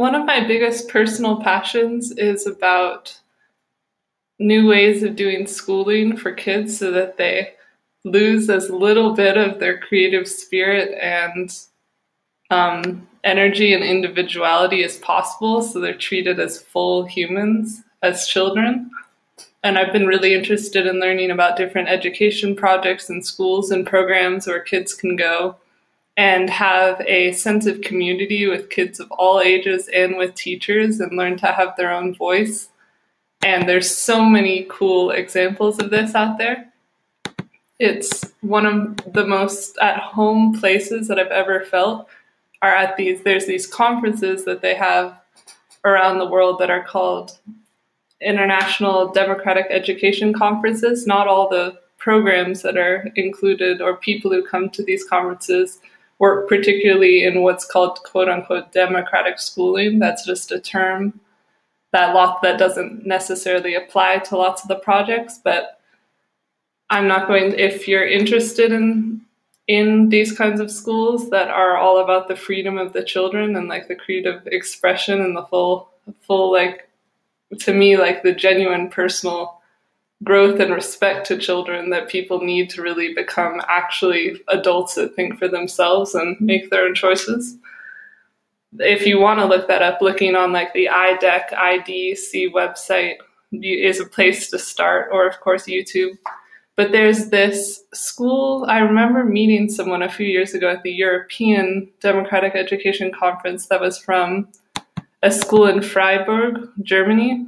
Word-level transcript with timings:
One 0.00 0.14
of 0.14 0.24
my 0.24 0.42
biggest 0.42 0.88
personal 0.88 1.42
passions 1.42 2.10
is 2.12 2.46
about 2.46 3.20
new 4.38 4.66
ways 4.66 5.02
of 5.02 5.14
doing 5.14 5.46
schooling 5.46 6.16
for 6.16 6.32
kids 6.32 6.78
so 6.78 6.90
that 6.92 7.18
they 7.18 7.52
lose 8.04 8.48
as 8.48 8.70
little 8.70 9.12
bit 9.12 9.36
of 9.36 9.60
their 9.60 9.78
creative 9.78 10.26
spirit 10.26 10.96
and 10.98 11.54
um, 12.48 13.06
energy 13.24 13.74
and 13.74 13.84
individuality 13.84 14.82
as 14.84 14.96
possible 14.96 15.60
so 15.60 15.78
they're 15.78 15.92
treated 15.92 16.40
as 16.40 16.62
full 16.62 17.04
humans 17.04 17.82
as 18.02 18.26
children. 18.26 18.90
And 19.62 19.76
I've 19.76 19.92
been 19.92 20.06
really 20.06 20.32
interested 20.32 20.86
in 20.86 20.98
learning 20.98 21.30
about 21.30 21.58
different 21.58 21.90
education 21.90 22.56
projects 22.56 23.10
and 23.10 23.22
schools 23.22 23.70
and 23.70 23.86
programs 23.86 24.46
where 24.46 24.60
kids 24.60 24.94
can 24.94 25.14
go 25.14 25.56
and 26.20 26.50
have 26.50 27.00
a 27.06 27.32
sense 27.32 27.64
of 27.64 27.80
community 27.80 28.46
with 28.46 28.68
kids 28.68 29.00
of 29.00 29.10
all 29.10 29.40
ages 29.40 29.88
and 29.88 30.18
with 30.18 30.34
teachers 30.34 31.00
and 31.00 31.16
learn 31.16 31.34
to 31.38 31.46
have 31.46 31.74
their 31.78 31.90
own 31.90 32.14
voice. 32.14 32.68
And 33.42 33.66
there's 33.66 33.90
so 33.90 34.22
many 34.22 34.66
cool 34.68 35.12
examples 35.12 35.78
of 35.78 35.88
this 35.88 36.14
out 36.14 36.36
there. 36.36 36.70
It's 37.78 38.34
one 38.42 38.66
of 38.66 39.14
the 39.14 39.26
most 39.26 39.78
at 39.80 39.98
home 39.98 40.60
places 40.60 41.08
that 41.08 41.18
I've 41.18 41.28
ever 41.28 41.64
felt 41.64 42.06
are 42.60 42.74
at 42.74 42.98
these 42.98 43.22
there's 43.22 43.46
these 43.46 43.66
conferences 43.66 44.44
that 44.44 44.60
they 44.60 44.74
have 44.74 45.18
around 45.86 46.18
the 46.18 46.28
world 46.28 46.58
that 46.58 46.68
are 46.68 46.84
called 46.84 47.38
international 48.20 49.10
democratic 49.10 49.68
education 49.70 50.34
conferences 50.34 51.06
not 51.06 51.26
all 51.26 51.48
the 51.48 51.78
programs 51.96 52.60
that 52.60 52.76
are 52.76 53.08
included 53.16 53.80
or 53.80 53.96
people 53.96 54.30
who 54.30 54.44
come 54.44 54.68
to 54.68 54.84
these 54.84 55.02
conferences 55.04 55.80
work 56.20 56.48
particularly 56.48 57.24
in 57.24 57.42
what's 57.42 57.64
called 57.64 57.98
quote 58.04 58.28
unquote 58.28 58.70
democratic 58.72 59.40
schooling. 59.40 59.98
That's 59.98 60.24
just 60.24 60.52
a 60.52 60.60
term 60.60 61.20
that 61.92 62.14
lot 62.14 62.42
that 62.42 62.58
doesn't 62.58 63.06
necessarily 63.06 63.74
apply 63.74 64.18
to 64.18 64.36
lots 64.36 64.62
of 64.62 64.68
the 64.68 64.76
projects 64.76 65.40
but 65.42 65.80
i'm 66.88 67.06
not 67.06 67.26
going 67.26 67.52
if 67.58 67.88
you're 67.88 68.06
interested 68.06 68.72
in 68.72 69.20
in 69.66 70.08
these 70.08 70.36
kinds 70.36 70.60
of 70.60 70.70
schools 70.70 71.30
that 71.30 71.48
are 71.48 71.76
all 71.76 72.00
about 72.02 72.28
the 72.28 72.36
freedom 72.36 72.76
of 72.78 72.92
the 72.92 73.04
children 73.04 73.56
and 73.56 73.68
like 73.68 73.88
the 73.88 73.94
creative 73.94 74.46
expression 74.46 75.20
and 75.20 75.36
the 75.36 75.44
full 75.46 75.90
full 76.20 76.52
like 76.52 76.88
to 77.58 77.74
me 77.74 77.96
like 77.96 78.22
the 78.22 78.32
genuine 78.32 78.88
personal 78.88 79.59
growth 80.22 80.60
and 80.60 80.74
respect 80.74 81.26
to 81.26 81.38
children 81.38 81.90
that 81.90 82.08
people 82.08 82.42
need 82.42 82.68
to 82.70 82.82
really 82.82 83.14
become 83.14 83.60
actually 83.68 84.40
adults 84.48 84.94
that 84.94 85.14
think 85.14 85.38
for 85.38 85.48
themselves 85.48 86.14
and 86.14 86.36
mm-hmm. 86.36 86.46
make 86.46 86.70
their 86.70 86.86
own 86.86 86.94
choices 86.94 87.56
if 88.78 89.04
you 89.04 89.18
want 89.18 89.40
to 89.40 89.46
look 89.46 89.66
that 89.66 89.82
up 89.82 90.00
looking 90.00 90.36
on 90.36 90.52
like 90.52 90.72
the 90.74 90.88
idec 90.90 91.48
idc 91.50 92.52
website 92.52 93.16
is 93.52 93.98
a 93.98 94.06
place 94.06 94.48
to 94.48 94.58
start 94.58 95.08
or 95.10 95.26
of 95.26 95.40
course 95.40 95.66
youtube 95.66 96.16
but 96.80 96.92
there's 96.92 97.28
this 97.28 97.84
school. 97.92 98.64
I 98.66 98.78
remember 98.78 99.22
meeting 99.22 99.68
someone 99.68 100.00
a 100.00 100.08
few 100.08 100.26
years 100.26 100.54
ago 100.54 100.70
at 100.70 100.82
the 100.82 100.90
European 100.90 101.90
Democratic 102.00 102.54
Education 102.54 103.12
Conference 103.12 103.66
that 103.66 103.82
was 103.82 103.98
from 103.98 104.48
a 105.22 105.30
school 105.30 105.66
in 105.66 105.82
Freiburg, 105.82 106.70
Germany. 106.82 107.46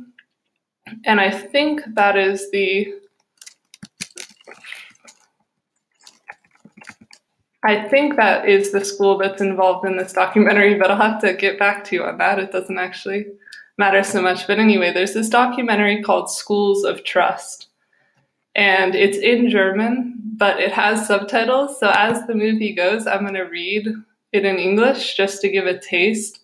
And 1.05 1.21
I 1.21 1.31
think 1.31 1.83
that 1.95 2.17
is 2.17 2.51
the 2.51 2.95
I 7.65 7.89
think 7.89 8.17
that 8.17 8.49
is 8.49 8.73
the 8.73 8.84
school 8.84 9.19
that's 9.19 9.41
involved 9.41 9.87
in 9.87 9.97
this 9.97 10.12
documentary, 10.12 10.75
but 10.75 10.91
I'll 10.91 10.97
have 10.97 11.21
to 11.21 11.33
get 11.33 11.61
back 11.61 11.84
to 11.84 11.95
you 11.95 12.03
on 12.03 12.19
that. 12.19 12.41
It 12.41 12.51
doesn't 12.51 12.79
actually 12.79 13.27
matter 13.79 14.03
so 14.03 14.21
much. 14.21 14.49
But 14.49 14.59
anyway, 14.59 14.93
there's 14.93 15.15
this 15.15 15.29
documentary 15.29 16.03
called 16.03 16.29
Schools 16.29 16.83
of 16.84 17.05
Trust 17.05 17.69
and 18.55 18.95
it's 18.95 19.19
in 19.19 19.49
German, 19.49 20.21
but 20.37 20.61
it 20.61 20.72
has 20.72 21.06
subtitles. 21.06 21.78
So 21.81 21.91
as 21.95 22.27
the 22.27 22.34
movie 22.34 22.75
goes, 22.75 23.06
I'm 23.06 23.21
going 23.21 23.34
to 23.34 23.43
read 23.43 23.87
it 24.33 24.45
in 24.45 24.56
English 24.56 25.16
just 25.16 25.41
to 25.43 25.49
give 25.49 25.66
a 25.66 25.78
taste 25.78 26.41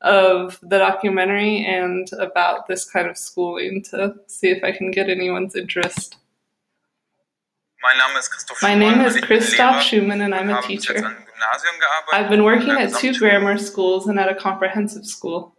of 0.00 0.58
the 0.62 0.78
documentary 0.78 1.64
and 1.64 2.10
about 2.18 2.66
this 2.68 2.84
kind 2.84 3.08
of 3.08 3.18
schooling 3.18 3.82
to 3.90 4.14
see 4.26 4.48
if 4.48 4.64
I 4.64 4.72
can 4.72 4.90
get 4.90 5.08
anyone's 5.10 5.54
interest. 5.54 6.16
My 8.62 8.74
name 8.74 9.00
is 9.00 9.16
Christoph 9.20 9.82
Schumann 9.82 10.20
and 10.20 10.34
I'm 10.34 10.50
a 10.50 10.60
teacher. 10.62 11.16
I've 12.12 12.28
been 12.30 12.44
working 12.44 12.70
at 12.70 12.94
two 12.94 13.14
grammar 13.18 13.56
schools 13.58 14.06
and 14.06 14.18
at 14.18 14.28
a 14.28 14.34
comprehensive 14.34 15.06
school. 15.06 15.54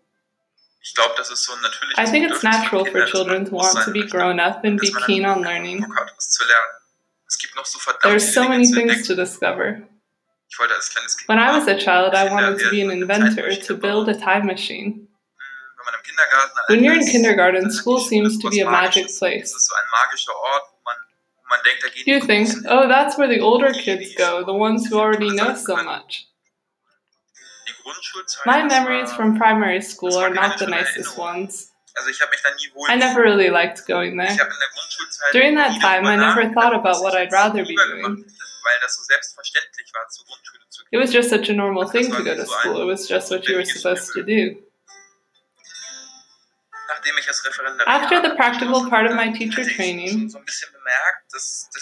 I 1.98 2.06
think 2.10 2.30
it's 2.32 2.44
natural 2.44 2.86
for 2.86 3.06
children 3.06 3.46
to 3.46 3.54
want 3.54 3.78
to 3.86 3.92
be 3.92 4.08
grown 4.08 4.40
up 4.40 4.64
and 4.66 4.80
be 4.80 4.92
keen 5.06 5.26
on 5.26 5.42
learning. 5.42 5.86
There 8.04 8.16
are 8.16 8.20
so 8.20 8.48
many 8.50 8.66
things 8.68 9.08
to 9.08 9.16
discover. 9.16 9.84
When 11.28 11.40
I 11.40 11.58
was 11.58 11.68
a 11.68 11.78
child, 11.78 12.14
I 12.14 12.30
wanted 12.30 12.60
to 12.60 12.70
be 12.70 12.82
an 12.82 12.92
inventor, 12.92 13.56
to 13.56 13.76
build 13.76 14.10
a 14.10 14.14
time 14.18 14.46
machine. 14.46 15.08
When 16.70 16.84
you're 16.84 16.94
in 16.96 17.06
kindergarten, 17.08 17.72
school 17.72 18.00
seems 18.00 18.38
to 18.40 18.50
be 18.50 18.60
a 18.60 18.70
magic 18.70 19.08
place. 19.18 19.52
You 22.06 22.20
think, 22.22 22.50
oh, 22.68 22.88
that's 22.88 23.18
where 23.18 23.28
the 23.28 23.40
older 23.40 23.72
kids 23.74 24.14
go, 24.16 24.44
the 24.46 24.54
ones 24.54 24.88
who 24.88 25.00
already 25.00 25.30
know 25.32 25.56
so 25.56 25.76
much. 25.84 26.28
My 28.46 28.64
memories 28.64 29.12
from 29.14 29.38
primary 29.38 29.82
school 29.82 30.16
are 30.18 30.30
not 30.30 30.60
the 30.60 30.68
nicest 30.68 31.18
ones. 31.18 31.72
I 32.90 32.96
never 32.96 33.22
really 33.22 33.50
liked 33.50 33.86
going 33.88 34.18
there. 34.18 34.38
During 35.34 35.56
that 35.56 35.82
time, 35.82 36.06
I 36.06 36.16
never 36.16 36.54
thought 36.54 36.74
about 36.76 37.02
what 37.02 37.16
I'd 37.16 37.32
rather 37.32 37.66
be 37.66 37.76
doing. 37.76 38.24
It 40.92 40.98
was 40.98 41.12
just 41.12 41.30
such 41.30 41.50
a 41.50 41.54
normal 41.54 41.88
thing 41.88 42.06
to 42.12 42.24
go 42.24 42.36
to 42.36 42.46
school. 42.46 42.82
It 42.82 42.86
was 42.86 43.08
just 43.08 43.32
what 43.32 43.48
you 43.48 43.56
were 43.56 43.66
supposed 43.66 44.14
to 44.14 44.24
do. 44.24 44.56
After 47.88 48.22
the 48.22 48.36
practical 48.36 48.90
part 48.90 49.06
of 49.08 49.16
my 49.16 49.32
teacher 49.32 49.64
training, 49.64 50.30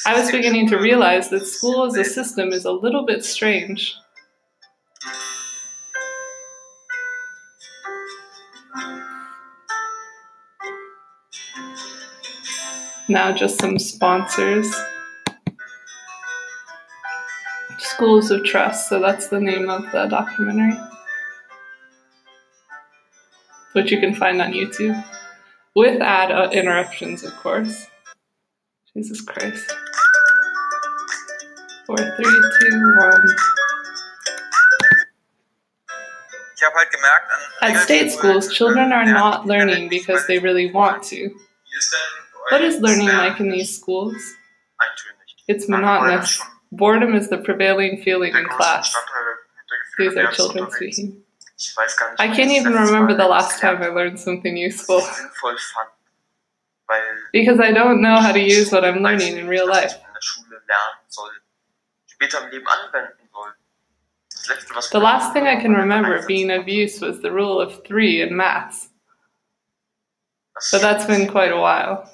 I 0.05 0.13
was 0.13 0.31
beginning 0.31 0.67
to 0.69 0.77
realize 0.77 1.29
that 1.29 1.45
school 1.45 1.85
as 1.85 1.95
a 1.97 2.03
system 2.03 2.49
is 2.53 2.65
a 2.65 2.71
little 2.71 3.05
bit 3.05 3.25
strange. 3.25 3.95
Now, 13.07 13.31
just 13.31 13.59
some 13.59 13.79
sponsors. 13.79 14.71
Schools 17.99 18.31
of 18.31 18.45
Trust, 18.45 18.87
so 18.87 19.01
that's 19.01 19.27
the 19.27 19.41
name 19.41 19.69
of 19.69 19.83
the 19.91 20.05
documentary, 20.05 20.71
which 23.73 23.91
you 23.91 23.99
can 23.99 24.15
find 24.15 24.41
on 24.41 24.53
YouTube 24.53 25.03
with 25.75 26.01
ad 26.01 26.31
uh, 26.31 26.49
interruptions, 26.53 27.25
of 27.25 27.35
course. 27.35 27.87
Jesus 28.95 29.19
Christ. 29.19 29.69
Four, 31.85 31.97
three, 31.97 32.41
two, 32.61 32.95
one. 32.99 33.35
At 37.61 37.83
state 37.83 38.13
schools, 38.13 38.53
children 38.53 38.93
are 38.93 39.03
not 39.03 39.45
learning 39.45 39.89
because 39.89 40.25
they 40.25 40.39
really 40.39 40.71
want 40.71 41.03
to. 41.03 41.35
What 42.49 42.61
is 42.61 42.79
learning 42.79 43.07
like 43.07 43.41
in 43.41 43.49
these 43.49 43.75
schools? 43.75 44.15
It's 45.49 45.67
monotonous. 45.67 46.41
Boredom 46.71 47.15
is 47.15 47.29
the 47.29 47.37
prevailing 47.39 48.01
feeling 48.01 48.35
in 48.35 48.45
class. 48.45 48.93
These 49.97 50.15
are 50.17 50.31
children 50.31 50.69
speaking. 50.71 51.21
I 52.19 52.27
can't 52.35 52.51
even 52.51 52.73
remember 52.73 53.15
the 53.15 53.27
last 53.27 53.59
time 53.59 53.81
I 53.81 53.87
learned 53.87 54.19
something 54.19 54.55
useful. 54.55 55.01
because 57.33 57.59
I 57.59 57.71
don't 57.71 58.01
know 58.01 58.15
how 58.17 58.31
to 58.31 58.39
use 58.39 58.71
what 58.71 58.85
I'm 58.85 59.03
learning 59.03 59.37
in 59.37 59.47
real 59.47 59.67
life. 59.67 59.93
The 64.91 64.99
last 64.99 65.33
thing 65.33 65.47
I 65.47 65.55
can 65.61 65.73
remember 65.73 66.25
being 66.27 66.49
of 66.51 66.67
use 66.67 67.01
was 67.01 67.21
the 67.21 67.31
rule 67.31 67.59
of 67.59 67.83
three 67.85 68.21
in 68.21 68.35
maths. 68.35 68.89
But 70.71 70.81
that's 70.81 71.05
been 71.05 71.29
quite 71.29 71.51
a 71.51 71.57
while. 71.57 72.09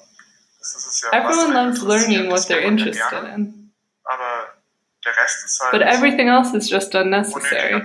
Everyone 1.12 1.54
loves 1.54 1.82
learning 1.82 2.28
what 2.28 2.46
they're 2.46 2.60
interested 2.60 3.24
in. 3.34 3.65
But 5.72 5.82
everything 5.82 6.28
else 6.28 6.54
is 6.54 6.68
just 6.68 6.94
unnecessary. 6.94 7.82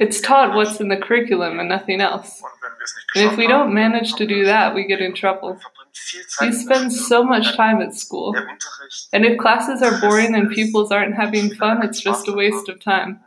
It's 0.00 0.20
taught 0.20 0.54
what's 0.54 0.80
in 0.80 0.88
the 0.88 0.96
curriculum 0.96 1.60
and 1.60 1.68
nothing 1.68 2.00
else. 2.00 2.42
And 3.14 3.30
if 3.30 3.36
we 3.36 3.46
don't 3.46 3.72
manage 3.72 4.14
to 4.14 4.26
do 4.26 4.44
that, 4.44 4.74
we 4.74 4.86
get 4.86 5.00
in 5.00 5.14
trouble. 5.14 5.58
We 6.40 6.52
spend 6.52 6.92
so 6.92 7.22
much 7.22 7.56
time 7.56 7.80
at 7.80 7.94
school. 7.94 8.34
And 9.12 9.24
if 9.24 9.38
classes 9.38 9.82
are 9.82 10.00
boring 10.00 10.34
and 10.34 10.50
pupils 10.50 10.90
aren't 10.90 11.14
having 11.14 11.54
fun, 11.54 11.84
it's 11.84 12.00
just 12.00 12.28
a 12.28 12.32
waste 12.32 12.68
of 12.68 12.80
time. 12.80 13.20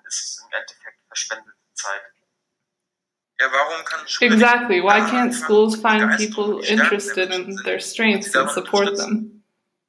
Ja, 3.40 3.48
warum 3.52 3.86
kann 3.86 4.08
Schule 4.08 4.34
Exactly. 4.34 4.82
Why 4.82 5.00
can't 5.12 5.34
schools 5.34 5.76
find 5.76 6.18
people 6.18 6.56
und 6.56 6.62
die 6.62 6.66
Stärken 6.66 6.76
der 6.76 6.84
interested 6.84 7.32
in 7.32 7.56
their 7.64 7.80
strengths 7.80 8.36
and 8.36 8.50
support 8.50 8.98
them? 8.98 9.37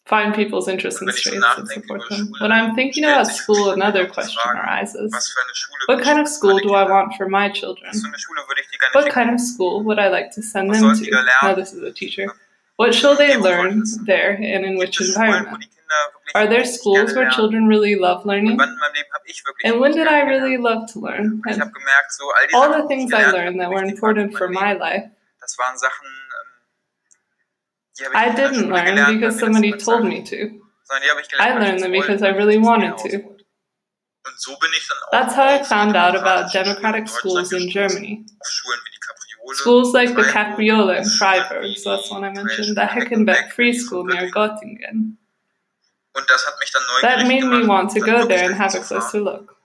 Find 0.08 0.34
people's 0.34 0.68
interests 0.68 1.00
and 1.02 1.08
Wenn 1.08 1.16
ich 1.16 1.22
so 1.24 1.30
strengths 1.30 1.58
and 1.58 1.68
support 1.68 2.08
them. 2.08 2.32
When 2.40 2.50
I'm 2.50 2.74
thinking 2.74 3.04
about 3.04 3.26
school, 3.26 3.70
another 3.72 4.06
question 4.06 4.40
arises. 4.46 5.12
was 5.12 5.28
für 5.28 5.40
eine 5.44 5.54
Schule 5.54 5.84
What 5.86 6.02
kind 6.02 6.18
of 6.18 6.26
school 6.28 6.58
do 6.60 6.70
I 6.74 6.84
want 6.88 7.14
for 7.16 7.28
my 7.28 7.50
children? 7.50 7.90
Was 7.92 8.00
für 8.00 8.08
eine 8.08 8.18
Schule 8.18 8.40
würde 8.48 8.62
ich 8.62 8.68
die 8.70 8.78
gerne 8.78 8.94
What 8.94 9.12
kind 9.12 9.30
of 9.34 9.38
school 9.40 9.84
would 9.84 9.98
I 9.98 10.08
like 10.08 10.30
to 10.34 10.40
send 10.42 10.72
them 10.72 10.80
sollen 10.80 10.98
die 10.98 11.10
da 11.10 11.22
to? 11.22 11.46
Now, 11.46 11.54
this 11.54 11.72
is 11.74 11.82
a 11.82 11.92
teacher. 11.92 12.32
What 12.76 12.94
shall 12.94 13.16
they 13.16 13.36
learn 13.36 13.84
there 14.06 14.34
and 14.36 14.64
in 14.64 14.78
which 14.78 14.96
Gibt 14.96 15.10
es 15.10 15.14
Schulen, 15.16 15.28
wo 15.28 15.36
environment? 15.36 15.62
die 15.62 15.68
Kinder 15.68 16.00
wirklich 16.14 16.34
Are 16.36 16.48
there 16.48 16.64
schools 16.64 17.14
where 17.14 17.28
children 17.30 17.66
really 17.66 17.94
love 17.94 18.24
learning? 18.24 18.56
wann 18.56 18.70
in 18.70 18.78
meinem 18.78 18.94
Leben 18.94 19.12
habe 19.12 19.24
ich 19.26 19.44
wirklich 19.44 19.66
And 19.70 19.80
when 19.80 19.92
did 19.92 20.06
I 20.08 20.22
really 20.22 20.56
love 20.56 20.86
to 20.92 21.00
learn? 21.00 21.42
And 21.44 21.60
habe 21.60 21.72
gemerkt, 21.72 22.12
so 22.12 22.24
all 22.24 22.46
die 22.48 22.54
all 22.56 22.70
Sachen, 22.72 22.82
the 22.82 22.88
things 22.88 23.12
I 23.12 23.30
learned 23.30 23.60
that 23.60 23.68
were 23.68 23.82
wichtig 23.82 24.00
waren 24.00 24.16
für 24.16 24.24
important 24.24 24.38
for 24.38 24.48
my 24.48 24.72
life, 24.72 25.10
das 25.40 25.58
waren 25.58 25.76
Sachen, 25.76 26.06
ähm, 26.06 26.48
die 27.10 27.16
habe 27.16 27.87
ich 27.87 27.87
I 28.06 28.26
nicht 28.26 28.28
in 28.28 28.36
der 28.36 28.50
didn't 28.50 28.68
learn 28.70 29.20
because 29.20 29.38
somebody 29.38 29.72
told 29.72 30.04
me 30.04 30.22
to. 30.22 30.36
sondern 30.84 31.02
die 31.02 31.10
habe 31.10 31.20
ich 31.20 31.26
I 31.26 31.30
gelernt, 31.30 31.60
weil 31.60 31.62
ich 31.62 31.80
learned 31.80 31.82
them 31.82 31.92
because 31.92 32.22
I 32.22 32.28
really 32.28 32.54
ich 32.54 32.60
es 32.60 32.64
mir 32.64 32.70
wanted 32.70 32.96
to. 32.96 33.08
auswollte. 33.08 33.44
Und 34.26 34.40
so 34.40 34.58
bin 34.58 34.70
ich 34.76 34.88
dann 34.88 34.98
auch 34.98 35.10
That's 35.10 35.36
how 35.36 35.60
I 35.60 35.64
found 35.64 35.96
out 35.96 36.14
about 36.14 36.50
demokratische 36.52 37.20
Schulen 37.20 37.44
in 37.44 37.50
democratic 37.50 37.50
schools 37.50 37.52
in. 37.52 37.68
Germany. 37.70 38.26
Auf 38.40 38.48
Schulen 38.48 38.80
wie 38.84 38.90
die 38.90 39.00
Capriole, 39.00 39.54
Schools 39.54 39.92
like 39.92 40.08
the 40.16 40.22
Capriola 40.22 40.94
in 40.96 41.04
Freiburg, 41.04 41.76
so 41.78 41.90
that's 41.90 42.10
one 42.10 42.24
I 42.24 42.30
mentioned, 42.32 42.76
the 42.76 42.86
Heckenbeck 42.86 43.52
Free 43.52 43.72
School 43.72 44.04
near 44.04 44.30
Göttingen. 44.30 44.78
Göttingen. 44.78 45.18
Und 46.12 46.28
das 46.28 46.46
hat 46.46 46.58
mich 46.58 46.70
dann 46.72 46.82
That 47.02 47.26
made 47.26 47.46
me 47.46 47.66
want 47.66 47.92
to 47.92 48.00
go 48.00 48.26
there 48.26 48.44
and 48.46 48.58
have 48.58 48.74
a 48.74 48.80
closer 48.80 49.20
look. 49.20 49.56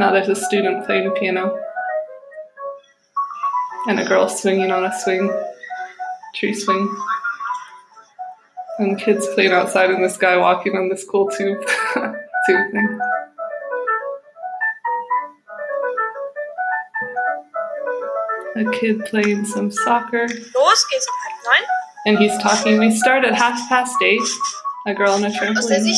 Now 0.00 0.12
there's 0.12 0.30
a 0.30 0.34
student 0.34 0.86
playing 0.86 1.10
piano 1.10 1.60
and 3.86 4.00
a 4.00 4.04
girl 4.06 4.30
swinging 4.30 4.70
on 4.70 4.86
a 4.86 4.98
swing, 4.98 5.30
tree 6.34 6.54
swing. 6.54 6.88
And 8.78 8.98
kids 8.98 9.26
playing 9.34 9.52
outside 9.52 9.90
and 9.90 10.02
this 10.02 10.16
guy 10.16 10.38
walking 10.38 10.74
on 10.74 10.88
this 10.88 11.04
cool 11.04 11.28
tube, 11.28 11.60
tube 12.46 12.72
thing. 12.72 13.00
A 18.56 18.70
kid 18.72 19.04
playing 19.04 19.44
some 19.44 19.70
soccer 19.70 20.26
Los 20.56 20.86
geht's 20.90 21.06
um 21.08 21.14
halb 21.24 21.44
neun. 21.44 21.66
and 22.06 22.18
he's 22.18 22.38
talking. 22.38 22.78
We 22.78 22.90
start 22.90 23.26
at 23.26 23.34
half 23.34 23.68
past 23.68 24.00
eight. 24.02 24.22
A 24.86 24.94
girl 24.94 25.12
on 25.12 25.24
a 25.24 25.28
trampoline. 25.28 25.94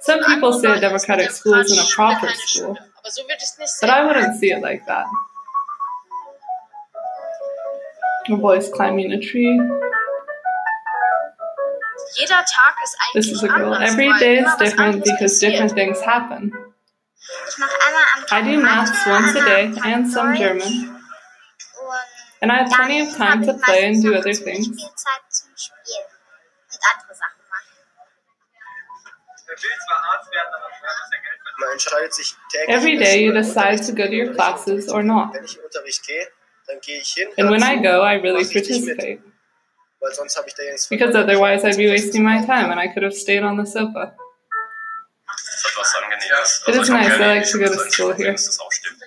Some 0.00 0.24
people 0.24 0.54
say 0.54 0.68
a 0.68 0.76
anderen 0.76 0.80
Leuten 0.80 0.96
ist 0.96 1.06
democratic 1.06 1.30
school 1.32 1.54
isn't 1.56 1.78
a 1.78 1.94
proper 1.94 2.30
school. 2.46 2.78
Schule. 3.02 3.04
Aber 3.04 3.10
so 3.10 3.22
würde 3.22 3.36
ich 3.38 3.42
es 3.42 3.58
nicht 3.58 3.80
But. 3.80 3.90
I 3.90 4.04
wouldn't 4.04 4.38
see 4.38 4.52
it 4.52 4.62
like 4.62 4.86
that. 4.86 5.06
A 8.30 8.36
boy's 8.36 8.70
climbing 8.70 9.12
a 9.12 9.18
tree. 9.18 9.60
Jeder 12.14 12.44
This 13.14 13.30
is 13.30 13.42
a 13.42 13.48
girl. 13.48 13.74
anders, 13.74 13.92
Every 13.92 14.08
weil 14.08 14.18
day 14.18 14.38
is 14.38 14.54
different 14.56 15.04
because 15.04 15.40
different 15.40 15.72
things 15.72 16.00
happen. 16.00 16.52
Ich 17.48 17.58
mache 17.58 17.76
einmal 17.86 18.02
am 18.14 18.24
I 18.30 18.52
do 18.52 18.60
maths 18.60 19.06
once 19.06 19.34
a 19.34 19.44
day 19.44 19.72
and 19.84 20.06
some 20.10 20.36
German, 20.36 21.00
and 22.40 22.52
I 22.52 22.58
have 22.58 22.70
plenty 22.70 23.00
of 23.00 23.16
time 23.16 23.42
to 23.42 23.52
habe 23.52 23.58
ich 23.58 23.64
play 23.64 23.84
and 23.86 23.96
meistens 23.96 24.02
do 24.02 24.10
noch 24.10 24.18
other 24.18 24.32
zu 24.32 24.44
things. 24.44 24.68
Every 32.68 32.92
in 32.92 32.98
der 32.98 33.06
day 33.06 33.24
you 33.24 33.32
decide 33.32 33.84
to 33.86 33.92
go 33.92 34.06
to 34.06 34.12
your 34.12 34.34
classes 34.34 34.88
or 34.88 35.02
not. 35.02 35.34
Wenn 35.34 35.44
ich 35.44 35.56
in 35.56 35.60
den 35.60 35.66
Unterricht 35.66 36.06
gehe, 36.06 36.26
dann 36.66 36.80
gehe 36.80 37.00
ich 37.00 37.12
hin, 37.14 37.28
And 37.36 37.50
when 37.50 37.62
I 37.62 37.82
go, 37.82 38.02
I 38.02 38.16
really 38.16 38.44
mach 38.44 38.54
richtig 38.54 38.84
mit, 38.84 38.96
participate 38.96 39.32
weil 40.02 40.12
sonst 40.14 40.36
habe 40.36 40.48
ich 40.48 40.54
da 40.54 40.64
ja 40.64 40.72
nichts 40.72 40.88
because 40.88 41.16
otherwise 41.16 41.64
I'd 41.64 41.76
be 41.76 41.88
wasting 41.88 42.24
my 42.24 42.44
time 42.44 42.70
and 42.70 42.80
I 42.80 42.88
could 42.88 43.04
have 43.04 43.14
stayed 43.14 43.42
on 43.42 43.56
the 43.56 43.64
sofa. 43.64 44.16
Das 45.26 45.54
ist 45.54 45.66
etwas 45.66 45.94
Angenehmes. 45.94 46.64
It 46.66 46.74
is 46.74 46.88
nice. 46.88 47.18
I 47.18 47.36
like 47.36 47.50
to 47.50 47.58
go 47.58 47.66
to 47.66 47.90
school 47.90 48.14
here. 48.14 48.32
dass 48.32 48.46
das 48.46 48.60
auch 48.60 48.72
stimmt. 48.72 48.98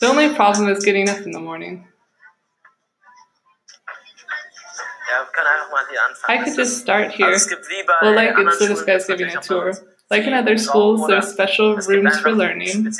The 0.00 0.06
only 0.06 0.28
problem 0.34 0.68
is 0.68 0.84
getting 0.84 1.08
up 1.08 1.20
in 1.24 1.32
the 1.32 1.40
morning. 1.40 1.88
Ja, 5.10 5.24
wir 5.24 5.32
können 5.32 5.46
einfach 5.46 5.70
mal 5.70 5.84
hier 5.88 6.04
anfangen. 6.04 6.40
I 6.40 6.44
could 6.44 6.58
just 6.58 6.82
start 6.82 7.12
here. 7.12 7.30
es 7.30 7.48
gibt 7.48 7.66
Well, 8.02 8.14
like 8.14 8.30
anderen 8.30 8.48
it's 8.48 8.58
so 8.58 8.66
this 8.66 8.84
guy's 8.84 9.06
giving 9.06 9.34
a 9.34 9.40
tour. 9.40 9.72
Like 10.16 10.26
in 10.26 10.34
other 10.34 10.58
schools, 10.58 11.00
oder 11.02 11.20
there's 11.20 11.32
special 11.32 11.76
rooms 11.76 12.18
for 12.20 12.32
learning. 12.32 12.86
um 12.86 12.92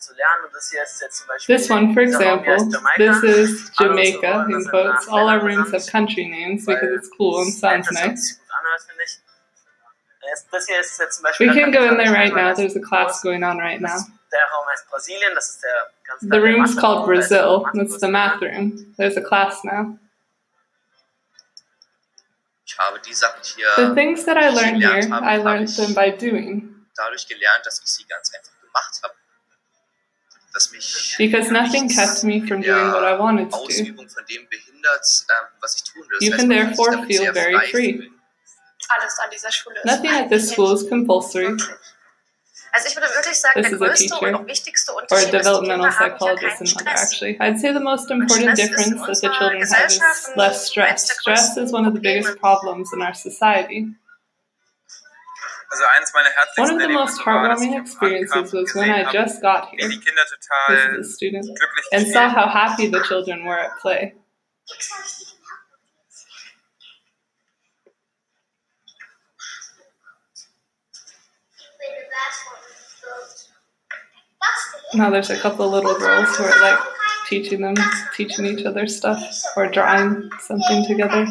zu 0.00 0.12
lernen. 0.14 0.44
Und 0.46 0.54
das 0.54 0.70
hier 0.70 0.82
ist 0.82 1.00
jetzt 1.00 1.18
zum 1.18 1.28
Beispiel 1.28 1.56
This 1.56 1.70
one, 1.70 1.94
for 1.94 2.04
dieser 2.04 2.24
Raum 2.30 2.42
hier 2.42 2.52
heißt 2.52 2.66
example, 2.66 3.22
this 3.22 3.22
is 3.22 3.72
Jamaica, 3.78 4.46
in 4.48 4.64
quotes. 4.64 5.08
All 5.08 5.28
our 5.28 5.40
rooms 5.40 5.72
have 5.72 5.86
country 5.90 6.26
names 6.28 6.64
because 6.66 6.90
it's 6.94 7.10
cool 7.18 7.42
and 7.42 7.52
sounds 7.52 7.90
nice. 7.92 8.10
was 8.12 8.24
sich 8.26 8.38
gut 8.38 8.48
anhört, 8.58 8.82
finde 8.88 9.02
ich. 9.04 9.18
Jetzt- 10.28 10.46
Das 10.52 10.66
hier 10.66 10.80
ist 10.80 10.98
jetzt 11.00 11.16
zum 11.16 11.22
Beispiel 11.24 11.48
We 11.50 11.60
can 11.60 11.72
go 11.72 11.82
in 11.84 11.96
there 11.96 12.12
right 12.12 12.34
now. 12.34 12.54
There's 12.54 12.76
a 12.76 12.80
class 12.80 13.20
going 13.22 13.42
on 13.42 13.58
right 13.58 13.80
now. 13.80 13.98
Der 14.32 14.40
Raum 14.54 14.66
heißt 14.72 14.88
Brasilien, 14.90 15.32
das 15.34 15.48
ist 15.50 15.62
der 15.64 15.90
ganz 16.06 16.20
The 16.20 16.38
room's 16.38 16.76
called 16.76 17.06
Matheraum, 17.08 17.14
da 17.14 17.20
ist 17.20 17.30
der 17.30 17.42
Brazil. 17.42 17.88
That's 17.88 18.00
the 18.00 18.08
math 18.08 18.40
room. 18.42 18.94
There's 18.96 19.16
a 19.16 19.22
class 19.22 19.64
now. 19.64 19.98
Ich 22.80 22.86
habe 22.86 23.00
die 23.00 23.14
Sachen 23.14 23.42
hier 23.44 23.66
The 23.76 23.94
things 23.94 24.24
that 24.24 24.36
I 24.38 24.48
learned 24.48 24.82
here, 24.82 25.00
I 25.22 25.36
learned 25.36 25.74
them 25.76 25.94
by 25.94 26.10
doing. 26.16 26.86
dadurch 26.96 27.26
gelernt, 27.28 27.64
dass 27.66 27.80
ich 27.82 27.86
sie 27.90 28.04
ganz 28.06 28.30
einfach 28.34 28.58
gemacht 28.60 29.00
habe. 29.02 29.14
Dass 30.52 30.70
mich 30.72 31.14
Because 31.18 31.52
nothing 31.52 31.86
nichts 31.86 31.96
kept 31.96 32.24
me 32.24 32.40
from 32.40 32.56
in 32.56 32.62
der 32.62 32.74
doing 32.74 32.92
what 32.92 33.02
I 33.04 33.18
wanted 33.18 33.50
to 33.50 33.56
do. 33.58 33.64
Ausübung 33.64 34.08
von 34.08 34.24
dem 34.26 34.48
behindert, 34.48 35.06
ähm, 35.30 35.46
was 35.60 35.76
ich 35.76 35.84
tun 35.84 36.02
will. 36.08 36.18
Das 36.18 36.26
You 36.28 36.32
heißt, 36.32 36.40
can 36.40 36.48
man 36.48 36.58
kann 36.58 36.68
sich 36.68 36.76
therefore 36.76 36.90
damit 36.90 37.06
feel 37.08 37.18
sehr 37.20 37.34
very 37.34 37.54
frei 37.54 37.66
free. 37.68 37.92
fühlen. 37.98 38.20
Alles 38.88 39.18
an 39.20 39.30
dieser 39.30 39.52
Schule 39.52 39.76
ist 39.78 39.84
Nothing 39.84 40.10
at 40.10 40.28
this 40.30 40.50
school 40.50 40.74
is 40.74 40.88
compulsory. 40.88 41.46
Also 42.72 42.88
ich 42.88 42.96
würde 42.96 43.06
wirklich 43.30 43.40
sagen, 43.40 43.62
This 43.62 43.70
der 43.70 43.72
is 43.72 43.82
a 43.82 43.86
größte 43.86 44.04
teacher 44.06 44.28
und 44.28 44.34
auch 44.34 44.46
wichtigste 44.46 44.92
or 44.92 44.98
a 44.98 45.02
Unterschied 45.02 45.24
ist, 45.24 45.32
die 45.32 45.38
developmental 45.38 45.90
Kinder 45.90 46.00
haben 46.00 46.08
hier 46.08 46.18
psychologist 46.18 46.58
keinen 46.58 46.68
and 46.68 46.74
mother, 46.74 46.96
Stress. 46.96 47.12
actually. 47.12 47.40
I'd 47.40 47.58
say 47.60 47.72
the 47.72 47.80
most 47.80 48.10
important 48.10 48.30
Stress 48.30 48.58
ist 48.58 48.60
in 48.60 48.66
difference 48.66 49.06
that 49.06 49.20
the 49.20 49.38
children 49.38 49.62
have 49.62 49.86
is 49.86 50.30
less 50.36 50.66
stress. 50.66 51.10
Stress 51.20 51.56
is 51.56 51.72
one 51.72 51.86
of 51.86 51.94
the 51.94 52.00
biggest 52.00 52.38
problems 52.38 52.92
in 52.92 53.02
our 53.02 53.14
society. 53.14 53.86
Also 55.72 55.84
eins 55.96 56.12
meiner 56.12 56.30
One 56.56 56.70
of 56.74 56.80
the 56.80 56.88
most 56.88 57.20
Erlebnisse 57.20 57.26
war, 57.26 57.34
heartwarming 57.48 57.80
experiences 57.80 58.52
was 58.52 58.74
when 58.74 58.90
I 58.90 59.04
just 59.12 59.40
got 59.40 59.70
here. 59.70 59.88
die 59.88 60.00
Kinder 60.02 60.26
This 60.68 61.06
a 61.06 61.12
student. 61.12 61.46
And 61.92 62.06
saw 62.08 62.28
how 62.28 62.48
happy 62.48 62.88
the 62.88 63.02
children 63.04 63.44
were 63.44 63.56
at 63.56 63.78
play. 63.80 64.14
Now 74.94 75.10
there's 75.10 75.30
a 75.30 75.38
couple 75.38 75.68
little 75.68 75.98
girls 75.98 76.36
who 76.36 76.44
are 76.44 76.60
like 76.60 76.78
teaching 77.26 77.60
them, 77.60 77.74
teaching 78.16 78.46
each 78.46 78.64
other 78.64 78.86
stuff 78.86 79.22
or 79.56 79.68
drawing 79.68 80.30
something 80.40 80.84
together. 80.86 81.26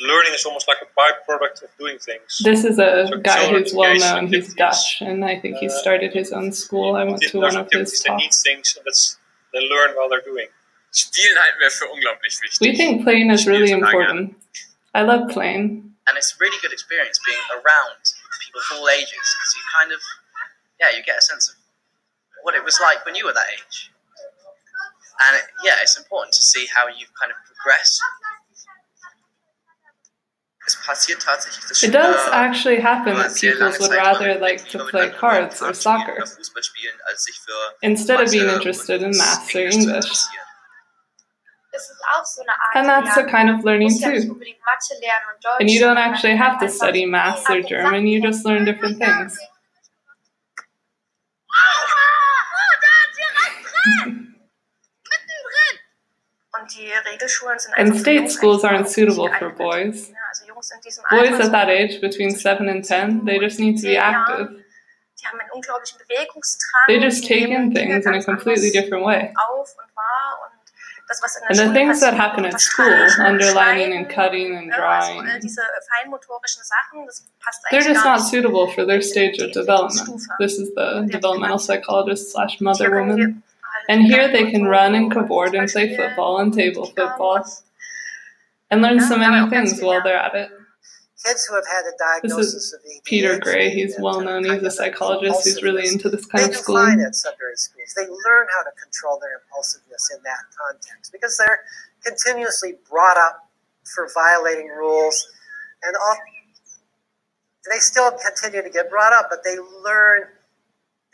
learning 0.00 0.32
is 0.34 0.44
almost 0.44 0.68
like 0.68 0.78
a 0.82 0.88
byproduct 0.98 1.62
of 1.62 1.70
doing 1.78 1.98
things. 1.98 2.40
This 2.42 2.64
is 2.64 2.78
a 2.78 3.06
So 3.08 3.18
guy 3.18 3.50
who's 3.50 3.74
well 3.74 3.96
known. 3.96 4.28
He's. 4.28 4.54
Dutch, 4.54 5.02
and 5.02 5.24
I 5.24 5.38
think 5.38 5.56
he 5.58 5.66
uh, 5.66 5.70
started 5.70 6.12
his 6.12 6.32
own 6.32 6.52
school. 6.52 6.96
I 6.96 7.04
went 7.04 7.22
to 7.22 7.38
one 7.38 7.56
of 7.56 7.68
his 7.70 8.02
activities, 8.02 8.02
they 8.02 8.16
need 8.16 8.34
things, 8.34 8.74
and 8.76 8.84
that's 8.84 9.18
they 9.52 9.60
learn 9.60 9.94
while 9.96 10.08
they're 10.08 10.22
doing. 10.22 10.48
Spielen 10.90 11.36
halten 11.38 11.60
wir 11.60 11.70
für 11.70 11.86
unglaublich 11.92 12.40
wichtig. 12.40 12.60
We 12.60 12.76
think 12.76 13.04
playing 13.04 13.30
is 13.30 13.46
really 13.46 13.70
important. 13.70 14.34
I 14.94 15.02
love 15.02 15.28
playing. 15.28 15.94
And 16.08 16.16
it's 16.16 16.32
a 16.32 16.36
really 16.40 16.56
good 16.62 16.72
experience 16.72 17.20
being 17.26 17.44
around 17.52 18.00
people 18.40 18.60
of 18.60 18.78
all 18.78 18.88
ages 18.88 19.12
because 19.12 19.52
you 19.56 19.62
kind 19.78 19.92
of, 19.92 20.00
yeah, 20.80 20.96
you 20.96 21.04
get 21.04 21.18
a 21.18 21.22
sense 21.22 21.50
of 21.50 21.56
what 22.48 22.56
it 22.56 22.64
was 22.64 22.80
like 22.80 23.04
when 23.04 23.14
you 23.14 23.26
were 23.26 23.34
that 23.34 23.44
age. 23.52 23.92
And 25.28 25.36
it, 25.36 25.44
yeah, 25.62 25.76
it's 25.82 25.98
important 25.98 26.32
to 26.32 26.40
see 26.40 26.64
how 26.74 26.88
you've 26.88 27.12
kind 27.20 27.30
of 27.30 27.36
progressed. 27.44 28.00
Es 30.66 30.76
passiert 30.76 31.20
tatsächlich, 31.22 31.66
dass 31.66 31.82
It 31.82 31.92
does 31.92 32.28
actually 32.32 32.80
happen 32.80 33.12
über 33.14 33.22
that 33.28 33.34
pupils 33.36 33.78
would 33.80 33.90
rather 33.90 34.38
like 34.38 34.66
to 34.70 34.78
play 34.86 35.10
cards 35.10 35.62
or 35.62 35.72
soccer 35.74 36.12
oder 36.14 36.26
Fußball 36.26 36.62
spielen, 36.62 36.94
als 37.06 37.24
sich 37.24 37.38
für 37.40 37.74
instead 37.80 38.20
of 38.20 38.30
being 38.30 38.48
interested 38.48 39.00
in 39.02 39.08
und 39.08 39.16
maths 39.16 39.54
or 39.54 39.60
English. 39.60 40.04
interessieren. 40.04 40.44
Das 41.72 41.90
ist 41.90 42.02
auch 42.12 42.24
so 42.24 42.42
eine 42.42 42.52
Art 42.52 42.74
And 42.76 42.86
that's 42.88 43.16
a 43.16 43.24
kind 43.24 43.50
of 43.50 43.64
learning 43.64 43.88
musst 43.90 44.02
ja 44.02 44.08
nicht 44.08 44.26
too. 44.26 44.32
unbedingt 44.32 44.58
Mathe 44.64 44.94
lernen 45.00 45.26
und 45.34 45.44
Deutsch. 45.44 45.60
And 45.60 45.70
you 45.70 45.80
don't 45.80 45.98
actually 45.98 46.36
have 46.36 46.58
to 46.58 46.68
study 46.68 47.06
maths 47.06 47.48
or 47.48 47.60
German, 47.62 48.06
you 48.06 48.20
just 48.22 48.44
learn 48.44 48.64
different 48.66 48.98
things. 48.98 49.38
Und 52.98 53.14
die 53.16 53.22
Regelschulen 53.22 53.64
sind 53.64 53.72
And 57.76 57.96
state 57.96 58.30
schools 58.30 58.64
aren't 58.64 58.88
suitable 58.88 59.28
for 59.38 59.50
boys. 59.50 60.10
Ja, 60.10 60.16
also 60.28 60.44
Jungs 60.46 60.70
in 60.70 60.80
diesem 60.82 61.04
Boys 61.10 61.40
at 61.40 61.52
that 61.52 61.68
age, 61.68 62.00
between 62.00 62.30
7 62.30 62.68
and 62.68 62.84
10, 62.84 63.24
they 63.24 63.38
just 63.38 63.58
need 63.58 63.76
to 63.76 63.86
be 63.86 63.96
active. 63.96 64.64
die 65.20 65.26
haben 65.26 65.40
einen 65.40 65.50
unglaublichen 65.50 65.98
Bewegungsdrang. 65.98 66.86
They 66.86 66.98
just 66.98 67.26
take 67.26 67.48
in 67.48 67.72
things 67.72 68.06
in 68.06 68.14
a 68.14 68.22
completely 68.22 68.70
different 68.70 69.04
way. 69.04 69.32
auf 69.36 69.74
und 69.76 69.96
wahr 69.96 70.38
und 70.44 70.72
das, 71.08 71.22
was 71.22 71.36
in 71.36 71.42
der 71.42 71.50
And 71.50 71.74
the 71.74 71.78
things 71.78 72.00
that 72.00 72.14
happen 72.14 72.44
at 72.44 72.60
school, 72.60 73.08
underlining 73.18 73.96
and 73.96 74.08
cutting 74.08 74.56
and 74.56 74.70
äh, 74.70 74.76
drawing, 74.76 75.40
diese 75.42 75.62
feinmotorischen 75.88 76.62
Sachen, 76.62 77.06
das 77.06 77.26
passt 77.40 77.64
they're 77.70 77.82
just 77.82 78.04
not 78.04 78.20
suitable 78.20 78.68
for 78.68 78.86
their 78.86 79.02
stage 79.02 79.40
of 79.40 79.52
development. 79.52 80.22
This 80.38 80.58
is 80.58 80.72
the 80.74 81.06
developmental 81.10 81.58
psychologist 81.58 82.32
slash 82.32 82.60
mother 82.60 82.90
woman. 82.90 83.42
And 83.88 84.02
here 84.02 84.30
they 84.30 84.50
can 84.50 84.64
run 84.64 84.94
and 84.94 85.10
cavort 85.10 85.54
and 85.54 85.68
play 85.68 85.96
football 85.96 86.38
and 86.38 86.52
table 86.52 86.86
football 86.86 87.44
and 88.70 88.82
learn 88.82 89.00
so 89.00 89.16
da 89.16 89.24
haben 89.24 89.32
wir 89.32 89.46
many 89.46 89.50
things 89.50 89.80
while 89.80 90.02
they're 90.02 90.16
at 90.16 90.34
it. 90.34 90.50
Kids 91.24 91.46
who 91.46 91.56
have 91.56 91.66
had 91.66 91.82
a 91.84 92.28
This 92.28 92.54
is 92.54 92.72
of 92.74 92.80
ADHD 92.80 93.04
Peter 93.04 93.38
Gray. 93.40 93.70
He's 93.70 93.96
well 93.98 94.20
known. 94.20 94.44
He's 94.44 94.62
a 94.62 94.70
psychologist 94.70 95.44
who's 95.44 95.62
really 95.62 95.88
into 95.88 96.08
this 96.08 96.24
kind 96.26 96.44
of 96.44 96.50
do 96.50 96.54
fine 96.54 96.62
schooling. 96.62 97.00
at 97.00 97.14
Sudbury 97.16 97.56
schools. 97.56 97.92
They 97.96 98.06
learn 98.06 98.46
how 98.54 98.62
to 98.62 98.70
control 98.80 99.18
their 99.20 99.40
impulsiveness 99.42 100.10
in 100.14 100.22
that 100.22 100.44
context 100.54 101.10
because 101.10 101.36
they're 101.36 101.60
continuously 102.04 102.74
brought 102.88 103.16
up 103.16 103.48
for 103.94 104.08
violating 104.14 104.68
rules, 104.68 105.26
and 105.82 105.96
all. 105.96 106.16
They 107.68 107.78
still 107.78 108.12
continue 108.12 108.62
to 108.62 108.70
get 108.70 108.88
brought 108.88 109.12
up, 109.12 109.26
but 109.28 109.42
they 109.44 109.56
learn. 109.58 110.28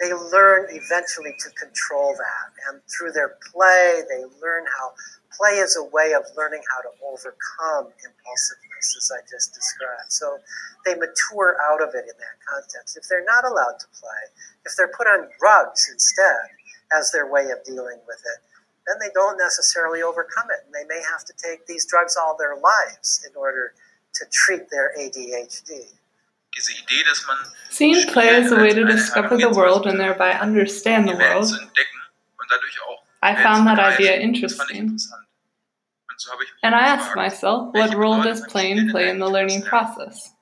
They 0.00 0.12
learn 0.12 0.66
eventually 0.70 1.34
to 1.38 1.50
control 1.54 2.14
that, 2.18 2.48
and 2.68 2.82
through 2.90 3.12
their 3.12 3.38
play, 3.52 4.02
they 4.10 4.24
learn 4.42 4.66
how 4.78 4.92
play 5.30 5.62
is 5.62 5.76
a 5.76 5.84
way 5.84 6.12
of 6.14 6.22
learning 6.36 6.62
how 6.70 6.82
to 6.82 6.90
overcome 7.06 7.94
impulsiveness, 8.02 8.86
as 8.98 9.10
I 9.14 9.20
just 9.30 9.54
described. 9.54 10.10
So 10.10 10.38
they 10.84 10.94
mature 10.94 11.56
out 11.70 11.82
of 11.82 11.94
it 11.94 12.06
in 12.10 12.16
that 12.18 12.36
context. 12.42 12.96
If 12.96 13.06
they're 13.08 13.24
not 13.24 13.44
allowed 13.44 13.78
to 13.78 13.88
play, 13.94 14.22
if 14.66 14.74
they're 14.76 14.92
put 14.96 15.06
on 15.06 15.28
drugs 15.38 15.88
instead 15.90 16.50
as 16.92 17.10
their 17.12 17.30
way 17.30 17.50
of 17.50 17.62
dealing 17.64 17.98
with 18.06 18.22
it, 18.22 18.40
then 18.86 18.96
they 19.00 19.12
don't 19.14 19.38
necessarily 19.38 20.02
overcome 20.02 20.50
it. 20.50 20.66
And 20.66 20.74
they 20.74 20.86
may 20.86 21.02
have 21.02 21.24
to 21.24 21.32
take 21.38 21.66
these 21.66 21.86
drugs 21.86 22.16
all 22.20 22.36
their 22.36 22.56
lives 22.56 23.24
in 23.28 23.34
order 23.36 23.72
to 24.14 24.24
treat 24.30 24.70
their 24.70 24.92
ADHD. 24.98 25.86
Seeing 27.70 28.06
play 28.06 28.28
as 28.28 28.52
a 28.52 28.56
way 28.56 28.70
to 28.70 28.80
Spiele 28.80 28.92
als 28.92 29.12
eine 29.12 29.28
discover 29.28 29.37
the 29.37 29.56
world 29.56 29.87
and 29.87 29.99
thereby 29.99 30.38
understand 30.40 31.08
the 31.08 31.14
world, 31.14 31.50
und 31.50 32.50
dadurch 32.50 32.80
auch 32.82 33.02
I 33.23 33.34
found 33.42 33.66
that 33.66 33.78
idea 33.78 34.16
begreifen. 34.16 34.42
Das 34.42 34.54
fand 34.54 34.70
ich 34.70 34.76
interesting. 34.76 34.90
Und 34.90 36.20
so 36.20 36.30
habe 36.30 36.44
ich 36.44 36.50
And 36.62 36.75
I 36.75 36.87
asked 36.87 37.16
myself, 37.16 37.75
what 37.75 37.94
role 37.94 38.23
does 38.23 38.46
playing 38.46 38.90
play 38.90 39.11
in 39.11 39.18
the 39.18 39.28
learning 39.28 39.62
process? 39.62 40.34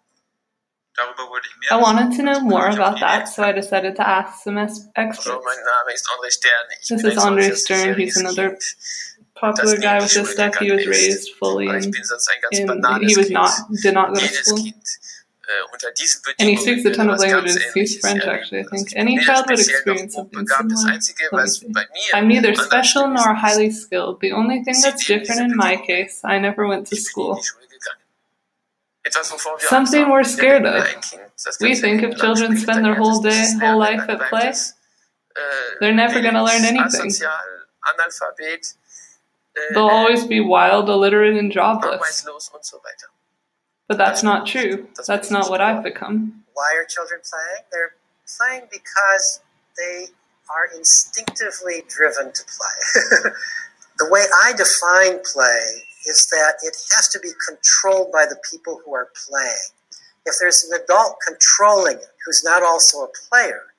darüber 0.95 1.31
wollte 1.31 1.49
ich 1.49 1.57
mehr 1.59 1.79
I 1.79 1.83
wanted 1.83 2.17
to 2.17 2.23
know 2.23 2.41
more 2.41 2.63
kam 2.65 2.73
ich 2.73 2.81
auf 2.81 2.87
about 2.87 3.01
that, 3.01 3.29
so 3.29 3.43
I 3.43 3.53
decided 3.53 3.97
to 3.97 4.03
ask 4.03 4.43
some 4.43 4.61
experts. 4.61 5.27
Hallo, 5.27 5.43
mein 5.45 5.57
Name 5.57 5.95
ist 5.95 6.09
André 6.09 6.31
Stern. 6.31 6.67
Ich 6.81 6.89
This 6.89 7.05
is 7.05 7.19
ein 7.19 7.19
Andre 7.19 7.57
Stern. 7.57 7.95
He's 7.95 8.17
another 8.17 8.59
popular 9.35 9.77
guy 9.79 10.01
with 10.01 10.13
this 10.13 10.33
stuff. 10.33 10.57
He 10.59 10.71
was 10.71 10.87
raised 10.87 11.35
fully 11.39 11.69
aber 11.69 11.79
in, 11.79 11.91
bin 11.91 12.05
sonst 12.05 12.29
ein 12.29 12.41
ganz 12.43 12.59
in 12.59 13.09
he 13.09 13.17
was 13.17 13.31
not 13.31 13.51
did 13.83 13.95
not 13.95 14.09
go 14.09 14.21
to 14.21 14.27
school. 14.27 14.73
Äh, 15.49 16.35
And 16.39 16.49
he 16.49 16.57
speaks 16.57 16.85
a 16.85 16.93
ton 16.93 17.11
of 17.11 17.19
languages. 17.19 17.59
He's 17.75 17.99
French, 17.99 18.25
actually, 18.25 18.61
I 18.61 18.65
think. 18.65 18.93
Any 18.95 19.19
child 19.19 19.47
would 19.51 19.59
experience 19.59 20.15
something 20.15 20.47
similar. 20.47 20.93
Einzige, 20.93 21.19
me 21.33 21.33
was 21.33 21.59
see. 21.59 21.67
bei 21.69 21.85
mir 21.93 22.15
I'm 22.15 22.29
neither 22.29 22.55
special 22.55 23.09
nor 23.09 23.35
highly 23.35 23.71
skilled. 23.73 24.21
The 24.21 24.31
only 24.33 24.63
thing 24.63 24.77
that's 24.81 25.05
different 25.05 25.41
in 25.51 25.57
my 25.57 25.77
case, 25.77 26.21
I 26.25 26.39
never 26.39 26.67
went 26.69 26.87
to 26.89 26.95
Ich 26.95 27.03
bin 27.03 27.07
in 27.07 27.11
school. 27.11 27.35
die 27.35 27.43
Schule 27.43 27.67
gegangen. 27.67 27.99
Etwas, 29.05 29.33
wovor 29.33 29.59
wir 29.59 29.69
Something 29.69 30.07
we're 30.11 30.23
scared 30.25 30.65
of. 30.65 30.85
ein 30.85 31.01
Kind 31.01 31.23
das 31.45 31.59
We 31.61 31.75
think 31.75 32.03
if 32.05 32.17
children 32.21 32.57
spend 32.57 32.85
their 32.85 32.95
whole 32.95 33.21
day, 33.21 33.45
whole 33.61 33.77
life 33.79 34.09
at 34.09 34.21
play, 34.31 34.49
äh, 34.51 34.55
they're 35.81 35.93
never 35.93 36.21
gonna 36.23 36.43
learn 36.45 36.65
anything. 36.65 37.11
äh, 37.11 37.27
They'll 39.75 39.89
always 39.89 40.25
be 40.27 40.41
wild, 40.41 40.89
illiterate, 40.89 41.37
and 41.37 41.53
jobless. 41.53 42.01
arbeitslos 42.01 42.49
und 42.55 42.65
so 42.65 42.79
weiter. 42.79 43.09
But 43.93 43.99
that's 43.99 44.23
not 44.23 44.47
true. 44.47 44.89
That's 45.07 45.31
not 45.31 45.51
what 45.51 45.61
I've 45.61 45.85
become. 45.85 46.45
Why 46.55 46.73
are 46.79 46.87
children 46.87 47.21
playing? 47.31 47.65
They're 47.71 47.93
playing 48.39 48.69
because 48.73 49.43
they 49.77 50.07
are 50.49 50.75
instinctively 50.75 51.83
driven 51.91 52.33
to 52.33 52.43
play. 52.43 53.33
the 53.99 54.09
way 54.09 54.25
I 54.45 54.55
define 54.55 55.21
play 55.31 55.85
is 56.09 56.27
that 56.31 56.55
it 56.63 56.75
has 56.95 57.09
to 57.09 57.21
be 57.21 57.33
controlled 57.47 58.13
by 58.13 58.25
the 58.25 58.39
people 58.51 58.81
who 58.83 58.95
are 58.95 59.11
playing. 59.29 59.69
If 60.25 60.37
there's 60.41 60.65
an 60.65 60.81
adult 60.83 61.17
controlling 61.29 61.97
it 61.99 62.17
who's 62.25 62.43
not 62.43 62.63
also 62.63 63.01
a 63.01 63.09
player, 63.29 63.75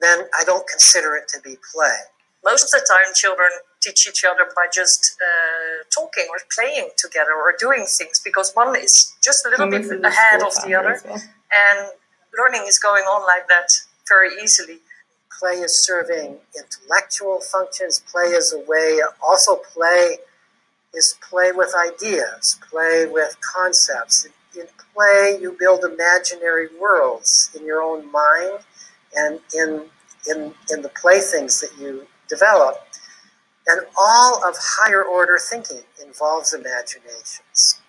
then 0.00 0.24
I 0.36 0.42
don't 0.42 0.66
consider 0.66 1.14
it 1.14 1.28
to 1.28 1.40
be 1.40 1.54
play. 1.72 1.94
Most 2.48 2.64
of 2.64 2.70
the 2.70 2.86
time 2.88 3.12
children 3.14 3.50
teach 3.82 4.08
each 4.08 4.24
other 4.24 4.46
by 4.56 4.66
just 4.72 5.16
uh, 5.20 5.84
talking 5.94 6.26
or 6.30 6.38
playing 6.54 6.90
together 6.96 7.34
or 7.34 7.54
doing 7.58 7.86
things 7.98 8.20
because 8.24 8.52
one 8.54 8.76
is 8.76 9.14
just 9.22 9.44
a 9.46 9.50
little 9.50 9.64
And 9.64 9.72
bit 9.72 9.82
this 9.82 9.90
is 9.92 10.02
a 10.02 10.08
ahead 10.08 10.42
of 10.42 10.54
the 10.64 10.74
other 10.74 11.00
well. 11.04 11.22
and 11.62 11.90
learning 12.38 12.64
is 12.66 12.78
going 12.78 13.04
on 13.04 13.26
like 13.26 13.48
that 13.48 13.68
very 14.08 14.30
easily 14.42 14.80
Play 15.38 15.56
is 15.56 15.84
serving 15.84 16.38
intellectual 16.56 17.40
functions. 17.40 18.02
Play 18.10 18.28
is 18.30 18.54
a 18.54 18.60
way, 18.60 19.00
also, 19.22 19.56
play 19.56 20.18
is 20.94 21.18
play 21.28 21.52
with 21.52 21.74
ideas, 21.76 22.58
play 22.70 23.06
with 23.06 23.36
concepts. 23.42 24.24
In, 24.24 24.62
in 24.62 24.68
play, 24.94 25.38
you 25.40 25.54
build 25.58 25.84
imaginary 25.84 26.68
worlds 26.80 27.50
in 27.54 27.66
your 27.66 27.82
own 27.82 28.10
mind 28.10 28.60
and 29.14 29.40
in, 29.54 29.84
in, 30.30 30.54
in 30.72 30.82
the 30.82 30.90
playthings 31.00 31.60
that 31.60 31.70
you 31.78 32.06
develop. 32.28 32.82
And 33.68 33.80
all 33.98 34.48
of 34.48 34.54
higher 34.56 35.02
order 35.02 35.38
thinking 35.38 35.82
involves 36.00 36.54
imaginations. 36.54 37.80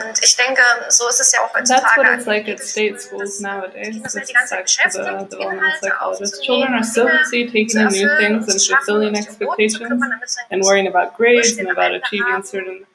Und 0.00 0.22
ich 0.22 0.36
denke, 0.36 0.62
so 0.88 1.08
ist 1.08 1.20
es 1.20 1.32
ja 1.32 1.40
auch 1.40 1.52
That's 1.52 1.70
what 1.96 2.06
it's 2.14 2.26
like 2.26 2.48
at 2.48 2.60
state 2.60 3.00
schools 3.00 3.40
nowadays. 3.40 3.88
Kinder 3.88 4.02
This 4.02 4.12
sind 4.12 4.28
die 4.28 4.32
is 4.32 4.38
ganze 4.38 4.48
Zeit 4.48 4.58
back 4.58 4.66
to 4.66 4.90
the 4.92 4.98
beschäftigt, 4.98 5.32
developmental 5.32 5.40
Inhalte 5.40 5.80
psychologist. 5.80 6.42
Children 6.42 6.74
are 6.74 6.84
so 6.84 7.04
busy 7.06 7.46
taking 7.46 7.80
in 7.80 7.88
new 7.88 8.16
things 8.18 8.48
and 8.48 8.60
zu 8.60 8.76
fulfilling 8.76 9.08
und 9.08 9.16
sich 9.16 9.28
um 9.28 9.46
Noten 9.46 9.68
zu 9.68 9.82
expectations 9.82 9.88
kümmern, 9.88 10.10
damit 10.10 10.28
sie 10.28 10.40
ein 10.40 10.46
and 10.50 10.64
worrying 10.64 10.86
about 10.86 11.16
grades 11.16 11.58
and 11.58 11.70
about 11.70 11.94
achieving 11.94 12.42
certain 12.44 12.86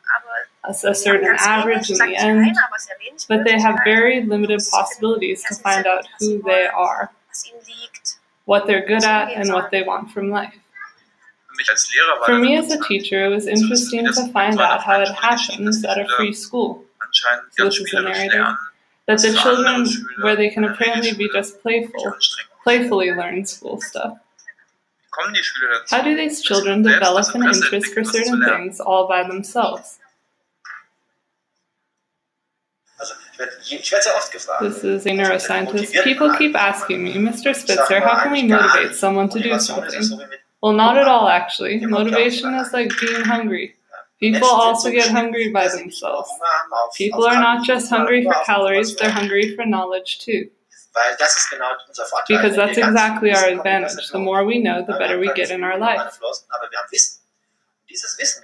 a, 0.64 0.70
a 0.70 0.94
certain 0.94 1.36
average 1.38 1.90
in 1.90 1.98
the 1.98 2.16
end, 2.16 2.46
keiner, 2.46 2.66
aber 2.68 2.80
sehr 2.80 2.96
wenig 3.00 3.28
but 3.28 3.44
they 3.44 3.60
have 3.60 3.78
very 3.84 4.22
limited 4.22 4.62
possibilities 4.72 5.44
to 5.44 5.56
find 5.56 5.86
out 5.86 6.08
who 6.20 6.42
they 6.44 6.68
are, 6.68 7.10
was 7.30 7.46
ihnen 7.46 7.60
liegt. 7.66 8.03
What 8.46 8.68
they're 8.68 8.86
good 8.86 9.04
at, 9.04 9.32
and 9.34 9.52
what 9.52 9.72
they 9.72 9.84
want 9.84 10.12
from 10.12 10.30
life. 10.30 10.54
Für 11.48 11.58
mich 11.58 11.70
als 11.70 11.90
Lehrer 11.94 12.20
war 12.20 12.26
For 12.26 12.40
me 12.40 12.58
as 12.58 12.72
a 12.72 12.80
teacher, 12.80 13.26
it 13.26 13.30
was 13.30 13.46
interesting 13.46 14.06
to 14.06 14.28
find 14.32 14.60
out 14.60 14.82
how 14.82 15.02
it 15.02 15.10
happens 15.10 15.84
at 15.86 15.98
a 15.98 16.08
free 16.18 16.34
school. 16.34 16.84
So 17.12 17.66
this 17.66 17.80
is 17.80 17.92
spielerisch 17.92 18.04
narrative. 18.04 18.58
That 19.06 19.20
the 19.22 19.34
children, 19.34 19.86
where 20.22 20.36
they 20.36 20.50
can 20.50 20.64
apparently 20.64 21.14
be 21.14 21.30
just 21.34 21.62
playful, 21.62 22.16
playfully 22.64 23.12
learn 23.12 23.46
school 23.46 23.80
stuff. 23.82 24.14
Wie 25.04 25.10
kommen 25.12 25.34
die 25.34 25.44
Schüler 25.44 25.80
dazu? 25.80 25.96
How 25.96 26.02
do 26.02 26.16
these 26.16 26.42
children 26.42 26.84
develop 26.84 27.36
an 27.36 27.44
interest 27.44 27.94
for 27.94 28.00
entwickeln, 28.00 28.06
was 28.06 28.12
zu 28.12 28.24
certain 28.24 28.44
things 28.46 28.80
all 28.80 29.08
by 29.08 29.24
themselves? 29.24 30.00
Also 33.04 33.16
ich 33.34 33.40
werde, 33.40 33.52
ich 33.62 33.92
werde 33.92 34.04
sehr 34.04 34.16
oft 34.16 34.32
gefragt. 34.32 34.62
This 34.62 34.84
is 34.84 35.06
a 35.06 35.14
neuroscientist. 35.14 35.94
People 36.04 36.32
keep 36.38 36.56
asking 36.56 37.04
me, 37.04 37.12
Mr. 37.16 37.54
Spitzer, 37.54 38.00
how 38.00 38.24
can 38.24 38.32
we 38.32 38.44
motivate 38.44 38.96
someone 38.96 39.30
to 39.30 39.40
do 39.40 39.50
Motivation 39.50 39.84
ist 39.84 39.94
es 39.94 40.10
so 40.10 40.16
something? 40.16 40.40
Well, 40.62 40.74
not 40.74 40.96
at 40.96 41.08
all, 41.08 41.28
actually. 41.28 41.86
Motivation 41.86 42.54
is 42.54 42.72
like 42.72 42.90
being 43.02 43.26
hungry. 43.26 43.76
People 44.22 44.48
also 44.48 44.90
get 44.90 45.10
hungry 45.10 45.50
by 45.50 45.68
themselves. 45.68 46.30
People 46.98 47.26
are 47.26 47.42
not 47.42 47.66
just 47.66 47.90
hungry 47.90 48.24
for 48.24 48.34
calories, 48.46 48.96
they're 48.96 49.12
hungry 49.12 49.54
for 49.56 49.66
knowledge 49.66 50.20
too. 50.20 50.50
Weil 50.94 51.18
das 51.18 51.36
ist 51.36 51.50
genau 51.50 51.72
unser 51.88 52.06
Vorteil. 52.06 52.38
Because 52.38 52.56
that's 52.56 52.78
exactly 52.78 53.32
our 53.32 53.42
wissen, 53.42 53.58
kommen 53.58 53.66
wir 53.66 53.82
advantage. 53.82 54.12
The 54.12 54.20
more 54.20 54.46
we 54.46 54.60
know, 54.60 54.86
the 54.86 54.94
better 54.94 55.20
we 55.20 55.28
get 55.34 55.50
in 55.50 55.64
our 55.64 55.78
life. 55.78 56.20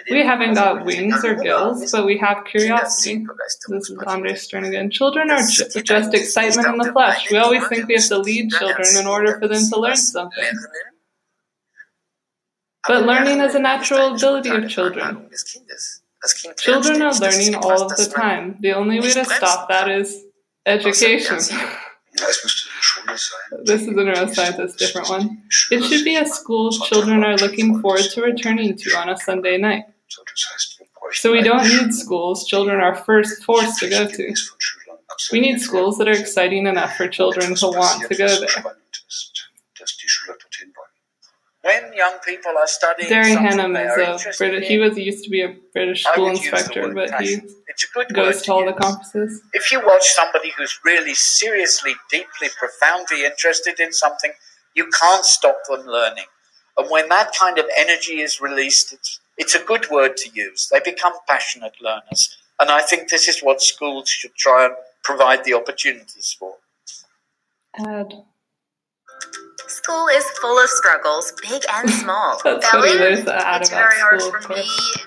We 0.10 0.24
haven't 0.24 0.54
got 0.56 0.86
wings 0.86 1.24
or 1.24 1.36
gills, 1.36 1.92
but 1.92 2.06
we 2.06 2.18
have 2.18 2.46
curiosity. 2.46 3.26
This 3.70 3.90
is 3.90 3.98
Begeisterungsmaschinen. 3.98 4.08
Andre 4.08 4.36
Stern 4.36 4.66
again. 4.66 4.90
Children 4.92 5.32
are 5.32 5.42
ju- 5.42 5.82
just 5.82 6.14
excitement 6.14 6.68
in 6.68 6.78
the 6.78 6.92
flesh. 6.92 7.32
We 7.32 7.38
always 7.38 7.66
think 7.68 7.88
we 7.88 7.96
have 7.96 8.08
to 8.08 8.18
lead 8.20 8.52
children 8.52 8.88
in 8.98 9.08
order 9.08 9.40
for 9.40 9.48
them 9.48 9.64
to 9.70 9.80
learn 9.80 9.98
something. 9.98 10.44
But 12.88 13.06
learning 13.06 13.42
is 13.42 13.56
a 13.56 13.60
natural 13.60 14.16
ability 14.16 14.50
of 14.50 14.70
children. 14.70 15.16
Veranlagung 15.16 15.30
des 15.30 15.44
Kindes. 15.44 16.02
Das 16.22 16.34
Kind 16.34 16.46
lernt 16.46 16.60
Children 16.60 17.02
are 17.02 17.14
ständig. 17.14 17.22
Das 17.22 17.38
ist 17.38 17.52
learning 17.52 17.72
all 17.72 17.84
of 17.84 17.96
the 17.98 18.06
time. 18.06 18.58
The 18.62 18.74
only 18.74 19.00
way 19.00 19.12
to 19.14 19.26
stop 19.26 19.68
that 19.70 19.90
is 19.90 20.26
education. 20.66 21.40
This 23.64 23.82
is 23.82 23.88
a 23.90 23.92
neuroscientist, 23.92 24.78
different 24.78 25.10
one. 25.10 25.44
It 25.72 25.84
should 25.84 26.04
be 26.04 26.16
a 26.16 26.26
school 26.26 26.72
children 26.72 27.24
are 27.24 27.38
looking 27.38 27.80
forward 27.82 28.04
to 28.14 28.22
returning 28.22 28.76
to 28.78 28.90
on 28.98 29.10
a 29.10 29.18
Sunday 29.18 29.58
night. 29.58 29.86
So, 31.12 31.32
we 31.32 31.42
don't 31.42 31.64
need 31.64 31.94
schools 31.94 32.46
children 32.46 32.80
are 32.80 32.96
first 32.96 33.44
forced 33.44 33.80
to 33.80 33.90
go 33.90 34.08
to. 34.08 34.36
We 35.32 35.40
need 35.40 35.60
schools 35.60 35.98
that 35.98 36.08
are 36.08 36.20
exciting 36.20 36.68
enough 36.68 36.96
for 36.96 37.08
children 37.08 37.56
to 37.56 37.68
want 37.68 38.08
to 38.08 38.16
go 38.16 38.28
there. 38.40 38.48
spannend 38.50 39.06
ist, 39.08 39.50
dass 39.80 39.98
die 39.98 40.08
Schüler 40.08 40.38
dorthin 40.38 40.74
wollen. 40.76 40.90
When 41.70 41.94
young 41.94 42.18
people 42.26 42.54
are 42.58 42.66
studying 42.66 43.10
Derry 43.10 43.36
they 43.36 43.84
is 43.86 44.26
a 44.26 44.34
British. 44.40 44.68
He 44.68 44.80
was 44.80 44.98
used 44.98 45.24
to 45.26 45.30
be 45.30 45.42
a 45.44 45.56
British 45.72 46.04
school 46.04 46.30
use 46.30 46.40
inspector, 46.40 46.94
but 46.96 47.22
he. 47.22 47.42
It's 47.68 47.84
a 47.84 47.88
good 47.94 48.08
goes 48.12 48.42
to 48.44 48.54
all 48.54 48.66
the 48.66 48.74
conferences. 48.74 49.42
If 49.54 49.72
you 49.72 49.80
watch 49.86 50.08
somebody 50.08 50.52
who's 50.58 50.80
really 50.84 51.14
seriously, 51.14 51.94
deeply, 52.10 52.48
profoundly 52.58 53.24
interested 53.24 53.80
in 53.80 53.94
something, 53.94 54.32
you 54.74 54.90
can't 55.00 55.24
stop 55.24 55.58
them 55.68 55.86
learning. 55.86 56.26
And 56.78 56.90
when 56.90 57.08
that 57.10 57.34
kind 57.40 57.60
of 57.60 57.66
energy 57.78 58.20
is 58.20 58.42
released, 58.42 58.92
it's, 58.92 59.20
it's 59.38 59.54
a 59.54 59.64
good 59.64 59.92
word 59.92 60.18
to 60.18 60.30
use. 60.34 60.70
They 60.72 60.80
become 60.84 61.14
passionate 61.28 61.74
learners. 61.80 62.36
And 62.60 62.72
I 62.72 62.82
think 62.82 63.10
this 63.10 63.28
is 63.28 63.42
what 63.42 63.62
schools 63.62 64.10
should 64.10 64.34
try 64.36 64.66
and 64.66 64.74
provide 65.04 65.44
the 65.44 65.54
opportunities 65.54 66.36
for. 66.40 66.56
Add. 67.78 68.24
School 69.70 70.08
is 70.08 70.24
full 70.42 70.58
of 70.60 70.70
struggles, 70.70 71.32
big 71.48 71.64
and 71.72 71.90
small. 72.02 72.42
That's 72.44 72.68
funny. 72.70 72.98
There's 72.98 73.20
an 73.22 73.30
ad 73.30 73.62
It's 73.62 73.70
very 73.70 74.00
hard 74.00 74.22
for 74.22 74.38
of 74.38 74.44
course. 74.46 74.60
me. 74.60 75.04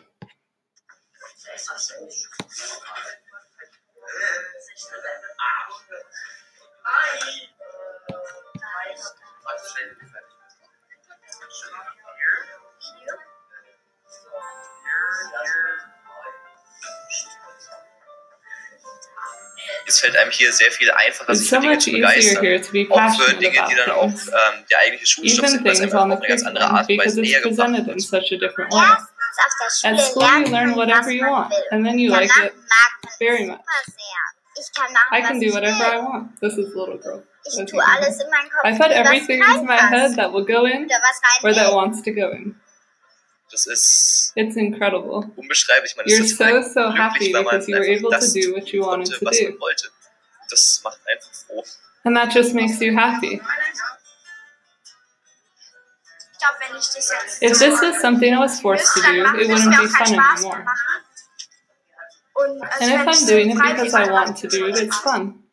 Es 19.87 19.99
fällt 20.01 20.17
einem 20.17 20.31
hier 20.31 20.53
sehr 20.53 20.71
viel 20.73 20.91
einfacher, 20.91 21.31
It's 21.31 21.41
sich 21.41 21.51
so 21.51 21.57
für 21.57 21.63
Dinge 21.63 21.75
much 21.75 21.85
zu 21.85 21.91
easier 21.91 22.01
begeistern. 22.09 22.43
here 22.45 22.61
to 22.61 22.73
be 22.73 22.87
Auch 22.91 22.95
für 22.95 23.01
passionate 23.01 23.37
Dinge, 23.39 23.67
die 23.71 23.75
dann 23.77 23.91
about 23.91 24.01
auch 24.01 24.07
ähm, 24.09 24.65
der 24.71 24.79
eigentliche 24.79 25.07
Schulstoff 25.07 25.39
Even 25.39 25.49
sind, 25.51 25.65
weil 25.65 25.73
es 25.73 25.79
things 25.79 25.93
einfach 25.95 26.05
auf 26.11 26.19
eine 26.19 26.29
ganz 26.29 26.43
andere 26.45 26.65
Art 26.65 26.81
und 26.81 26.87
because 26.89 27.07
Weise 27.17 27.21
it's 27.21 27.31
näher 27.31 27.41
gebracht 27.43 27.57
presented 27.59 27.87
wird. 27.87 27.97
in 27.97 28.01
such 28.03 28.33
a 28.33 28.37
different 28.37 28.73
way. 28.73 28.83
Erstens 28.83 29.09
auf 29.39 29.81
der 29.83 29.91
At 29.93 30.01
school, 30.01 30.47
you 30.47 30.53
learn 30.53 30.75
whatever 30.77 31.11
you 31.11 31.25
want, 31.27 31.53
and 31.71 31.87
then 31.87 31.99
you 31.99 32.11
like 32.11 32.31
it 32.45 32.53
very 33.19 33.47
much. 33.47 33.59
super 33.59 33.83
sehr. 33.87 34.21
Ich 34.61 34.73
kann 34.75 34.93
machen, 34.93 35.17
I 35.17 35.23
can 35.23 35.41
do 35.41 35.53
whatever 35.55 35.85
I 35.95 35.99
want. 35.99 36.41
This 36.41 36.53
is 36.59 36.75
little 36.75 36.99
girl. 36.99 37.23
Ich 37.45 37.49
As 37.49 37.57
tue 37.57 37.65
you 37.65 37.81
can 37.81 37.81
alles 37.81 38.17
hear. 38.19 38.25
in 38.27 38.31
meinen 38.31 38.51
Kopf, 38.51 38.65
I 38.65 38.73
put 38.73 38.81
was 38.91 38.97
everything 38.97 39.43
into 39.43 39.65
my 39.65 39.77
head 39.79 40.17
that 40.17 40.33
will 40.33 40.45
go 40.45 40.65
in 40.67 40.85
Oder 40.85 41.01
was 41.01 41.21
rein 41.23 41.43
where 41.43 41.55
that 41.55 41.73
wants 41.73 42.03
to 42.03 42.13
go 42.13 42.31
in. 42.31 42.55
Das 43.53 43.67
ist 43.67 44.33
It's 44.35 44.57
incredible. 44.57 45.31
unbeschreiblich. 45.37 45.95
Man 45.97 46.07
You're 46.07 46.23
ist 46.25 46.39
so, 46.39 46.45
total 46.45 46.65
so 46.65 46.91
happy 46.93 47.33
weil 47.35 47.43
man 47.45 47.61
because 47.61 47.69
you 47.71 47.77
were 47.77 47.87
able 47.87 48.11
to 48.11 48.27
do 48.33 48.53
what 48.57 48.69
you 48.73 48.83
wanted 48.83 49.09
konnte, 49.11 49.19
to 49.21 49.27
was 49.27 49.39
do. 49.39 49.45
man 49.51 49.61
wollte. 49.61 49.89
Das 50.49 50.81
macht 50.83 51.01
einfach 51.13 51.33
froh. 51.47 51.65
And 52.05 52.17
that 52.17 52.35
just 52.35 52.55
makes 52.55 52.81
you 52.81 52.97
happy. 52.97 53.35
Ich 56.33 56.39
glaube, 56.39 56.57
wenn 56.71 56.77
ich 56.79 56.87
das 56.87 57.11
jetzt 57.11 57.43
If 57.43 57.59
this 57.59 57.81
was 57.83 58.01
something 58.01 58.33
I 58.35 58.39
was 58.39 58.59
forced 58.61 58.95
to 58.95 59.01
do, 59.03 59.23
it 59.39 59.49
wouldn't 59.49 59.77
be 59.81 59.89
fun 59.89 60.19
anymore. 60.19 60.57
mehr 60.57 60.65
machen. 60.65 61.05
Und 62.35 62.63
also 62.63 62.85
And 62.85 62.93
if 62.95 63.07
I'm 63.07 63.27
doing 63.27 63.51
it 63.51 63.59
because 63.59 63.95
I 63.95 64.11
want 64.11 64.39
to 64.41 64.49
do 64.49 64.67
it, 64.67 64.79
it's 64.79 64.97
fun. 64.97 65.45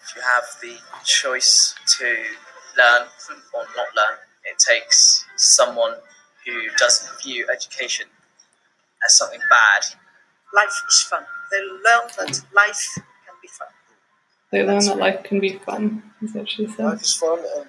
If 0.00 0.16
you 0.16 0.22
have 0.22 0.46
the 0.62 0.78
choice 1.04 1.74
to 1.98 2.04
learn 2.76 3.06
or 3.52 3.66
not 3.76 3.94
learn, 3.94 4.16
it 4.44 4.58
takes 4.58 5.25
someone 5.36 5.94
who 6.44 6.52
doesn't 6.78 7.10
view 7.22 7.46
education 7.52 8.06
as 9.04 9.16
something 9.16 9.40
bad. 9.50 9.82
Life 10.54 10.82
is 10.88 11.02
fun. 11.02 11.24
They 11.50 11.60
learn 11.60 12.08
that 12.18 12.40
life 12.54 12.94
can 12.94 13.34
be 13.42 13.48
fun. 13.48 13.68
They 14.50 14.64
learn 14.64 14.84
that 14.84 14.96
life 14.98 15.22
can 15.24 15.40
be 15.40 15.58
fun, 15.58 16.02
is 16.22 16.34
what 16.34 16.48
she 16.48 16.66
said. 16.66 16.84
Life 16.86 17.02
is 17.02 17.14
fun 17.14 17.38
and 17.56 17.66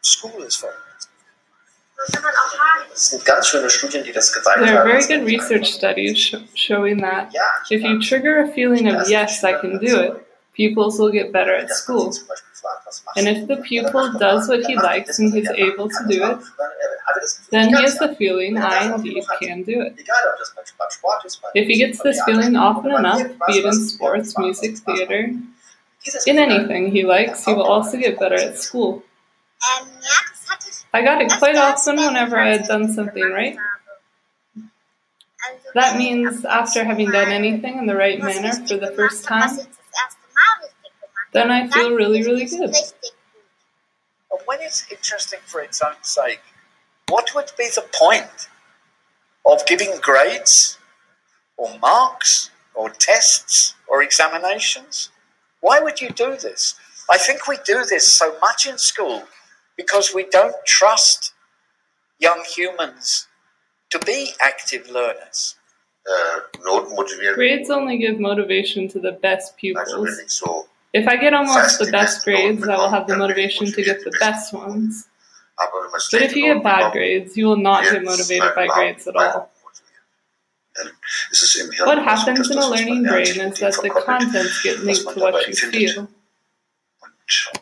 school 0.00 0.42
is 0.42 0.56
fun. 0.56 0.72
kann 2.12 2.22
man 2.22 2.32
auch 2.34 2.58
haben. 2.58 2.90
Es 2.92 3.08
sind 3.10 3.24
ganz 3.24 3.48
schöne 3.48 3.70
Studien, 3.70 4.04
die 4.04 4.12
das 4.12 4.32
gezeigt 4.32 4.58
There 4.58 4.78
are 4.78 4.86
very 4.86 5.04
good 5.06 5.26
research 5.26 5.66
studies 5.66 6.18
sh- 6.18 6.36
showing 6.54 7.00
that 7.00 7.32
if 7.70 7.82
you 7.82 8.00
trigger 8.00 8.44
a 8.44 8.48
feeling 8.52 8.88
of 8.88 9.08
yes, 9.08 9.42
I 9.42 9.54
can 9.54 9.78
do 9.78 10.00
it, 10.00 10.25
pupils 10.56 10.98
will 10.98 11.10
get 11.10 11.32
better 11.32 11.54
at 11.54 11.70
school. 11.70 12.12
And 13.16 13.28
if 13.28 13.46
the 13.46 13.56
pupil 13.58 14.12
does 14.18 14.48
what 14.48 14.64
he 14.66 14.76
likes 14.76 15.18
and 15.18 15.32
he's 15.32 15.48
able 15.50 15.88
to 15.88 16.02
do 16.08 16.24
it, 16.30 16.38
then 17.50 17.68
he 17.68 17.82
has 17.82 17.98
the 17.98 18.14
feeling 18.14 18.58
I 18.58 18.94
indeed 18.94 19.24
can 19.40 19.62
do 19.62 19.82
it. 19.82 19.94
Egal, 19.98 20.16
ob 20.32 20.38
das 20.38 20.52
beim 20.56 20.64
beim 20.78 20.90
Sport 20.90 21.24
ist, 21.24 21.42
beim 21.42 21.52
If 21.54 21.68
he 21.68 21.76
gets 21.78 22.02
this 22.02 22.20
feeling 22.24 22.56
often 22.56 22.90
enough, 22.90 23.22
be 23.46 23.58
it 23.58 23.64
in 23.64 23.88
sports, 23.88 24.36
music, 24.38 24.78
theater, 24.78 25.30
in 26.26 26.38
anything 26.38 26.90
he 26.90 27.04
likes, 27.04 27.44
he 27.44 27.54
will 27.54 27.64
also 27.64 27.98
get 27.98 28.18
better 28.18 28.36
at 28.36 28.58
school. 28.58 29.02
Ja, 29.60 29.86
das 30.30 30.48
hatte 30.48 30.68
ich. 30.70 30.84
I 30.92 31.02
got 31.02 31.22
it 31.22 31.32
quite 31.38 31.56
often 31.56 31.96
whenever 31.96 32.38
I 32.38 32.48
had 32.56 32.66
done 32.66 32.92
something 32.92 33.30
right. 33.32 33.56
That 35.74 35.96
means 35.96 36.44
after 36.44 36.84
having 36.84 37.10
done 37.10 37.28
anything 37.28 37.78
in 37.78 37.86
the 37.86 37.96
right 37.96 38.18
manner 38.18 38.52
for 38.66 38.76
the 38.76 38.92
first 38.92 39.24
time, 39.24 39.58
then 41.36 41.50
I 41.50 41.68
feel 41.68 41.94
really, 41.94 42.22
really 42.22 42.46
good. 42.46 42.70
richtig 42.70 43.12
And 44.30 44.40
when 44.46 44.60
it's 44.60 44.90
interesting 44.90 45.40
for 45.46 45.60
its 45.60 45.80
own 45.82 46.00
sake, 46.02 46.40
what 47.08 47.34
would 47.34 47.52
be 47.56 47.68
the 47.74 47.84
point 47.94 48.48
of 49.44 49.64
giving 49.66 49.92
grades 50.00 50.78
or 51.56 51.78
marks 51.78 52.50
or 52.74 52.90
tests 52.90 53.74
or 53.86 54.02
examinations? 54.02 55.10
Why 55.60 55.80
would 55.80 56.00
you 56.00 56.10
do 56.10 56.36
this? 56.36 56.74
I 57.10 57.18
think 57.18 57.46
we 57.46 57.56
do 57.64 57.84
this 57.84 58.12
so 58.12 58.36
much 58.40 58.66
in 58.66 58.78
school 58.78 59.24
because 59.76 60.12
we 60.14 60.24
don't 60.24 60.56
trust 60.66 61.32
young 62.18 62.42
humans 62.56 63.28
to 63.90 63.98
be 64.00 64.32
active 64.42 64.88
learners. 64.90 65.56
Uh, 66.08 66.40
Noten 66.66 66.96
motivieren. 66.96 67.34
Grades 67.34 67.70
only 67.70 67.98
give 67.98 68.18
motivation 68.20 68.88
to 68.88 69.00
the 69.00 69.12
best 69.12 69.52
Also 69.52 69.56
pupils. 69.58 70.42
Wenn 71.04 71.04
ich 71.04 71.06
so, 71.06 71.12
If 71.12 71.14
I 71.14 71.16
get 71.18 71.34
almost 71.34 71.78
the 71.78 71.90
best 71.90 72.24
grades, 72.24 72.62
I 72.64 72.76
will 72.76 72.90
have 72.90 73.06
the 73.06 73.16
motivation 73.16 73.66
to 73.66 73.82
get 73.82 74.02
the 74.04 74.10
best 74.18 74.52
ones. 74.52 75.08
aber 75.56 75.72
wenn 75.84 75.90
man 75.90 76.00
But 76.10 76.22
if 76.22 76.36
you 76.36 76.54
get 76.54 76.62
bad 76.62 76.92
grades, 76.92 77.36
you 77.36 77.48
will 77.48 77.56
not 77.62 77.82
get 77.84 78.02
motivated 78.04 78.54
by 78.54 78.66
grades 78.66 79.06
at 79.06 79.16
all. 79.16 79.50
ist 81.30 81.42
es 81.42 81.54
im 81.56 81.70
Hirn 81.72 81.86
What 81.88 81.98
happens 82.04 82.50
in 82.50 82.58
a 82.58 82.60
das, 82.60 82.70
was 82.70 82.80
man 82.80 82.86
learning 82.86 83.02
brain 83.04 83.52
is 83.52 83.58
that 83.60 83.74
the 83.82 83.88
contents 83.88 84.62
get 84.62 84.78
linked 84.84 85.08
to 85.08 85.20
what 85.20 85.46
you 85.48 85.54
feel. 85.54 86.08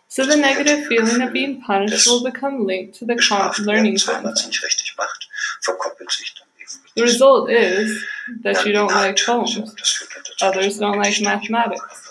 So 0.09 0.27
the 0.27 0.37
negative 0.37 0.87
feeling 0.89 1.23
of 1.23 1.33
being 1.33 1.63
punished 1.63 2.07
will 2.07 2.23
become 2.23 2.67
linked 2.67 2.99
to 2.99 3.07
the 3.07 3.17
con- 3.17 3.53
learning 3.65 3.97
Wenn 4.07 4.23
man 4.23 4.33
es 4.33 4.43
content. 4.43 4.47
nicht 4.49 4.63
richtig 4.65 4.95
macht, 4.99 5.29
verkoppelt 5.63 6.11
sich 6.11 6.35
dann 6.35 6.49
eben 6.61 6.83
mit 6.83 6.93
The 6.97 7.03
result 7.03 7.51
is 7.51 8.05
that 8.43 8.65
you 8.67 8.73
don't 8.73 8.93
like 8.93 9.17
poems. 9.25 9.55
Das 9.77 9.91
führt 9.91 10.11
dann 10.15 10.23
dazu, 10.25 10.45
Others 10.59 10.81
don't 10.81 10.97
like 11.03 11.21
mathematics. 11.23 12.04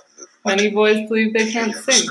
Many 0.45 0.69
boys 0.69 1.07
believe 1.07 1.33
they 1.33 1.51
can't 1.51 1.75
sing. 1.75 2.09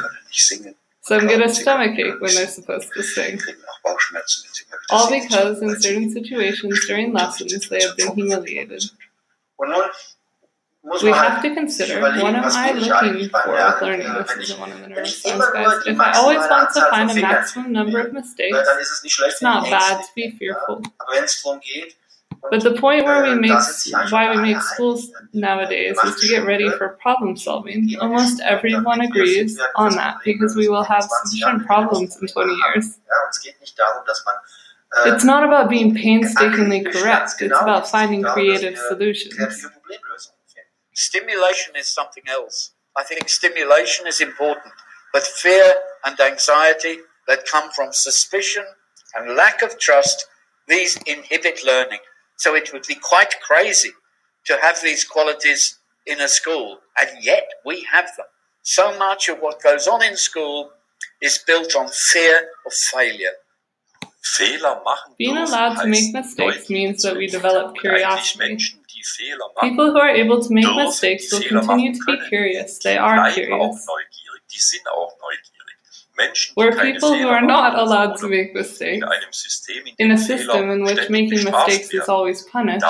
Some 1.02 1.26
get 1.26 1.42
a 1.42 1.48
stomachache 1.52 2.20
when 2.20 2.34
they're 2.34 2.46
supposed 2.46 2.90
to 2.94 3.02
sing. 3.02 3.36
kriegen 3.38 3.58
auch 3.68 3.80
Bauchschmerzen, 3.82 4.44
wenn 4.44 4.54
sie 4.54 4.64
mal 4.70 4.78
wieder 4.78 4.94
All 4.94 5.10
because 5.10 5.62
in 5.62 5.80
certain 5.80 6.10
situations 6.10 6.86
during 6.86 7.12
lessons 7.12 7.68
they 7.68 7.82
have 7.82 7.96
been 7.96 8.14
humiliated. 8.14 8.90
Und 9.56 9.70
nun 9.70 9.82
muss 10.82 11.02
We 11.02 11.12
have 11.12 11.42
to 11.42 11.54
consider 11.54 12.00
what 12.00 12.16
am 12.16 12.44
I 12.44 12.72
looking 12.72 13.28
for 13.30 13.52
with 13.52 13.82
learning? 13.82 14.12
This 14.14 14.50
isn't 14.50 14.60
one 14.60 14.72
of 14.72 14.80
the 14.80 14.88
neuroscience 14.88 15.52
guys. 15.52 15.86
If 15.86 16.00
I 16.00 16.12
always 16.12 16.48
want 16.48 16.70
to 16.74 16.80
find 16.90 17.10
a 17.10 17.14
maximum 17.14 17.72
number 17.72 18.00
of 18.00 18.12
mistakes, 18.12 18.56
dann 18.64 18.78
ist 18.78 18.90
es 18.90 19.02
nicht 19.02 19.14
schlecht, 19.14 19.32
it's 19.34 19.42
not 19.42 19.70
bad 19.70 20.02
to 20.02 20.08
be 20.14 20.30
fearful. 20.38 20.82
Aber 22.42 22.50
wenn 22.50 22.58
es 22.58 22.64
darum 22.64 22.74
geht, 22.74 22.74
But 22.74 22.74
the 22.74 22.80
point 22.80 23.06
where 23.06 23.22
we 23.22 23.34
make 23.36 23.52
da 23.52 23.60
sitze 23.60 23.88
ich 23.88 23.96
eigentlich 23.96 24.12
why 24.12 24.36
we 24.36 24.40
make 24.42 24.60
schools 24.60 25.12
nowadays 25.32 25.96
is 26.02 26.16
to 26.20 26.26
get 26.28 26.44
ready 26.44 26.68
for 26.70 26.88
problem 27.00 27.36
solving. 27.36 27.96
Almost 28.00 28.40
everyone 28.40 29.00
agrees 29.00 29.58
on 29.76 29.94
that 29.96 30.16
because 30.24 30.54
we 30.56 30.68
will 30.68 30.84
have 30.84 31.04
sufficient 31.24 31.66
problems 31.66 32.16
in 32.20 32.26
20 32.28 32.52
years. 32.52 32.98
Ja, 33.08 33.14
und 33.24 33.30
es 33.30 33.40
geht 33.40 33.60
nicht 33.60 33.78
darum, 33.78 34.04
dass 34.06 34.24
man 34.24 34.34
äh, 35.04 35.14
It's 35.14 35.24
not 35.24 35.42
about 35.44 35.68
being 35.68 35.94
painstakingly 35.94 36.82
correct, 36.82 37.40
it's 37.40 37.54
about 37.54 37.86
finding 37.88 38.22
creative 38.22 38.76
solutions. 38.76 39.34
kreative 39.36 39.70
Problemlösungen 39.70 40.36
finden. 40.46 40.68
Stimulation 40.94 41.74
is 41.76 41.88
something 41.88 42.24
else. 42.26 42.72
I 42.98 43.04
think 43.04 43.28
stimulation 43.28 44.06
is 44.06 44.20
important, 44.20 44.74
but 45.12 45.22
fear 45.22 45.64
and 46.04 46.18
anxiety 46.20 46.98
that 47.26 47.46
come 47.46 47.70
from 47.74 47.92
suspicion 47.92 48.64
and 49.14 49.34
lack 49.36 49.62
of 49.62 49.78
trust, 49.78 50.26
these 50.68 50.98
inhibit 51.06 51.64
learning. 51.64 52.00
So 52.42 52.56
it 52.56 52.72
would 52.72 52.86
be 52.88 52.96
quite 52.96 53.34
crazy 53.40 53.92
to 54.46 54.58
have 54.60 54.76
these 54.82 55.04
qualities 55.04 55.78
in 56.06 56.20
a 56.20 56.26
school, 56.26 56.78
and 57.00 57.10
yet 57.22 57.46
we 57.64 57.86
have 57.94 58.08
them. 58.16 58.26
So 58.62 58.98
much 58.98 59.28
of 59.28 59.38
what 59.38 59.62
goes 59.62 59.86
on 59.86 60.02
in 60.02 60.16
school 60.16 60.72
is 61.20 61.38
built 61.46 61.76
on 61.76 61.86
fear 62.12 62.36
of 62.66 62.72
failure. 62.72 63.36
Being 65.18 65.36
allowed 65.36 65.76
to 65.82 65.86
make 65.86 66.12
mistakes 66.12 66.68
means 66.68 67.02
that 67.02 67.16
we 67.16 67.28
develop 67.28 67.76
curiosity. 67.76 68.38
Menschen, 68.40 68.80
die 68.92 69.04
Fehler 69.04 69.48
machen, 69.54 69.68
People 69.70 69.92
who 69.92 70.00
are 70.00 70.14
able 70.22 70.40
to 70.42 70.52
make 70.52 70.66
mistakes 70.74 71.30
will 71.32 71.46
continue 71.48 71.94
to 71.94 72.04
be 72.04 72.16
curious. 72.28 72.78
They 72.80 72.98
are 72.98 73.30
curious. 73.30 73.86
Where 76.54 76.72
people 76.72 77.14
who 77.14 77.28
are 77.28 77.40
not 77.42 77.74
allowed 77.74 78.16
to 78.20 78.28
make 78.28 78.52
mistakes, 78.54 79.02
in 79.02 79.04
einem 79.04 79.32
System, 79.32 79.86
in 79.86 79.94
in 79.98 80.12
a 80.12 80.18
system 80.18 80.70
in 80.70 80.84
which 80.84 81.08
making 81.08 81.44
mistakes 81.44 81.92
is 81.92 82.08
always 82.08 82.42
punished, 82.42 82.84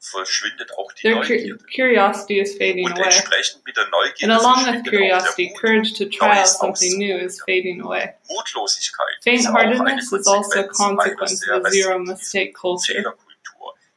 verschwindet 0.00 0.72
auch 0.78 0.92
die 0.94 1.02
their 1.02 1.20
cu- 1.20 1.58
curiosity 1.70 2.40
is 2.40 2.56
fading 2.56 2.90
away. 2.90 3.10
And 4.22 4.32
along 4.32 4.64
with 4.66 4.84
curiosity, 4.84 5.52
courage 5.60 5.92
to 5.98 6.06
try 6.06 6.40
out 6.40 6.48
something 6.48 6.96
new 6.96 7.18
is 7.18 7.42
fading 7.42 7.82
away. 7.82 8.14
Mutlosigkeit 8.28 9.18
ist 9.22 9.46
auch 9.46 9.54
eine 9.54 9.76
Faint-heartedness 9.76 10.12
is 10.12 10.26
also 10.26 10.60
a 10.60 10.64
consequence 10.64 11.46
of 11.48 11.64
a 11.66 11.70
zero-mistake 11.70 12.54
culture. 12.54 13.14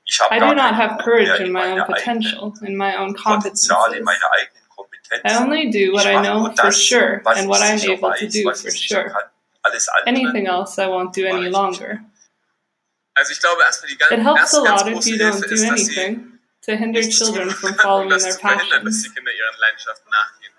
Ich 0.06 0.20
I 0.30 0.38
do 0.38 0.54
not 0.54 0.76
have 0.76 0.98
courage 1.02 1.40
in 1.40 1.54
my 1.54 1.72
own 1.72 1.86
potential, 1.86 2.54
in 2.62 2.76
my 2.76 2.98
own 2.98 3.16
competences. 3.16 3.70
Meine 5.22 5.26
eigenen 5.26 5.54
I 5.54 5.62
only 5.62 5.70
do 5.70 5.94
what 5.94 6.06
I 6.06 6.22
know 6.22 6.52
for 6.56 6.72
sure 6.72 7.22
and 7.26 7.48
what 7.48 7.62
I'm 7.62 7.80
able 7.90 8.14
to 8.18 8.28
do 8.28 8.54
for 8.54 8.72
sure. 8.72 9.10
kann. 9.10 9.24
Alles 9.64 9.88
andere 9.90 10.10
Anything 10.16 10.48
else 10.48 10.78
I 10.82 10.88
won't 10.88 11.16
do 11.16 11.26
any 11.26 11.48
longer. 11.50 12.00
Also 13.16 13.32
ich 13.32 13.40
glaube 13.40 13.62
erstmal 13.62 13.90
die 13.92 13.98
ganz, 13.98 14.12
It 14.12 14.20
helps 14.20 14.54
a 14.54 14.60
lot 14.60 14.88
if 14.88 14.94
große 14.94 15.10
you 15.10 15.18
don't 15.18 15.32
do 15.32 15.46
ist, 15.46 15.52
dass 15.52 15.60
sie 15.60 15.68
anything 15.70 16.40
to 16.66 16.76
hinder 16.76 17.02
children 17.02 17.50
from 17.60 17.76
following 17.76 18.10
their 18.10 18.20
zu 18.20 18.40
verhindern, 18.40 18.86
dass 18.86 18.96
passions. 18.96 19.04
die 19.04 19.10
Kinder 19.12 19.32
ihren 19.32 19.60
Leidenschaften 19.60 20.10
nachgehen. 20.10 20.54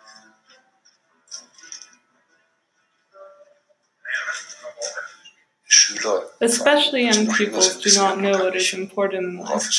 Schüler, 5.67 6.23
Especially 6.40 7.05
young 7.09 7.25
noch 7.27 7.38
jünger 7.38 7.53
pupils 7.53 7.81
do 7.81 7.90
not 8.01 8.19
know 8.19 8.38
what 8.38 8.55
is 8.55 8.73
important 8.73 9.25
in 9.25 9.38
life. 9.38 9.71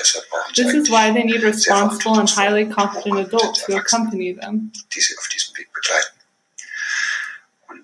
Es 0.00 0.12
so 0.12 0.18
im 0.18 0.24
Leben 0.24 0.32
ankommt. 0.32 0.48
Und 0.48 0.54
deshalb 0.54 0.54
brauchen 0.54 0.54
sie 0.54 0.62
This 0.62 0.74
is 0.74 0.90
why 0.90 1.12
they 1.12 1.24
need 1.24 1.42
responsible 1.42 2.18
and 2.18 2.36
highly 2.36 2.64
und 2.64 2.74
competent 2.74 3.18
adults 3.18 3.68
who 3.68 3.76
accompany 3.76 4.34
them. 4.34 4.72
die 4.94 5.00
sie 5.00 5.16
auf 5.18 5.28
diesem 5.28 5.56
Weg 5.56 5.72
begleiten. 5.72 6.20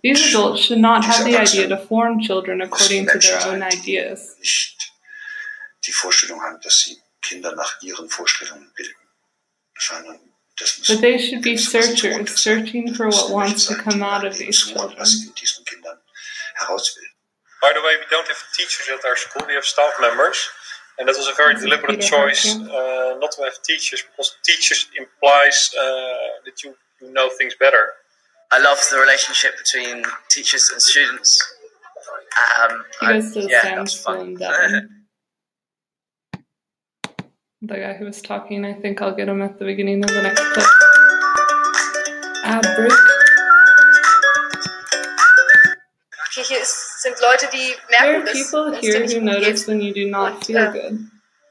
These 0.03 0.29
adults 0.29 0.65
should 0.67 0.81
not 0.81 1.05
have 1.05 1.25
the 1.25 1.37
idea 1.37 1.69
to 1.69 1.77
form 1.77 2.21
children 2.21 2.61
according 2.61 3.07
to 3.07 3.19
their 3.19 3.47
own 3.49 3.63
ideas, 3.63 4.37
nicht 4.39 4.93
die 5.85 5.93
Vorstellung 5.93 6.41
haben, 6.43 6.61
dass 6.61 6.81
sie 6.81 7.01
Kinder 7.23 7.55
nach 7.55 7.83
ihren 7.83 8.09
Vorstellungen 8.09 8.71
bilden, 8.77 8.95
sondern 9.79 10.21
das 10.59 10.81
but 10.87 11.01
they 11.01 11.19
should 11.19 11.43
be 11.43 11.57
searchers, 11.57 12.41
searching 12.41 12.95
for 12.95 13.09
what 13.09 13.31
wants 13.31 13.67
to 13.67 13.75
come 13.75 14.03
out 14.03 14.25
of 14.25 14.37
these 14.37 14.67
children. 14.67 14.97
in 14.99 15.35
diesen 15.35 15.65
Kindern 15.65 15.99
heraus 16.55 16.95
will. 16.97 17.05
By 17.61 17.73
the 17.75 17.81
way, 17.81 17.97
we 17.99 18.07
don't 18.11 18.29
have 18.29 18.39
teachers 18.55 18.89
at 18.89 19.05
our 19.05 19.17
school, 19.17 19.43
we 19.47 19.55
have 19.55 19.65
staff 19.65 19.93
members. 20.01 20.49
And 20.99 21.07
that 21.09 21.17
was 21.17 21.29
a 21.29 21.35
very 21.35 21.55
This 21.55 21.65
deliberate 21.65 22.01
choice 22.01 22.57
uh, 22.57 23.17
not 23.21 23.31
to 23.33 23.43
have 23.45 23.63
teachers 23.63 24.03
because 24.11 24.35
teachers 24.45 24.89
implies 24.99 25.71
uh, 25.79 25.85
that 26.47 26.63
you, 26.65 26.75
you 27.03 27.13
know 27.13 27.29
things 27.39 27.55
better. 27.61 27.89
I 28.51 28.61
love 28.61 28.79
the 28.91 28.99
relationship 28.99 29.53
between 29.59 30.05
teachers 30.31 30.71
and 30.73 30.81
students. 30.81 31.39
Um, 32.61 32.85
He 33.01 33.07
I- 33.07 33.13
goes 33.15 33.33
to 33.35 33.43
the 33.43 33.49
yeah, 33.51 33.75
that's 33.77 34.01
fun. 34.01 34.37
The 37.63 37.75
guy 37.79 37.95
who 37.95 38.05
was 38.05 38.21
talking, 38.21 38.65
I 38.65 38.75
think 38.75 39.01
I'll 39.03 39.15
get 39.15 39.29
him 39.29 39.41
at 39.43 39.59
the 39.59 39.65
beginning 39.65 40.05
of 40.05 40.11
the 40.11 40.23
next 40.23 40.41
clip. 40.53 40.67
Ad 42.45 42.63
break. 42.77 42.93
Sind 47.07 47.21
Leute, 47.21 47.49
die 47.53 47.75
There 47.89 48.17
are 48.17 48.25
people 48.25 48.71
dass 48.73 48.75
es 48.77 48.81
dir 48.81 48.93
here 48.93 49.01
who 49.01 49.05
gut 49.05 49.11
geht, 49.11 49.23
notice 49.23 49.67
when 49.69 49.81
you 49.81 49.93
do 49.95 50.11
not 50.11 50.45
feel 50.45 50.57
ähm, 50.57 50.73
good. 50.73 50.93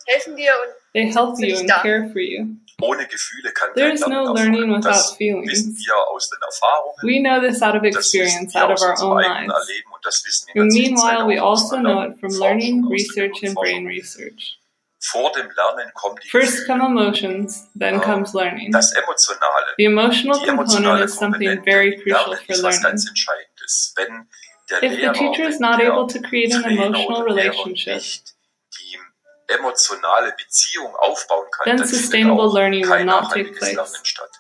helfen 0.08 0.36
dir 0.36 0.52
und 0.52 0.74
They 0.94 1.12
help 1.12 1.38
you 1.40 1.58
and 1.58 1.70
da. 1.70 1.82
care 1.82 2.10
for 2.12 2.22
you. 2.22 2.46
Ohne 2.82 3.08
Gefühle 3.08 3.52
kann 3.54 3.70
There 3.74 3.88
kein 3.88 3.96
is 3.96 4.02
no 4.08 4.34
learning 4.34 4.72
erfolgen. 4.74 4.82
Das 4.82 5.12
without 5.12 5.18
feelings. 5.18 5.52
wissen 5.52 5.78
wir 5.78 5.96
aus 6.12 6.30
den 6.30 6.40
Erfahrungen, 6.42 6.96
We 7.04 7.20
know 7.22 7.40
this 7.40 7.62
out 7.62 7.76
of 7.76 7.84
experience, 7.84 8.56
out 8.56 8.70
of 8.72 8.82
our 8.82 8.96
own 9.02 9.22
lives. 9.22 9.54
Erleben 9.54 9.92
und 9.94 10.06
das 10.06 10.24
wissen 10.26 10.50
And 10.60 10.72
meanwhile, 10.74 11.26
we 11.28 11.40
also 11.42 11.78
know 11.78 12.04
it 12.04 12.20
from 12.20 12.32
learning, 12.38 12.86
research, 12.90 13.44
and 13.44 13.56
brain 13.56 13.88
research. 13.88 14.60
Vor 15.08 15.32
dem 15.34 15.48
Lernen 15.56 15.92
kommen 15.94 16.18
die 16.24 16.28
First 16.30 16.66
Gefühle. 16.66 16.80
come 16.80 17.00
emotions, 17.00 17.68
then 17.80 17.96
ah, 17.96 18.00
comes 18.00 18.34
learning. 18.34 18.72
Das 18.72 18.92
Emotionale, 18.94 19.68
The 19.78 19.86
emotional 19.86 20.40
die 20.40 20.46
component 20.48 21.06
is 21.06 21.16
something 21.16 21.64
very 21.64 21.96
crucial 22.02 22.32
Lernen 22.32 22.46
for 22.46 22.56
ist 22.56 22.64
was 22.64 22.76
learning. 22.76 22.82
ganz 22.84 23.08
Entscheidendes. 23.08 23.94
Wenn 23.96 24.08
der 24.08 24.26
If 24.70 25.02
the 25.02 25.14
teacher 25.14 25.44
is 25.44 25.60
not 25.60 25.80
able 25.82 26.08
to 26.08 26.20
create 26.22 26.54
an 26.54 26.66
emotional 26.66 27.24
relationship, 27.24 28.02
emotionale 29.48 30.34
Beziehung 30.38 30.96
aufbauen 30.96 31.50
kann, 31.52 31.78
then 31.78 31.88
sustainable 31.88 32.52
learning 32.52 32.90
will 32.90 33.06
not 33.06 33.32
take 33.32 33.58
place. 33.58 33.78
Statt. 33.78 34.32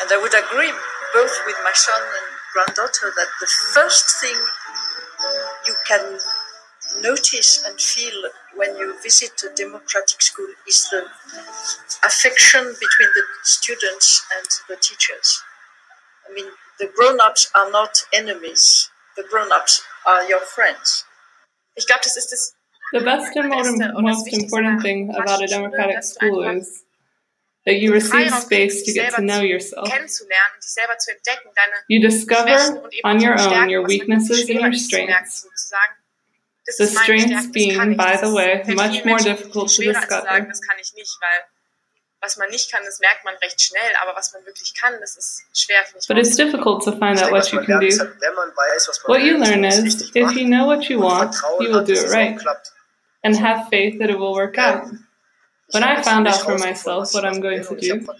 And 0.00 0.10
I 0.12 0.16
would 0.16 0.34
agree 0.34 0.72
both 1.14 1.34
with 1.46 1.56
my 1.62 1.72
son 1.74 2.00
and 2.02 2.26
granddaughter 2.52 3.12
that 3.14 3.28
the 3.40 3.46
first 3.74 4.20
thing 4.20 4.36
you 5.66 5.74
can 5.86 6.18
notice 7.02 7.64
and 7.66 7.80
feel 7.80 8.30
when 8.56 8.76
you 8.76 8.94
visit 9.02 9.32
a 9.44 9.54
democratic 9.54 10.20
school 10.22 10.48
is 10.66 10.88
the 10.90 11.04
affection 12.04 12.62
between 12.62 13.10
the 13.14 13.22
students 13.42 14.24
and 14.36 14.46
the 14.68 14.76
teachers. 14.76 15.42
I 16.28 16.34
mean, 16.34 16.46
the 16.78 16.90
grown 16.96 17.20
ups 17.20 17.50
are 17.54 17.70
not 17.70 18.02
enemies, 18.12 18.90
the 19.18 19.26
grown 19.30 19.50
ups 19.52 19.82
are 20.06 20.22
your 20.30 20.40
friends. 20.40 21.04
ich 21.74 21.86
glaube, 21.86 22.00
das 22.04 22.16
ist 22.16 22.32
das 22.32 22.54
The 22.90 23.00
best 23.00 23.36
and 23.36 23.48
most, 23.50 23.78
Beste 23.78 23.92
oder 23.92 24.02
most 24.02 24.32
important 24.32 24.82
thing 24.82 25.10
about 25.10 25.42
a 25.42 25.46
democratic 25.46 26.02
school 26.02 26.42
is 26.42 26.84
that 27.66 27.80
you 27.80 27.92
receive 27.92 28.32
space 28.32 28.82
to 28.84 28.92
get 28.92 29.12
to 29.14 29.20
know 29.20 29.42
yourself. 29.42 29.86
kennenzulernen, 29.90 30.56
dich 30.62 30.70
selber 30.72 30.96
zu 30.96 31.10
entdecken, 31.10 31.50
deine 31.54 31.76
You 31.88 32.00
discover 32.00 32.56
on 33.04 33.20
your 33.20 33.38
own 33.38 33.68
your 33.68 33.86
weaknesses 33.86 34.48
and 34.48 34.60
your 34.60 34.70
ist 34.70 34.88
zu 34.88 34.96
merken, 34.96 35.26
strengths. 35.26 35.46
The 36.78 36.86
strengths 36.86 37.24
Stärke, 37.24 37.34
das 37.34 37.42
kann 37.44 37.52
being, 37.52 37.96
by 37.96 38.16
the 38.16 38.32
way, 38.32 38.62
much 38.74 39.04
more 39.04 39.18
difficult 39.18 39.68
to 39.68 39.82
schwerer 39.82 39.96
als 39.96 40.06
zu 40.06 40.08
sagen, 40.08 40.48
discover. 40.96 41.57
Was 42.20 42.36
man 42.36 42.48
nicht 42.50 42.70
kann, 42.70 42.82
das 42.84 42.98
merkt 43.00 43.24
man 43.24 43.34
recht 43.36 43.60
schnell, 43.60 43.92
aber 44.02 44.16
was 44.16 44.32
man 44.32 44.44
wirklich 44.44 44.74
kann, 44.74 44.94
das 45.00 45.16
ist 45.16 45.44
schwer, 45.54 45.84
finde 45.84 46.00
ich. 46.00 46.08
But 46.08 46.18
it's 46.18 46.36
difficult 46.36 46.82
to 46.84 46.92
find 46.92 47.22
out 47.22 47.30
what 47.30 47.50
you 47.52 47.60
can 47.60 47.80
do. 47.80 47.86
halt, 47.86 48.20
wenn 48.20 48.34
man 48.34 48.50
weiß, 48.50 48.88
was 48.88 49.02
man 49.04 49.16
What 49.16 49.22
you 49.22 49.36
learn 49.36 49.64
is 49.64 50.10
if 50.14 50.32
you 50.32 50.46
know 50.46 50.66
what 50.66 50.88
you 50.88 51.00
want, 51.00 51.34
you 51.60 51.70
will 51.70 51.84
do 51.84 51.92
it 51.92 52.10
right 52.10 52.38
and 53.22 53.36
have 53.36 53.68
faith 53.68 53.98
that 53.98 54.10
it 54.10 54.18
will 54.18 54.34
work 54.34 54.58
out. 54.58 54.84
Ich 55.68 55.74
When 55.74 55.84
I 55.84 56.02
found 56.02 56.26
out 56.26 56.40
for 56.40 56.58
myself 56.58 57.12
what 57.12 57.24
I'm 57.24 57.40
going 57.40 57.62
to 57.62 57.70
und 57.70 57.82
ich 57.82 57.90
habe 57.90 58.00
do, 58.00 58.12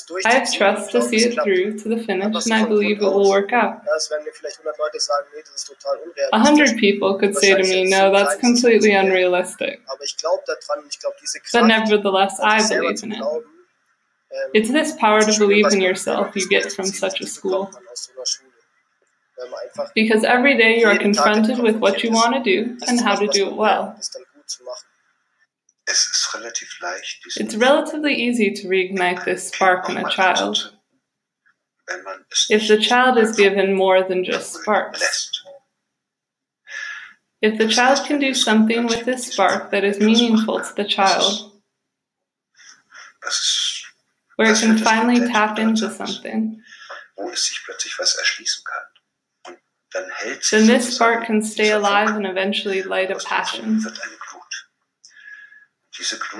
Vertrauen 0.00 0.20
in 0.20 0.24
mich, 0.24 0.24
das 0.24 0.24
I 0.24 0.34
have 0.34 0.76
trust 0.76 0.92
to 0.92 1.00
see 1.02 1.16
it 1.16 1.34
through 1.34 1.76
to 1.82 1.88
the 1.88 1.98
finish, 2.04 2.46
and 2.46 2.54
I 2.54 2.64
believe 2.64 2.96
it 2.96 3.02
will 3.02 3.28
work 3.28 3.52
out. 3.52 3.82
Ja, 3.84 3.96
es 3.96 4.10
werden 4.10 4.24
mir 4.24 4.32
vielleicht 4.32 4.58
100 4.58 4.78
Leute 4.78 5.00
sagen, 5.00 5.26
nee, 5.34 5.42
das 5.42 5.54
ist 5.54 5.66
total 5.66 5.98
A 6.32 6.38
hundred 6.38 6.76
people 6.78 7.18
could 7.18 7.36
say 7.36 7.54
to 7.54 7.62
me, 7.68 7.84
no, 7.88 8.10
that's 8.10 8.40
completely 8.40 8.94
unrealistic. 8.96 9.80
Aber 9.86 10.02
ich 10.04 10.16
glaube 10.16 10.42
daran 10.46 10.84
und 10.84 10.92
ich 10.92 10.98
glaube, 10.98 11.16
diese 11.20 11.38
But 11.52 11.66
nevertheless, 11.66 12.38
I 12.40 12.62
believe 12.68 13.02
in 13.04 13.12
it. 13.12 13.20
ähm, 13.20 14.50
It's 14.54 14.70
this 14.70 14.96
power 14.96 15.20
to 15.20 15.38
believe 15.38 15.68
in 15.72 15.80
yourself 15.80 16.34
you 16.34 16.48
get 16.48 16.72
from 16.72 16.86
such 16.86 17.20
a 17.20 17.26
school. 17.26 17.66
bekommt 17.66 17.74
man 17.74 17.88
aus 17.92 18.04
so 18.04 18.12
einer 18.12 18.26
Schule. 18.26 18.52
Weil 19.36 19.48
man 19.50 19.60
einfach 19.60 19.92
Because 19.94 20.24
every 20.24 20.56
day 20.56 20.80
you 20.80 20.88
are 20.88 20.98
confronted 20.98 21.58
with 21.58 21.80
what 21.80 22.02
you 22.02 22.10
want 22.10 22.34
to 22.34 22.42
do 22.42 22.76
and 22.86 23.00
how 23.00 23.14
to 23.16 23.26
do 23.26 23.48
it 23.48 23.56
well. 23.56 23.94
It's 25.86 27.54
relatively 27.56 28.14
easy 28.14 28.52
to 28.52 28.68
reignite 28.68 29.24
this 29.24 29.48
spark 29.48 29.88
in 29.88 29.96
a 29.96 30.08
child 30.08 30.72
wenn 31.92 32.04
man 32.04 32.24
es 32.30 32.46
if 32.50 32.68
the 32.68 32.78
child 32.78 33.18
is 33.18 33.36
given 33.36 33.74
more 33.74 34.02
than 34.02 34.24
just 34.24 34.54
sparks. 34.54 35.30
If 37.40 37.58
the 37.58 37.68
child 37.68 38.06
can 38.06 38.20
do 38.20 38.34
something 38.34 38.86
with 38.86 39.04
this 39.04 39.32
spark 39.32 39.70
that 39.72 39.84
is 39.84 39.98
meaningful 39.98 40.60
to 40.60 40.74
the 40.76 40.84
child, 40.84 41.60
where 44.36 44.52
it 44.52 44.58
can 44.60 44.78
finally 44.78 45.26
tap 45.28 45.58
into 45.58 45.90
something, 45.90 46.62
wo 47.16 47.30
es 47.30 47.48
sich 47.48 47.58
plötzlich 47.64 47.98
was 47.98 48.14
erschließen 48.14 48.64
kann. 48.64 49.54
Und 49.54 49.58
dann 49.92 50.10
hält 50.10 50.44
sich 50.44 50.50
then 50.50 50.68
this 50.68 50.94
spark 50.94 51.26
can 51.26 51.42
stay 51.42 51.72
alive 51.72 52.10
and 52.10 52.26
eventually 52.26 52.82
light 52.82 53.10
a 53.10 53.18
passion. 53.18 53.80
Funken 53.80 53.84
wird 53.84 54.00
eine 54.02 54.16
Glut. 54.16 54.22
Diese 54.22 54.30
Glut 54.30 55.81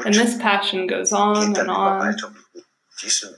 And 0.04 0.14
this 0.14 0.36
passion 0.38 0.86
goes 0.86 1.12
on 1.12 1.56
and 1.56 1.70
on. 1.70 1.98
weiter. 2.00 2.26
Und 2.28 2.34
mit 2.54 2.64
diesem, 3.02 3.30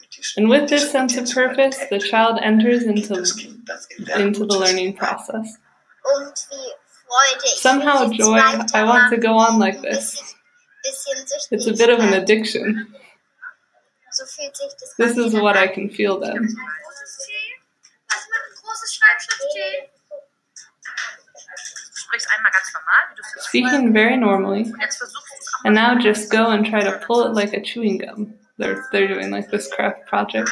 mit 0.00 0.16
diesem, 0.16 0.42
And 0.42 0.50
with 0.50 0.68
this 0.68 0.90
sense 0.90 1.16
of 1.16 1.30
purpose, 1.32 1.78
the 1.90 1.98
child 2.00 2.38
enters 2.42 2.82
into, 2.82 3.14
das 3.14 3.36
Kind 3.36 3.68
dann 4.08 4.20
in 4.20 4.26
into 4.28 4.46
the 4.46 4.58
learning 4.58 4.96
process. 4.96 5.58
Und 6.02 6.34
wie 6.50 6.72
Freude. 7.06 7.44
Ich 7.44 7.60
Somehow, 7.60 8.08
will 8.08 8.16
joy, 8.16 8.38
I 8.74 8.82
want 8.84 9.10
to 9.14 9.16
go 9.20 9.36
on 9.38 9.58
like 9.60 9.80
this. 9.82 10.34
bisschen, 10.82 11.24
bisschen 11.24 11.56
It's 11.58 11.66
a 11.68 11.72
bit 11.72 11.88
of 11.90 12.00
an 12.00 12.14
addiction. 12.14 12.92
So 14.10 14.24
fühlt 14.26 14.56
sich 14.56 14.72
das 14.80 14.96
This 14.96 15.16
is 15.16 15.34
what 15.34 15.56
I 15.56 15.68
can 15.68 15.88
feel 15.88 16.18
then. 16.20 16.36
an. 16.36 16.44
Was 16.44 18.28
macht 18.28 18.44
ein 18.48 18.54
großes 18.60 18.94
Schreibschrift 18.94 19.40
T? 19.54 19.90
sprichst 21.96 22.28
einmal 22.36 22.52
ganz 22.52 22.72
normal, 22.72 23.02
wie 23.10 23.14
du 23.16 23.22
es 23.22 23.46
speaking 23.46 23.92
very 23.92 24.16
normally, 24.16 24.72
And 25.64 25.74
now 25.74 25.98
just 25.98 26.30
go 26.30 26.50
and 26.50 26.64
try 26.64 26.82
to 26.82 26.98
pull 26.98 27.24
it 27.24 27.32
like 27.32 27.54
a 27.54 27.60
chewing 27.60 27.98
gum. 27.98 28.34
They're 28.58 28.84
they're 28.92 29.08
doing 29.08 29.30
like 29.30 29.50
this 29.50 29.72
craft 29.72 30.06
project. 30.06 30.50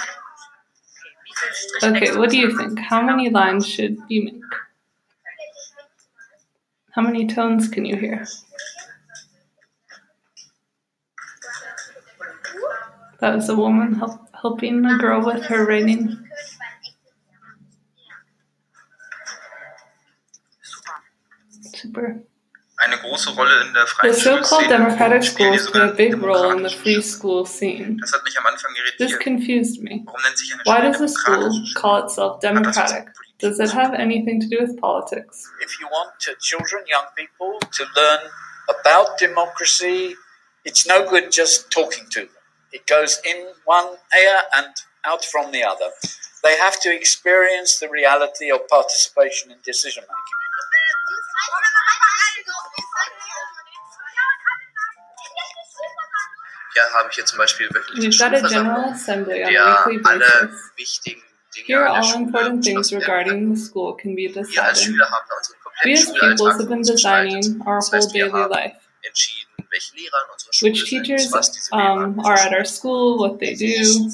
Okay, 1.83 2.17
what 2.17 2.31
do 2.31 2.39
you 2.39 2.57
think? 2.57 2.79
How 2.79 3.03
many 3.03 3.29
lines 3.29 3.67
should 3.67 3.99
you 4.09 4.25
make? 4.25 4.43
How 6.93 7.03
many 7.03 7.27
tones 7.27 7.69
can 7.69 7.85
you 7.85 7.97
hear? 7.97 8.27
That 13.21 13.37
was 13.37 13.49
a 13.49 13.55
woman 13.55 13.95
help, 13.95 14.29
helping 14.35 14.85
a 14.85 14.99
girl 14.99 15.25
with 15.25 15.45
her 15.45 15.65
writing. 15.65 16.19
Super. 21.75 22.23
Eine 22.85 22.99
große 22.99 23.31
Rolle 23.31 23.63
in 23.63 23.75
der 23.75 23.87
The 23.87 24.13
so-called 24.13 24.69
democratic 24.69 25.23
spielen 25.23 25.53
die 25.53 25.59
schools 25.59 25.71
play 25.71 25.89
a 25.89 25.93
big 25.93 26.21
role 26.21 26.53
in 26.53 26.69
the 26.69 26.75
free 26.75 27.01
school 27.01 27.47
scene. 27.47 27.97
Das 28.01 28.13
hat 28.13 28.25
mich 28.25 28.37
am 28.37 28.45
Anfang 28.45 28.75
This 28.99 29.17
confused 29.21 29.81
me. 29.83 30.03
Warum 30.05 30.21
nennt 30.23 30.37
sich 30.37 30.53
eine 30.53 30.65
Why 30.65 30.91
does 30.91 31.01
a 31.01 31.07
school 31.07 31.53
call 31.75 32.03
itself 32.03 32.41
democratic? 32.41 33.07
Does 33.39 33.61
it 33.61 33.71
have 33.71 33.95
anything 33.95 34.41
to 34.41 34.49
do 34.49 34.59
with 34.61 34.81
politics? 34.81 35.49
If 35.61 35.79
you 35.79 35.87
want 35.87 36.15
uh, 36.29 36.35
children, 36.41 36.83
young 36.89 37.07
people, 37.15 37.61
to 37.61 37.85
learn 37.95 38.21
about 38.69 39.17
democracy, 39.19 40.17
it's 40.65 40.85
no 40.85 41.09
good 41.09 41.31
just 41.31 41.71
talking 41.71 42.07
to 42.11 42.21
them. 42.21 42.43
It 42.73 42.87
goes 42.89 43.21
in 43.25 43.47
one 43.65 43.97
ear 44.19 44.39
and 44.57 44.75
out 45.05 45.25
from 45.25 45.53
the 45.53 45.63
other. 45.63 45.91
They 46.43 46.57
have 46.57 46.81
to 46.81 46.93
experience 46.93 47.79
the 47.79 47.89
reality 47.89 48.51
of 48.51 48.67
participation 48.69 49.53
in 49.53 49.59
decision 49.65 50.03
making. 50.03 50.43
Wir 56.75 56.83
haben 56.95 57.09
hier 57.13 57.25
zum 57.27 57.39
Beispiel 57.39 57.69
wöchentliche 57.71 58.09
We've 58.09 58.31
got 58.31 58.45
a 58.45 58.49
general 58.49 58.93
assembly 58.93 59.45
on 59.45 59.53
der 59.53 59.63
a 59.67 59.87
weekly 59.87 60.03
alle 60.11 60.19
basis. 60.21 60.71
wichtigen 60.77 61.23
Dinge 61.55 61.67
Here, 61.67 61.81
an 61.81 61.85
der 61.85 61.95
all 61.97 62.05
Schule 62.05 62.25
important 62.27 62.65
things 62.65 62.93
regarding 62.93 63.55
the 63.55 63.61
school 63.63 63.97
can 63.97 64.15
be 64.17 64.23
Wir 64.23 64.37
als 64.39 64.49
decided. 64.49 64.79
Schüler 64.79 65.11
haben 65.11 65.27
da 65.29 65.35
unseren 65.37 65.57
We 65.57 65.63
kompletten 65.63 65.93
as 65.93 66.05
pupils 66.07 66.39
Schulalltag 66.39 66.59
have 66.59 66.69
been 66.69 66.83
designing 66.83 67.61
our 67.67 67.77
Das 67.77 67.91
whole 67.93 67.99
heißt, 67.99 68.15
daily 68.15 68.49
life. 68.49 68.77
entschieden, 69.03 69.49
welche 69.71 69.95
Lehrer 69.97 70.21
in 70.25 70.33
unserer 70.33 70.53
Schule 70.53 70.71
Which 70.73 70.89
sind, 70.89 71.03
teachers 71.05 71.33
was 71.33 71.53
diese 71.53 71.71
Lehrer 71.77 72.05
um, 72.05 72.21
are 72.21 72.39
at 72.41 72.53
our 72.53 72.65
school, 72.65 73.19
what 73.19 73.39
they 73.41 73.55
do. 73.55 74.11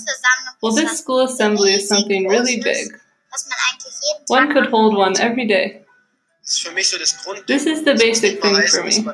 Well, 0.61 0.75
this 0.75 0.99
school 0.99 1.21
assembly 1.27 1.75
is 1.75 1.87
something 1.89 2.29
really 2.29 2.61
big. 2.61 2.99
One 4.29 4.53
could 4.53 4.71
hold 4.71 4.97
one 4.97 5.15
every 5.21 5.47
day. 5.47 5.85
Das 6.43 6.55
ist 6.55 6.67
für 6.67 6.73
mich 6.73 6.89
so 6.89 6.99
das 6.99 7.17
Grund. 7.23 7.47
This 7.47 7.67
is 7.67 7.85
the 7.85 7.95
basic 7.95 8.41
thing 8.41 8.57
for 8.67 8.83
me. 8.83 9.05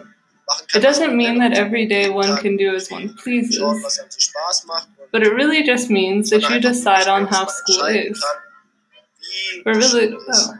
It 0.74 0.80
doesn't 0.80 1.16
mean 1.16 1.38
that 1.38 1.54
every 1.54 1.86
day 1.86 2.10
one 2.10 2.36
can 2.36 2.56
do 2.56 2.74
as 2.74 2.90
one 2.90 3.14
pleases, 3.14 3.60
was 3.60 3.98
einem 3.98 4.10
so 4.10 4.18
Spaß 4.18 4.66
macht 4.66 4.88
und 4.98 5.10
but 5.12 5.22
it 5.22 5.32
really 5.32 5.62
just 5.62 5.90
means 5.90 6.30
that 6.30 6.48
you 6.50 6.60
decide 6.60 7.08
on 7.08 7.26
how 7.26 7.46
school 7.46 7.84
is. 7.86 8.22
But 9.64 9.76
really, 9.76 10.14
oh. 10.14 10.54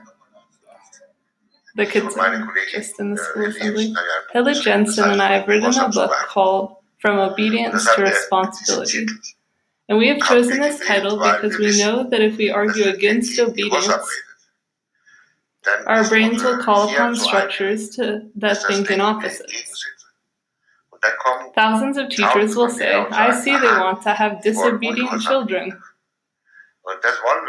The 1.76 1.86
kids 1.86 2.16
are 2.16 2.54
just 2.70 3.00
in 3.00 3.10
the 3.10 3.18
school 3.18 3.46
assembly. 3.46 3.92
Helle 4.32 4.54
Jensen 4.54 5.10
and 5.10 5.20
I 5.20 5.38
have 5.38 5.48
written 5.48 5.74
a 5.74 5.88
book 5.88 6.12
called 6.28 6.76
From 7.00 7.18
Obedience 7.18 7.84
to 7.96 8.02
Responsibility. 8.02 9.06
And 9.88 9.98
we 9.98 10.08
have 10.08 10.20
chosen 10.20 10.60
this 10.60 10.78
title 10.86 11.18
because 11.18 11.58
we 11.58 11.76
know 11.78 12.08
that 12.08 12.20
if 12.20 12.36
we 12.36 12.50
argue 12.50 12.84
against 12.84 13.38
obedience, 13.40 13.88
our 15.86 16.08
brains 16.08 16.42
will 16.42 16.58
call 16.62 16.92
upon 16.92 17.16
structures 17.16 17.90
to, 17.90 18.28
that 18.36 18.62
think 18.66 18.90
in 18.90 19.00
opposites. 19.00 19.84
Thousands 21.54 21.96
of 21.98 22.08
teachers 22.08 22.56
will 22.56 22.70
say, 22.70 22.94
I 22.94 23.38
see 23.38 23.56
they 23.56 23.66
want 23.66 24.02
to 24.02 24.14
have 24.14 24.42
disobedient 24.42 25.20
children. 25.22 25.78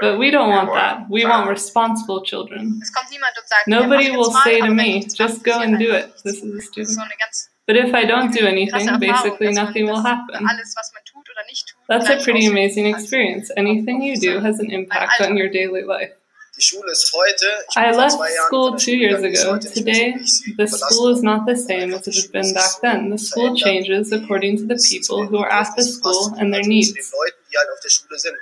But 0.02 0.18
we 0.18 0.32
don't 0.32 0.50
want 0.50 0.74
that. 0.74 1.10
We 1.10 1.26
want 1.26 1.50
responsible 1.50 2.24
children. 2.24 2.80
Es 2.82 2.94
kommt 2.94 3.10
niemand 3.12 3.38
und 3.38 3.48
sagt, 3.48 3.68
Nobody 3.68 4.12
will 4.12 4.32
say 4.32 4.62
to 4.62 4.74
me, 4.74 5.04
just 5.04 5.44
go 5.44 5.60
and 5.60 5.78
do 5.78 5.94
it. 5.94 6.14
This 6.24 6.42
is 6.42 6.56
a 6.56 6.62
student. 6.62 6.96
So 6.96 7.02
eine 7.02 7.16
ganz 7.20 7.50
But 7.68 7.78
if 7.78 7.96
I 7.96 8.06
don't 8.06 8.32
do 8.32 8.46
anything, 8.46 9.00
basically 9.00 9.52
nothing 9.52 9.88
will 9.88 10.02
happen. 10.02 10.36
alles, 10.36 10.76
was 10.76 10.92
man 10.94 11.04
tut 11.04 11.28
oder 11.30 11.44
nicht 11.48 11.68
tut, 11.68 11.80
That's 11.88 12.10
a 12.10 12.24
pretty 12.24 12.46
amazing 12.46 12.86
experience. 12.86 13.52
Anything 13.58 14.04
you 14.04 14.18
do 14.18 14.40
has 14.40 14.60
an 14.60 14.70
impact 14.70 15.20
on 15.22 15.36
your 15.36 15.50
daily 15.50 15.84
life. 15.84 16.14
Die 16.56 16.62
Schule 16.62 16.92
ist 16.92 17.12
heute. 17.14 17.46
Ich 17.70 17.76
I 17.76 17.92
left 17.92 18.12
zwei 18.12 18.30
school 18.48 18.70
von 18.72 18.78
two 18.80 18.92
years 18.92 19.24
ago. 19.24 19.52
heute 19.52 19.68
nicht 19.68 19.86
mehr 19.86 19.96
so, 19.96 20.02
Today, 20.02 20.16
wie 20.16 20.24
ich 20.24 20.34
sie 20.34 20.56
the 20.58 20.68
school 20.68 21.12
is 21.12 21.22
not 21.22 21.42
the 21.48 21.56
same 21.56 21.94
as 21.94 22.08
it 22.08 22.16
had 22.16 22.32
been 22.32 22.54
back 22.54 22.82
then. 22.82 23.12
The 23.12 23.18
school 23.18 23.56
changes 23.56 24.12
according 24.12 24.58
to 24.58 24.64
the 24.64 24.76
people 24.76 25.28
who 25.28 25.40
are 25.40 25.52
at 25.52 25.76
the 25.76 25.84
school 25.84 26.34
and 26.40 26.54
their 26.54 26.66
needs. 26.66 26.94
den 26.94 27.04
Leuten, 27.12 27.38
die 27.52 27.58
halt 27.58 27.70
auf 27.72 27.80
der 27.82 27.90
Schule 27.90 28.20
sind. 28.20 28.38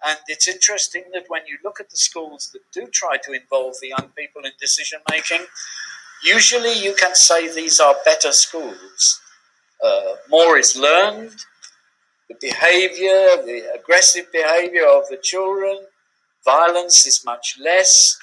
And 0.00 0.18
it's 0.28 0.46
interesting 0.46 1.04
that 1.12 1.24
when 1.28 1.42
you 1.46 1.58
look 1.64 1.80
at 1.80 1.90
the 1.90 1.96
schools 1.96 2.52
that 2.52 2.62
do 2.72 2.86
try 2.92 3.18
to 3.18 3.32
involve 3.32 3.74
the 3.80 3.88
young 3.88 4.10
people 4.14 4.44
in 4.44 4.52
decision 4.60 5.00
making, 5.10 5.40
usually 6.22 6.72
you 6.72 6.94
can 6.94 7.14
say 7.14 7.48
these 7.48 7.80
are 7.80 7.96
better 8.04 8.32
schools. 8.32 9.20
Uh, 9.82 10.14
more 10.28 10.56
is 10.56 10.76
learned, 10.76 11.32
the 12.28 12.36
behavior, 12.40 13.42
the 13.44 13.62
aggressive 13.74 14.30
behavior 14.32 14.86
of 14.86 15.08
the 15.08 15.16
children, 15.16 15.78
violence 16.44 17.06
is 17.06 17.24
much 17.24 17.56
less, 17.60 18.16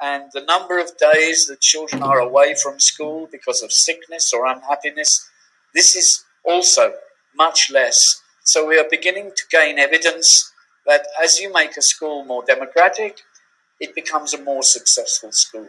and 0.00 0.24
the 0.32 0.42
number 0.42 0.78
of 0.78 0.96
days 0.98 1.46
that 1.46 1.60
children 1.60 2.02
are 2.02 2.18
away 2.18 2.54
from 2.62 2.78
school 2.78 3.28
because 3.30 3.62
of 3.62 3.72
sickness 3.72 4.32
or 4.32 4.46
unhappiness, 4.46 5.28
this 5.74 5.96
is 5.96 6.24
also 6.44 6.92
much 7.34 7.70
less. 7.70 8.22
So 8.44 8.66
we 8.66 8.78
are 8.78 8.86
beginning 8.88 9.32
to 9.34 9.42
gain 9.50 9.78
evidence 9.78 10.52
that 10.86 11.06
as 11.22 11.40
you 11.40 11.52
make 11.52 11.76
a 11.76 11.82
school 11.82 12.24
more 12.24 12.44
democratic, 12.46 13.22
it 13.80 13.94
becomes 13.94 14.32
a 14.34 14.42
more 14.42 14.62
successful 14.62 15.32
school. 15.32 15.68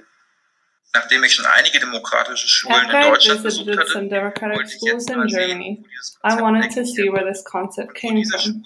Nachdem 0.93 1.23
ich 1.23 1.33
schon 1.33 1.45
einige 1.45 1.79
demokratische 1.79 2.47
Schulen 2.47 2.75
After 2.75 2.97
in 2.97 3.05
I 3.05 3.09
Deutschland 3.09 3.43
besucht 3.43 3.67
visited 3.67 3.79
hatte, 3.79 3.91
some 3.91 4.09
democratic 4.09 4.57
wollte 4.57 4.71
ich 4.71 4.79
schools 4.79 4.93
jetzt 4.93 5.09
in 5.09 5.17
mal 5.17 5.29
sehen, 5.29 5.47
Germany, 5.47 5.77
wo 5.79 5.87
dieses 5.87 6.15
I 6.15 6.21
Konzept 6.21 6.41
wanted 6.41 6.75
to 6.75 6.85
see 6.85 7.11
where 7.11 7.25
this 7.25 7.43
concept 7.43 7.93
came 7.95 8.15
diese 8.15 8.39
from. 8.39 8.63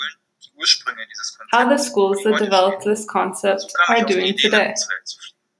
Schulen, 0.66 0.96
die 0.98 1.04
Ursprünge 1.04 1.08
dieses 1.10 1.38
How 1.52 1.70
the 1.70 1.78
schools 1.84 2.24
that 2.24 2.40
developed 2.40 2.84
this 2.84 3.06
concept 3.08 3.74
are 3.88 3.98
ich 3.98 4.04
auf 4.04 4.08
die 4.08 4.14
doing 4.14 4.36
today. 4.38 4.68
nach 4.68 4.74
Israel 4.74 5.04
zu, 5.04 5.18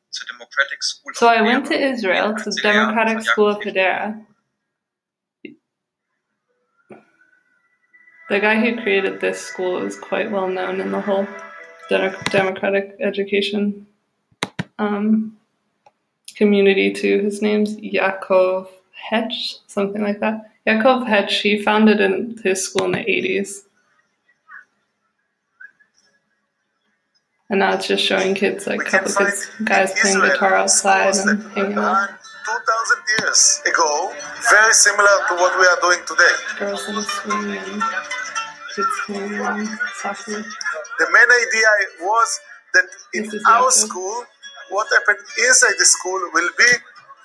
zur 0.10 0.28
Democratic 0.28 0.84
School 0.84 1.14
So 1.16 1.28
I 1.28 1.42
went 1.42 1.68
to 1.68 1.74
Israel 1.74 2.36
to 2.36 2.52
the 2.52 2.62
Democratic 2.62 3.22
School 3.24 3.50
of 3.50 3.60
Hadera. 3.64 4.26
The 8.30 8.40
guy 8.40 8.56
who 8.62 8.82
created 8.82 9.20
this 9.20 9.42
school 9.42 9.80
is 9.86 10.00
quite 10.00 10.32
well 10.32 10.48
known 10.48 10.80
in 10.80 10.92
the 10.92 11.02
whole 11.02 11.28
de- 11.90 12.16
democratic 12.30 12.96
education 13.02 13.86
um, 14.80 15.38
community 16.38 16.94
too. 16.94 17.20
His 17.20 17.42
name's 17.42 17.76
Yaakov 17.78 18.70
Hetch, 19.12 19.58
something 19.68 20.02
like 20.02 20.22
that. 20.22 20.50
Yaakov 20.66 21.08
Hetch, 21.08 21.42
he 21.42 21.62
founded 21.62 22.00
in 22.00 22.40
his 22.42 22.64
school 22.64 22.86
in 22.86 22.92
the 22.94 23.00
80s. 23.00 23.64
And 27.52 27.60
now 27.60 27.74
it's 27.76 27.86
just 27.86 28.06
showing 28.06 28.34
kids, 28.34 28.66
like 28.66 28.80
a 28.80 28.86
couple 28.86 29.12
kids, 29.12 29.52
guys 29.66 29.92
playing 30.00 30.22
guitar 30.22 30.56
outside 30.56 31.14
and 31.20 31.44
hanging 31.52 31.78
uh, 31.78 31.84
out. 31.84 32.08
2,000 32.48 33.04
years 33.20 33.62
ago, 33.68 34.14
very 34.50 34.72
similar 34.72 35.16
to 35.28 35.36
what 35.36 35.52
we 35.60 35.68
are 35.68 35.80
doing 35.84 36.00
today. 36.08 36.36
Girls 36.58 36.88
in 36.88 36.96
the 36.96 37.04
kids 38.72 38.88
playing 39.04 39.68
soccer. 40.00 40.40
The 40.96 41.08
main 41.12 41.28
idea 41.44 41.68
was 42.00 42.40
that 42.74 42.88
in 43.16 43.30
our 43.50 43.70
school, 43.70 44.24
what 44.70 44.88
happened 44.88 45.20
inside 45.46 45.76
the 45.78 45.84
school 45.84 46.22
will 46.32 46.50
be 46.58 46.72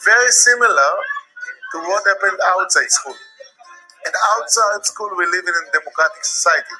very 0.05 0.31
similar 0.31 0.91
to 1.71 1.79
what 1.87 2.03
happened 2.03 2.39
outside 2.51 2.91
school. 2.91 3.15
And 4.05 4.15
outside 4.35 4.85
school, 4.87 5.11
we 5.17 5.25
live 5.27 5.47
in 5.47 5.55
a 5.55 5.71
democratic 5.71 6.25
society. 6.25 6.75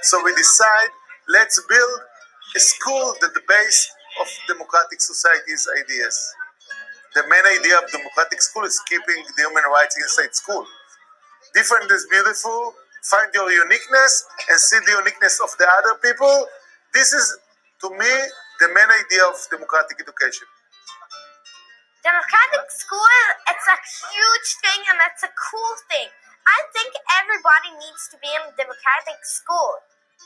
So 0.00 0.24
we 0.24 0.34
decide, 0.34 0.88
let's 1.28 1.60
build 1.68 2.00
a 2.56 2.60
school 2.60 3.14
that 3.20 3.32
the 3.34 3.42
base 3.46 3.80
of 4.20 4.26
democratic 4.48 5.00
society's 5.00 5.68
ideas. 5.78 6.16
The 7.14 7.22
main 7.30 7.46
idea 7.58 7.78
of 7.78 7.90
democratic 7.90 8.42
school 8.42 8.64
is 8.64 8.78
keeping 8.88 9.22
the 9.36 9.42
human 9.42 9.62
rights 9.70 9.96
inside 9.98 10.34
school. 10.34 10.66
Different 11.54 11.90
is 11.90 12.06
beautiful. 12.10 12.74
Find 13.06 13.30
your 13.34 13.50
uniqueness 13.50 14.26
and 14.50 14.58
see 14.58 14.78
the 14.86 14.98
uniqueness 14.98 15.40
of 15.40 15.50
the 15.58 15.66
other 15.66 15.98
people. 16.02 16.46
This 16.94 17.12
is, 17.12 17.38
to 17.82 17.90
me, 17.90 18.12
the 18.60 18.68
main 18.74 18.90
idea 18.90 19.24
of 19.26 19.34
democratic 19.50 19.98
education. 19.98 20.46
Democratic 22.02 22.66
school, 22.70 23.14
it's 23.50 23.68
a 23.68 23.78
huge 23.78 24.48
thing 24.62 24.80
and 24.90 24.98
it's 25.06 25.22
a 25.22 25.32
cool 25.32 25.74
thing. 25.90 26.08
I 26.46 26.58
think 26.74 26.94
everybody 27.20 27.78
needs 27.78 28.08
to 28.10 28.16
be 28.18 28.28
in 28.28 28.42
democratic 28.58 29.22
school. 29.22 29.80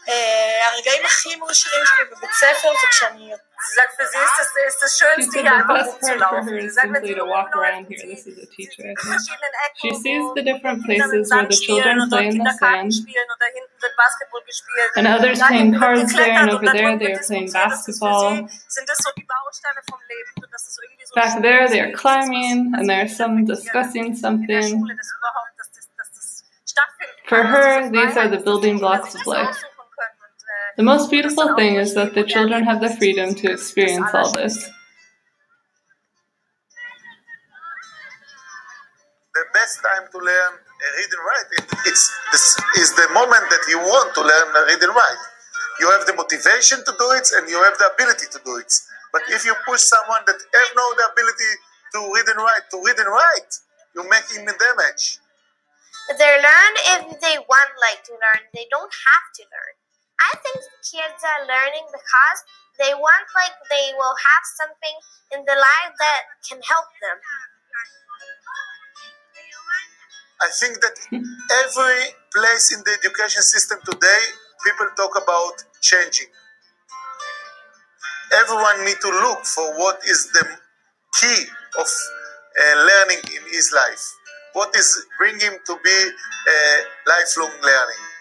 אה, 0.10 0.67
הרגעים 0.67 1.06
הכי 1.06 1.36
מאושרים 1.36 1.84
שלי 1.86 2.06
בבית 2.06 2.32
ספר 2.34 2.69
זה 2.82 2.88
כשאני... 2.91 3.32
Sagt, 3.75 3.91
für 3.97 4.08
sie 4.08 4.23
ist 4.28 4.38
das, 4.39 4.47
ist 4.71 4.82
das 4.84 4.91
She 4.97 5.04
Schönste, 5.04 5.32
said 5.32 5.41
hier 5.41 5.52
the 5.52 5.56
einfach 5.60 5.75
best 5.75 5.99
part 5.99 5.99
for 5.99 6.38
rumzulaufen. 6.39 6.47
her 6.47 6.62
Sie 6.62 6.67
is 6.67 6.75
sagt, 6.75 6.88
wenn 6.88 6.95
simply 6.95 7.10
sie 7.13 7.19
to 7.19 7.25
walk 7.36 7.49
around 7.60 7.84
here. 7.91 8.08
This 8.12 8.23
is 8.32 8.38
a 8.39 8.47
teacher, 8.56 8.84
I 8.88 8.95
think. 8.95 9.19
She 9.84 9.91
sees 10.04 10.23
the 10.38 10.43
different 10.49 10.80
places 10.88 11.23
where 11.30 11.45
the 11.52 11.60
children 11.67 11.95
play 12.12 12.28
in 12.32 12.39
the 12.47 12.56
sand, 12.62 12.89
spielen 12.99 13.28
und 13.34 13.39
da 13.43 13.47
hinten 13.58 13.75
wird 13.84 13.93
Basketball 14.04 14.43
gespielt. 14.49 14.91
and 14.99 15.06
others 15.15 15.38
Da 15.39 15.47
playing 15.47 15.60
hinten 15.60 15.82
wird 15.82 15.84
cards 15.84 16.13
there, 16.15 16.32
and 16.39 16.47
geklettert 16.47 16.54
over 16.56 16.60
und 16.60 16.65
da 16.65 16.71
there 16.71 16.88
drüben 16.88 16.99
they 16.99 17.08
wird 17.08 17.17
are 17.19 17.28
playing 17.28 17.47
diskutiert. 17.52 17.71
Das 17.71 17.88
ist 17.91 17.99
für 17.99 18.06
basketball. 18.08 18.32
sie, 18.32 18.73
sind 18.75 18.88
das 18.91 18.97
so 19.06 19.10
die 19.19 19.28
Bausteine 19.36 19.82
vom 19.91 20.02
Leben 20.13 20.32
und 20.43 20.49
das 20.56 20.63
ist 20.69 20.78
irgendwie 20.84 21.06
so 21.10 21.13
Back 21.19 21.32
there 21.47 21.63
they 21.73 21.82
are 21.86 21.93
climbing, 22.02 22.58
and 22.78 22.84
there's 22.91 23.13
some 23.19 23.36
discussing 23.54 24.08
something. 24.23 24.67
das 25.04 25.10
überhaupt, 25.19 25.54
dass 25.60 25.69
das, 25.75 25.86
dass 25.99 26.10
das 26.17 26.28
stattfinden 26.71 27.19
For 27.28 27.41
kann, 27.43 27.52
her, 27.52 27.75
dass 27.82 27.91
diese 27.91 28.08
these 28.08 28.15
are 28.23 28.30
the 28.36 28.41
building 28.47 28.75
blocks 28.80 29.12
of 29.19 29.25
life. 29.36 29.60
The 30.76 30.82
most 30.82 31.10
beautiful 31.10 31.54
thing 31.56 31.76
is 31.76 31.94
that 31.94 32.14
the 32.14 32.24
children 32.24 32.64
have 32.64 32.80
the 32.80 32.90
freedom 32.96 33.34
to 33.37 33.52
experience 33.52 34.10
all 34.12 34.32
this. 34.32 34.70
the 39.34 39.44
best 39.50 39.82
time 39.82 40.06
to 40.14 40.18
learn 40.18 40.52
read 40.54 41.10
and 41.10 41.22
write 41.26 41.50
it, 41.58 41.66
it's 41.90 42.06
this 42.30 42.46
is 42.78 42.94
the 42.94 43.08
moment 43.10 43.42
that 43.50 43.64
you 43.66 43.78
want 43.82 44.14
to 44.14 44.22
learn 44.22 44.46
read 44.70 44.78
and 44.78 44.94
write. 44.94 45.22
You 45.82 45.90
have 45.90 46.06
the 46.06 46.14
motivation 46.14 46.78
to 46.87 46.92
do 46.94 47.06
it 47.18 47.26
and 47.34 47.50
you 47.50 47.58
have 47.58 47.74
the 47.78 47.90
ability 47.90 48.30
to 48.30 48.38
do 48.46 48.62
it. 48.62 48.70
But 49.10 49.22
if 49.28 49.44
you 49.44 49.54
push 49.66 49.82
someone 49.82 50.22
that 50.26 50.38
have 50.38 50.70
no 50.78 50.87
the 50.94 51.06
ability 51.10 51.50
to 51.94 51.98
read 52.14 52.26
and 52.30 52.38
write 52.38 52.64
to 52.70 52.78
read 52.78 52.98
and 52.98 53.10
write, 53.10 53.52
you 53.94 54.06
make 54.06 54.26
him 54.30 54.46
damage. 54.46 55.18
They 56.14 56.30
learn 56.38 56.72
if 56.94 57.18
they 57.18 57.37
want 57.42 57.70
like 57.82 58.06
to 58.06 58.14
learn. 58.14 58.42
They 58.54 58.66
don't 58.70 58.92
have 58.92 59.26
to 59.34 59.42
learn. 59.50 59.74
I 60.24 60.32
think 60.40 60.58
kids 60.80 61.20
are 61.20 61.42
learning 61.44 61.84
because 61.92 62.38
they 62.80 62.92
want 62.94 63.26
like 63.37 63.56
they 63.68 63.92
will 63.96 64.16
have 64.16 64.44
something 64.56 64.96
in 65.37 65.44
their 65.44 65.58
life 65.58 65.92
that 65.98 66.22
can 66.48 66.60
help 66.64 66.88
them. 67.00 67.18
I 70.42 70.48
think 70.60 70.80
that 70.80 70.96
every 71.64 72.00
place 72.32 72.74
in 72.74 72.80
the 72.84 72.92
education 72.98 73.42
system 73.42 73.78
today, 73.84 74.22
people 74.64 74.87
talk 74.96 75.14
about 75.22 75.64
changing. 75.80 76.26
Everyone 78.32 78.84
need 78.84 78.98
to 79.00 79.08
look 79.08 79.44
for 79.44 79.76
what 79.78 80.00
is 80.04 80.30
the 80.32 80.44
key 81.20 81.44
of 81.78 81.87
uh, 81.87 82.87
learning 82.88 83.22
in 83.37 83.42
his 83.52 83.72
life. 83.72 84.04
What 84.54 84.74
is 84.76 85.06
bring 85.18 85.38
him 85.38 85.54
to 85.66 85.78
be 85.84 85.98
uh, 86.48 86.78
lifelong 87.06 87.52
learning. 87.62 88.13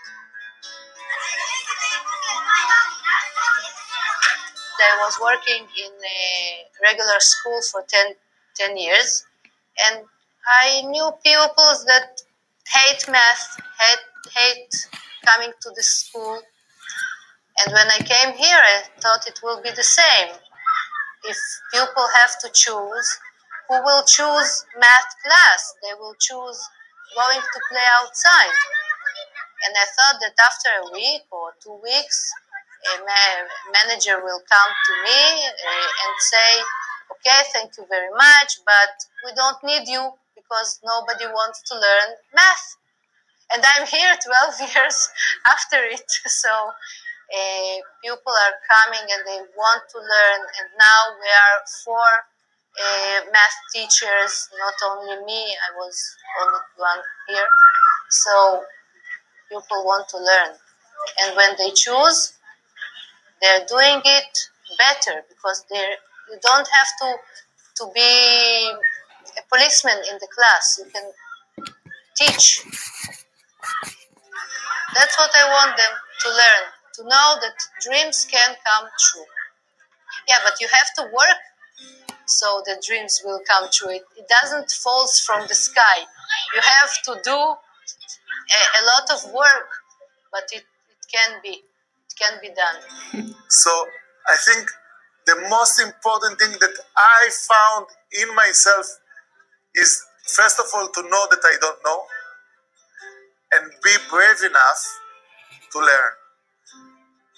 I 4.84 4.98
was 5.06 5.18
working 5.22 5.64
in 5.64 5.92
a 5.92 6.66
regular 6.84 7.20
school 7.20 7.60
for 7.72 7.84
10, 7.88 8.16
10 8.56 8.78
years, 8.78 9.26
and 9.88 10.06
I 10.48 10.82
knew 10.88 11.12
pupils 11.24 11.86
that 11.86 12.22
hate 12.68 13.08
math, 13.10 13.58
hate, 13.80 14.06
hate 14.36 14.76
coming 15.26 15.52
to 15.62 15.70
the 15.76 15.84
school. 15.84 16.42
And 17.60 17.74
when 17.74 17.88
I 17.88 18.00
came 18.00 18.36
here, 18.36 18.60
I 18.60 18.84
thought 19.00 19.28
it 19.28 19.40
will 19.44 19.62
be 19.62 19.72
the 19.72 19.84
same. 19.84 20.36
If 21.24 21.38
people 21.72 22.08
have 22.16 22.40
to 22.42 22.50
choose, 22.52 23.20
who 23.70 23.76
will 23.84 24.04
choose 24.04 24.66
math 24.80 25.12
class? 25.24 25.74
They 25.82 25.94
will 26.00 26.16
choose 26.20 26.60
going 27.16 27.40
to 27.40 27.60
play 27.70 27.88
outside. 28.02 28.58
And 29.66 29.76
I 29.78 29.86
thought 29.96 30.20
that 30.20 30.36
after 30.44 30.70
a 30.82 30.92
week 30.92 31.24
or 31.32 31.54
two 31.64 31.80
weeks, 31.82 32.32
manager 33.72 34.22
will 34.24 34.42
come 34.50 34.72
to 34.72 34.94
me 35.04 35.22
uh, 35.48 35.88
and 36.04 36.14
say, 36.20 36.52
okay, 37.12 37.42
thank 37.54 37.72
you 37.78 37.86
very 37.90 38.12
much, 38.12 38.60
but 38.66 38.94
we 39.26 39.32
don't 39.36 39.58
need 39.64 39.88
you 39.88 40.12
because 40.36 40.80
nobody 40.84 41.26
wants 41.26 41.62
to 41.70 41.76
learn 41.76 42.10
math. 42.34 42.78
And 43.54 43.64
I'm 43.64 43.88
here 43.88 44.16
12 44.60 44.76
years 44.76 45.10
after 45.48 45.78
it, 45.84 46.10
so 46.28 46.50
uh, 46.50 47.76
people 48.04 48.34
are 48.34 48.56
coming 48.68 49.06
and 49.10 49.24
they 49.26 49.42
want 49.56 49.84
to 49.92 50.00
learn. 50.00 50.42
And 50.60 50.68
now 50.78 51.18
we 51.20 51.30
are 51.30 51.58
four 51.86 52.10
uh, 52.80 53.20
math 53.32 53.58
teachers, 53.74 54.50
not 54.58 54.74
only 54.92 55.24
me, 55.26 55.42
I 55.54 55.70
was 55.78 55.96
only 56.42 56.60
one 56.78 57.02
here. 57.28 57.48
So 58.10 58.64
people 59.50 59.86
want 59.86 60.10
to 60.10 60.18
learn. 60.18 60.58
And 61.22 61.36
when 61.36 61.56
they 61.58 61.72
choose, 61.72 62.34
they're 63.44 63.66
doing 63.68 64.02
it 64.06 64.50
better 64.80 65.24
because 65.30 65.66
they 65.70 65.86
you 66.32 66.40
don't 66.42 66.70
have 66.72 66.88
to 67.02 67.10
to 67.78 67.92
be 67.94 68.72
a 69.38 69.44
policeman 69.50 70.00
in 70.12 70.18
the 70.22 70.28
class. 70.34 70.80
You 70.80 70.90
can 70.94 71.12
teach. 72.16 72.64
That's 74.96 75.18
what 75.18 75.32
I 75.36 75.50
want 75.50 75.78
them 75.78 75.94
to 76.22 76.30
learn. 76.30 76.64
To 76.96 77.04
know 77.04 77.38
that 77.42 77.58
dreams 77.82 78.28
can 78.32 78.56
come 78.66 78.88
true. 79.00 79.26
Yeah, 80.30 80.38
but 80.46 80.62
you 80.62 80.68
have 80.72 80.94
to 80.98 81.14
work 81.14 81.42
so 82.26 82.62
the 82.66 82.82
dreams 82.86 83.22
will 83.26 83.42
come 83.50 83.70
true. 83.72 83.90
It, 83.90 84.04
it 84.18 84.28
doesn't 84.28 84.72
fall 84.72 85.08
from 85.26 85.48
the 85.48 85.56
sky. 85.56 86.00
You 86.54 86.62
have 86.62 86.92
to 87.06 87.22
do 87.24 87.36
a, 87.36 88.62
a 88.80 88.82
lot 88.86 89.12
of 89.12 89.34
work, 89.34 89.70
but 90.32 90.44
it, 90.52 90.64
it 90.90 91.06
can 91.14 91.40
be. 91.44 91.64
It 92.14 92.24
can 92.24 92.40
be 92.42 92.50
done. 92.54 93.34
So 93.50 93.70
I 94.28 94.36
think 94.38 94.70
the 95.26 95.36
most 95.50 95.80
important 95.80 96.40
thing 96.40 96.52
that 96.60 96.74
I 96.98 97.30
found 97.48 97.86
in 98.22 98.36
myself 98.36 98.86
is 99.76 100.02
first 100.28 100.60
of 100.60 100.66
all 100.74 100.88
to 100.90 101.02
know 101.04 101.26
that 101.30 101.42
I 101.44 101.56
don't 101.62 101.80
know 101.86 102.02
and 103.54 103.72
be 103.84 103.92
brave 104.10 104.42
enough 104.50 104.82
to 105.72 105.80
learn 105.80 106.12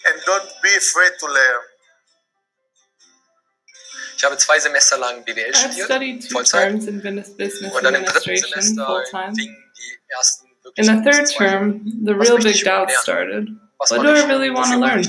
and 0.08 0.22
don't 0.26 0.50
be 0.64 0.70
afraid 0.76 1.12
to 1.20 1.26
learn. 1.28 1.62
Ich 4.18 4.24
habe 4.24 4.38
zwei 4.38 4.60
Semester 4.60 4.98
lang 4.98 5.24
BWL 5.26 5.50
I've 5.50 5.56
studiert, 5.56 5.86
studied 5.86 6.22
two 6.22 6.34
Vollzeit. 6.34 6.70
terms 6.70 6.88
in 6.88 7.02
business 7.02 7.36
business 7.36 7.74
Und 7.74 7.84
dann 7.84 7.96
im 7.96 8.06
dritten 8.06 8.18
administration 8.18 8.62
Semester 8.62 8.86
full 8.86 9.26
fingen 9.36 9.74
die 9.78 10.00
ersten 10.18 10.45
In 10.78 10.86
the 10.86 11.02
third 11.02 11.30
term, 11.30 11.82
the 12.04 12.16
real 12.16 12.38
big 12.38 12.56
ich 12.56 12.64
doubts 12.64 12.98
started. 12.98 13.50
What 13.78 14.02
do 14.02 14.10
I 14.10 14.26
really 14.28 14.50
want 14.50 14.72
to 14.72 14.78
learn? 14.78 15.04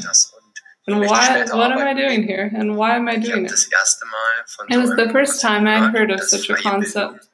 And 0.87 1.01
why? 1.01 1.45
What 1.45 1.73
am 1.73 1.79
I 1.79 1.95
doing 1.95 2.23
here? 2.23 2.51
And 2.55 2.77
why 2.77 2.97
am 2.97 3.09
I 3.09 3.17
doing 3.17 3.47
it? 3.47 3.51
das 3.51 3.69
erste 3.73 4.05
Mal 4.07 4.45
von 4.57 4.67
It 4.71 4.79
was 4.79 4.97
the 4.97 5.11
first 5.11 5.41
time 5.41 5.67
I 5.67 5.89
heard 5.89 6.11
of 6.11 6.23
such 6.23 6.49
a 6.51 6.55
concept. 6.55 7.29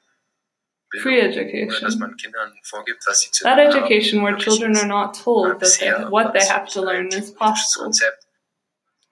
Free 1.01 1.21
education. 1.21 1.99
man 1.99 2.17
Kindern 2.17 2.53
vorgibt, 2.65 3.07
was 3.07 3.21
sie 3.21 3.31
zu 3.31 3.45
That 3.45 3.59
education 3.59 4.23
where 4.23 4.37
children 4.37 4.77
are 4.77 4.87
not 4.87 5.15
told 5.15 5.61
that 5.61 5.79
they, 5.81 5.91
what 6.11 6.33
they 6.35 6.45
have 6.45 6.69
to 6.69 6.83
learn 6.83 7.09
is 7.09 7.31
possible. 7.31 7.91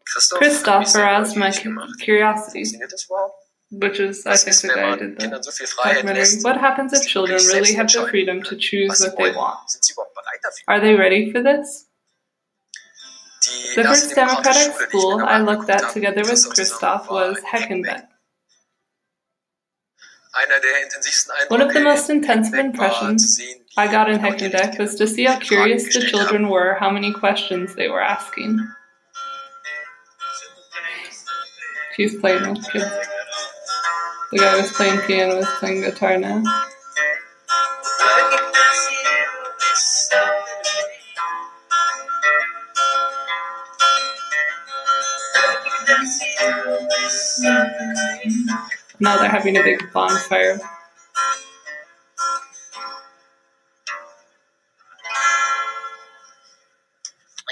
Christoph, 0.05 0.39
Christoph 0.39 0.75
hat 0.75 0.81
mich 0.81 0.89
sehr 0.89 1.05
aroused 1.05 1.37
my 1.37 1.51
curiosity, 2.05 2.65
Funktioniert 2.65 2.93
das 2.93 3.05
überhaupt? 3.05 3.50
Which 3.71 4.01
is, 4.01 4.27
I 4.27 4.37
think, 4.37 4.57
the 4.57 4.69
guy 4.69 4.97
did 4.97 5.17
the 5.17 5.21
Kindern 5.21 5.43
so 5.43 5.53
viel 5.53 5.67
Freiheit 5.67 6.03
documentary. 6.03 6.43
What 6.43 6.61
happens 6.61 6.93
if 6.93 7.07
children 7.07 7.39
really 7.55 7.75
have 7.75 7.89
the 7.93 8.07
freedom 8.09 8.43
to 8.43 8.57
choose 8.57 9.01
what 9.01 9.17
they 9.17 9.33
want? 9.33 9.71
Sind 9.71 9.85
sie 9.85 9.93
überhaupt 9.93 10.15
bereit 10.15 10.41
dafür? 10.43 10.65
Are 10.67 10.81
they 10.81 10.95
ready 10.95 11.31
for 11.31 11.43
this? 11.43 11.87
The 13.75 13.85
first 13.85 14.15
democratic 14.15 14.75
Schule, 14.75 14.75
die 14.75 14.85
ich 14.85 14.93
mir 14.93 15.01
school 15.01 15.23
I 15.23 15.39
looked 15.41 15.71
at 15.71 15.93
together 15.93 16.23
with 16.23 16.29
Christoph 16.29 16.55
Christoph 16.55 17.03
zusammen, 17.03 17.21
war 17.21 17.31
was 17.31 17.43
Heckenbeck. 17.45 18.09
Der 20.63 20.83
intensivsten 20.83 21.33
One 21.49 21.63
of 21.63 21.73
the 21.73 21.81
most 21.81 22.11
in 22.11 22.17
intensive 22.17 22.55
Heckenbeck 22.55 22.65
impressions 22.67 23.41
I 23.77 23.87
got 23.87 24.09
in 24.09 24.19
Heckenbeck 24.19 24.79
was 24.79 24.95
to 24.97 25.07
see 25.07 25.25
how 25.25 25.39
curious 25.39 25.93
the 25.95 26.01
children 26.01 26.49
were, 26.49 26.75
how 26.75 26.91
many 26.91 27.13
questions 27.13 27.75
they 27.77 27.89
were 27.89 28.03
asking. 28.03 28.59
She's 31.97 32.19
playing 32.21 32.49
with 32.51 32.71
kids. 32.71 32.87
The 34.31 34.39
guy 34.39 34.57
was 34.61 34.71
playing 34.73 35.01
piano 35.09 35.37
was 35.37 35.47
playing 35.59 35.81
guitar 35.81 36.17
now. 36.17 36.43
Now 49.01 49.17
they're 49.17 49.31
having 49.31 49.57
a 49.57 49.63
big 49.63 49.81
bonfire. 49.93 50.61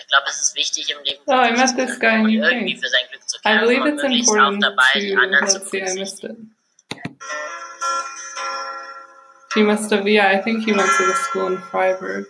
Ich 0.00 0.06
glaube, 0.08 0.26
es 0.28 0.40
ist 0.40 0.54
wichtig 0.54 0.90
im 0.90 1.02
Leben, 1.04 1.22
Oh, 1.26 1.32
I 1.32 1.50
met 1.52 1.76
this 1.76 1.98
guy 1.98 2.14
in 2.14 2.20
um 2.20 2.28
irgendwie 2.28 2.74
UK. 2.74 2.80
für 2.80 2.88
sein 2.88 3.04
Glück 3.10 3.28
zu 3.28 3.38
I 3.44 3.58
believe 3.58 3.86
it's 3.86 4.02
important 4.02 4.62
to. 4.62 4.70
Let's 4.70 5.70
see, 5.70 5.82
I 5.82 5.94
missed 5.94 6.24
it. 6.24 6.36
He 9.54 9.62
must 9.62 9.90
have, 9.90 10.06
yeah, 10.06 10.28
I 10.28 10.40
think 10.42 10.64
he 10.64 10.72
went 10.72 10.90
to 10.98 11.06
the 11.06 11.14
school 11.14 11.46
in 11.48 11.58
Freiburg. 11.70 12.26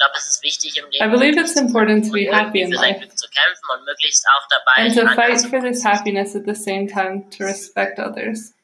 glaube, 0.00 0.14
es 0.16 0.26
ist 0.26 0.42
wichtig 0.42 0.76
im 0.78 0.86
I 1.00 1.08
believe 1.10 1.38
it's 1.38 1.56
important 1.56 2.06
to 2.06 2.12
be 2.12 2.26
happy 2.30 2.62
in 2.62 2.72
life 2.72 3.00
zu 3.14 3.28
kämpfen 3.28 3.66
und 3.74 3.84
möglichst 3.84 4.26
auch 4.26 4.48
dabei 4.48 4.86
and 4.86 4.94
to 4.94 5.06
fight 5.14 5.40
for 5.48 5.60
this 5.60 5.84
happiness 5.84 6.34
at 6.34 6.44
the 6.46 6.54
same 6.54 6.86
time 6.86 7.28
to 7.30 7.44
respect 7.44 7.98
others. 7.98 8.54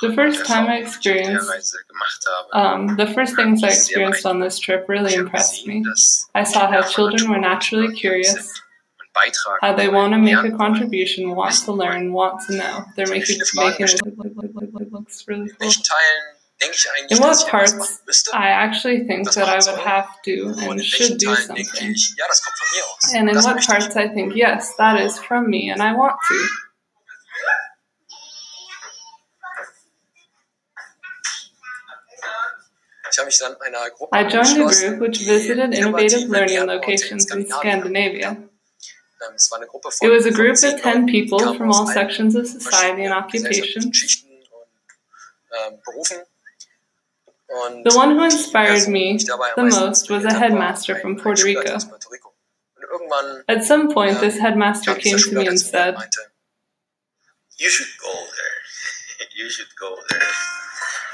The 0.00 0.14
first 0.14 0.46
time 0.46 0.68
I 0.68 0.82
Erfahrungen, 0.82 0.84
die 0.84 0.84
ich 0.84 0.86
auf 0.86 1.02
der 1.02 1.14
experienced 1.16 1.50
Reise 1.50 1.78
gemacht 1.88 2.24
habe, 2.28 2.48
Um, 2.52 2.96
the 2.96 3.06
first 3.12 3.34
things 3.34 3.62
I 3.62 3.66
experienced 3.66 4.24
on 4.24 4.40
this 4.40 4.58
trip 4.58 4.88
really 4.88 5.14
impressed 5.14 5.66
me. 5.66 5.82
I 6.34 6.44
saw 6.44 6.70
how 6.70 6.82
children 6.82 7.28
were 7.28 7.40
naturally 7.40 7.92
curious, 7.94 8.34
beitragen 8.34 8.67
how 9.60 9.74
they 9.74 9.88
want 9.88 10.12
to 10.12 10.18
make 10.18 10.42
a 10.44 10.56
contribution, 10.56 11.34
want 11.34 11.54
to 11.64 11.72
learn, 11.72 12.12
want 12.12 12.40
to 12.46 12.56
know. 12.56 12.84
They're 12.96 13.06
making 13.06 13.38
making 13.54 13.86
it 13.86 14.00
it 14.80 14.92
looks 14.92 15.26
really 15.28 15.42
In 15.42 15.48
cool. 15.48 15.56
welchen 15.60 15.82
Teilen 15.82 16.38
denke 16.60 16.74
ich 16.74 16.86
eigentlich, 16.90 17.18
In 17.18 17.24
what 17.24 17.46
parts? 17.48 18.02
I 18.32 18.48
actually 18.50 19.06
think 19.06 19.30
that 19.32 19.48
I 19.48 19.58
would 19.58 19.80
have 19.80 20.08
to 20.24 20.54
and 20.58 20.84
should 20.84 21.18
do 21.18 21.34
something. 21.34 21.92
ich, 21.92 22.14
ja, 22.18 22.24
das 22.28 22.42
kommt 22.42 22.58
von 22.58 22.68
mir 22.74 22.84
aus. 22.84 23.14
And 23.14 23.28
in 23.30 23.36
what 23.36 23.66
parts 23.66 23.96
I 23.96 24.08
think, 24.08 24.34
yes, 24.34 24.74
that 24.76 25.00
is 25.00 25.18
from 25.18 25.48
me 25.48 25.70
and 25.70 25.82
I 25.82 25.92
want 25.94 26.16
to. 26.28 26.34
Ich 33.10 33.18
habe 33.18 33.26
mich 33.26 33.38
dann 33.38 33.56
einer 33.60 33.90
Gruppe 33.90 34.16
I 34.16 34.22
joined 34.28 34.60
a 34.60 34.68
group 34.68 35.00
which 35.00 35.26
visited 35.26 35.74
innovative 35.74 36.28
learning 36.28 36.66
locations 36.66 37.28
in 37.32 37.46
Scandinavia. 37.48 38.36
Ähm, 39.20 39.34
it 39.34 39.40
von, 39.98 40.10
was 40.10 40.26
a 40.26 40.30
group 40.30 40.56
of 40.62 40.80
10 40.80 41.06
people 41.06 41.38
from 41.54 41.72
all 41.72 41.86
sections 41.86 42.36
of 42.36 42.46
society 42.46 43.04
and 43.04 43.12
verschiedenen 43.12 43.12
occupations. 43.12 43.84
Gesellschaften, 43.86 44.28
ähm, 45.50 45.78
Berufen. 45.84 46.18
Und 47.48 47.90
The 47.90 47.96
one 47.96 48.16
who 48.16 48.24
inspired 48.24 48.86
me 48.88 49.14
mich 49.14 49.24
dabei 49.24 49.56
am 49.56 49.70
the 49.70 49.80
most 49.80 50.10
was 50.10 50.24
a 50.24 50.28
inspiriert 50.28 50.32
hat, 50.34 50.34
war 50.34 50.40
headmaster 50.40 50.96
from 50.96 51.16
Puerto 51.16 51.42
Rico. 51.44 51.72
aus 51.72 51.88
Puerto 51.88 52.10
Rico. 52.10 52.34
Und 52.76 52.82
irgendwann 52.84 53.42
At 53.46 53.64
some 53.64 53.88
point, 53.88 54.12
ähm, 54.12 54.20
this 54.20 54.36
ähm, 54.36 54.42
headmaster 54.42 54.94
came 54.94 55.16
to 55.16 55.16
me 55.16 55.16
and 55.16 55.24
zu 55.24 55.34
mir 55.34 55.50
und 55.50 55.58
said, 55.58 55.96
You 57.56 57.68
should 57.68 57.98
go 57.98 58.12
there. 58.12 59.28
you 59.34 59.50
should 59.50 59.74
go 59.76 59.96
there. 60.10 60.22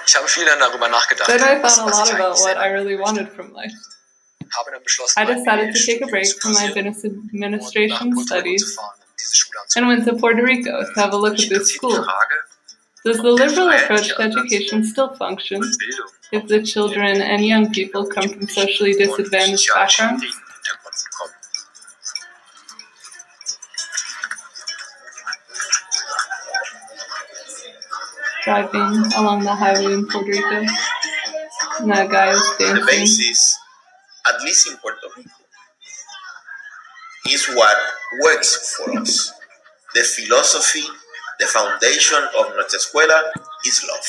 ich 0.06 0.16
habe 0.16 0.28
viel 0.28 0.44
dann 0.44 0.58
darüber 0.58 0.88
nachgedacht, 0.88 1.28
Then 1.28 1.40
I 1.40 1.62
was, 1.62 1.76
thought 1.76 1.92
a 1.92 1.98
lot 1.98 2.12
about 2.12 2.40
what 2.40 2.56
I 2.56 2.68
really 2.68 2.98
wanted 2.98 3.30
from 3.32 3.52
life. 3.52 3.72
Habe 4.56 4.70
dann 4.72 4.82
beschlossen, 4.82 5.22
I 5.22 5.26
decided 5.26 5.74
to 5.74 5.80
take 5.86 6.02
a 6.02 6.06
break 6.06 6.26
from 6.40 6.52
my 6.52 6.72
business 6.72 7.04
administration 7.04 8.12
Puerto 8.14 8.14
Rico 8.14 8.20
zu 8.20 8.26
studies 8.26 8.78
um 8.78 8.84
and 9.76 9.86
went 9.88 10.04
to 10.04 10.14
Puerto 10.14 10.42
Rico 10.42 10.84
to 10.94 11.00
have 11.00 11.12
a 11.12 11.16
look 11.16 11.38
at 11.38 11.48
this 11.48 11.74
school. 11.74 12.04
Does 13.04 13.18
the 13.18 13.30
liberal 13.30 13.68
approach 13.68 14.08
to 14.08 14.22
education 14.22 14.84
still 14.84 15.14
function 15.14 15.60
if 16.32 16.46
the 16.48 16.62
children 16.62 17.20
and 17.20 17.44
young 17.44 17.70
people 17.70 18.06
come 18.06 18.28
from 18.28 18.48
socially 18.48 18.94
disadvantaged 18.94 19.68
backgrounds? 19.74 20.24
Driving 28.44 29.12
along 29.16 29.44
the 29.44 29.54
highway 29.54 29.92
in 29.92 30.06
Puerto 30.06 30.28
Rico, 30.28 30.66
and 31.80 31.90
that 31.90 32.10
guy 32.10 32.30
is 32.30 32.40
The 32.58 32.86
dancing. 32.90 33.34
At 34.28 34.42
least 34.42 34.70
in 34.70 34.76
Puerto 34.78 35.08
Rico, 35.16 35.30
is 37.30 37.46
what 37.54 37.76
works 38.22 38.74
for 38.76 38.98
us. 38.98 39.32
The 39.94 40.02
philosophy, 40.02 40.84
the 41.38 41.46
foundation 41.46 42.18
of 42.38 42.54
Nuestra 42.54 42.78
Escuela 42.78 43.22
is 43.66 43.84
love. 43.88 44.06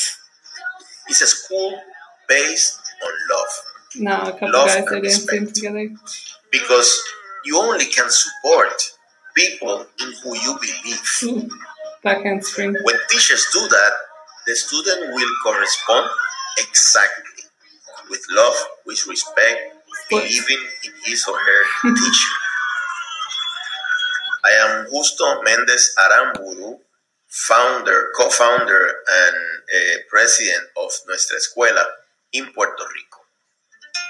It's 1.08 1.22
a 1.22 1.28
school 1.28 1.80
based 2.28 2.80
on 3.04 3.12
love 3.32 3.50
Now 4.00 4.30
a 4.30 4.32
couple 4.34 4.52
Love 4.52 4.68
guys 4.68 4.88
and 4.92 5.04
dancing 5.04 5.48
together. 5.54 5.90
because 6.52 7.04
you 7.46 7.58
only 7.60 7.86
can 7.86 8.10
support 8.10 8.74
people 9.36 9.86
in 10.02 10.14
who 10.24 10.36
you 10.36 10.58
believe. 10.60 11.04
Ooh, 11.24 11.50
backhand 12.04 12.44
spring. 12.44 12.76
When 12.84 12.96
teachers 13.10 13.48
do 13.54 13.60
that, 13.68 13.92
the 14.48 14.56
student 14.56 15.14
will 15.14 15.30
correspond 15.44 16.10
exactly 16.58 17.44
with 18.10 18.26
love, 18.32 18.56
with 18.86 19.06
respect, 19.08 19.75
believing 20.10 20.64
in 20.86 20.92
his 21.06 21.26
or 21.28 21.38
her 21.38 21.64
teacher. 21.96 22.34
I 24.46 24.52
am 24.66 24.86
Justo 24.92 25.42
Mendez 25.44 25.96
Aramburu, 25.98 26.78
founder, 27.30 28.12
co-founder, 28.18 28.88
and 29.10 29.36
uh, 29.36 29.98
president 30.10 30.64
of 30.78 30.92
Nuestra 31.08 31.38
Escuela 31.38 31.84
in 32.34 32.46
Puerto 32.54 32.84
Rico. 32.94 33.20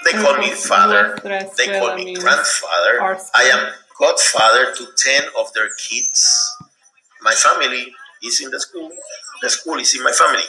They 0.04 0.12
call 0.12 0.38
me 0.38 0.50
father. 0.50 1.16
They 1.56 1.66
call 1.80 1.96
me 1.96 2.04
grandfather. 2.14 3.00
I 3.34 3.44
am 3.44 3.72
godfather 3.98 4.74
to 4.74 4.86
10 4.96 5.22
of 5.38 5.52
their 5.54 5.68
kids. 5.88 6.22
My 7.22 7.32
family 7.32 7.92
is 8.22 8.40
in 8.42 8.50
the 8.50 8.60
school. 8.60 8.90
The 9.42 9.48
school 9.50 9.78
is 9.78 9.94
in 9.96 10.02
my 10.04 10.12
family. 10.12 10.44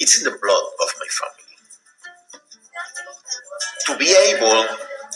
It's 0.00 0.18
in 0.18 0.24
the 0.24 0.38
blood 0.40 0.64
of 0.82 0.88
my 0.98 1.06
family. 1.10 1.47
To 3.88 3.96
be 3.96 4.14
able 4.28 4.66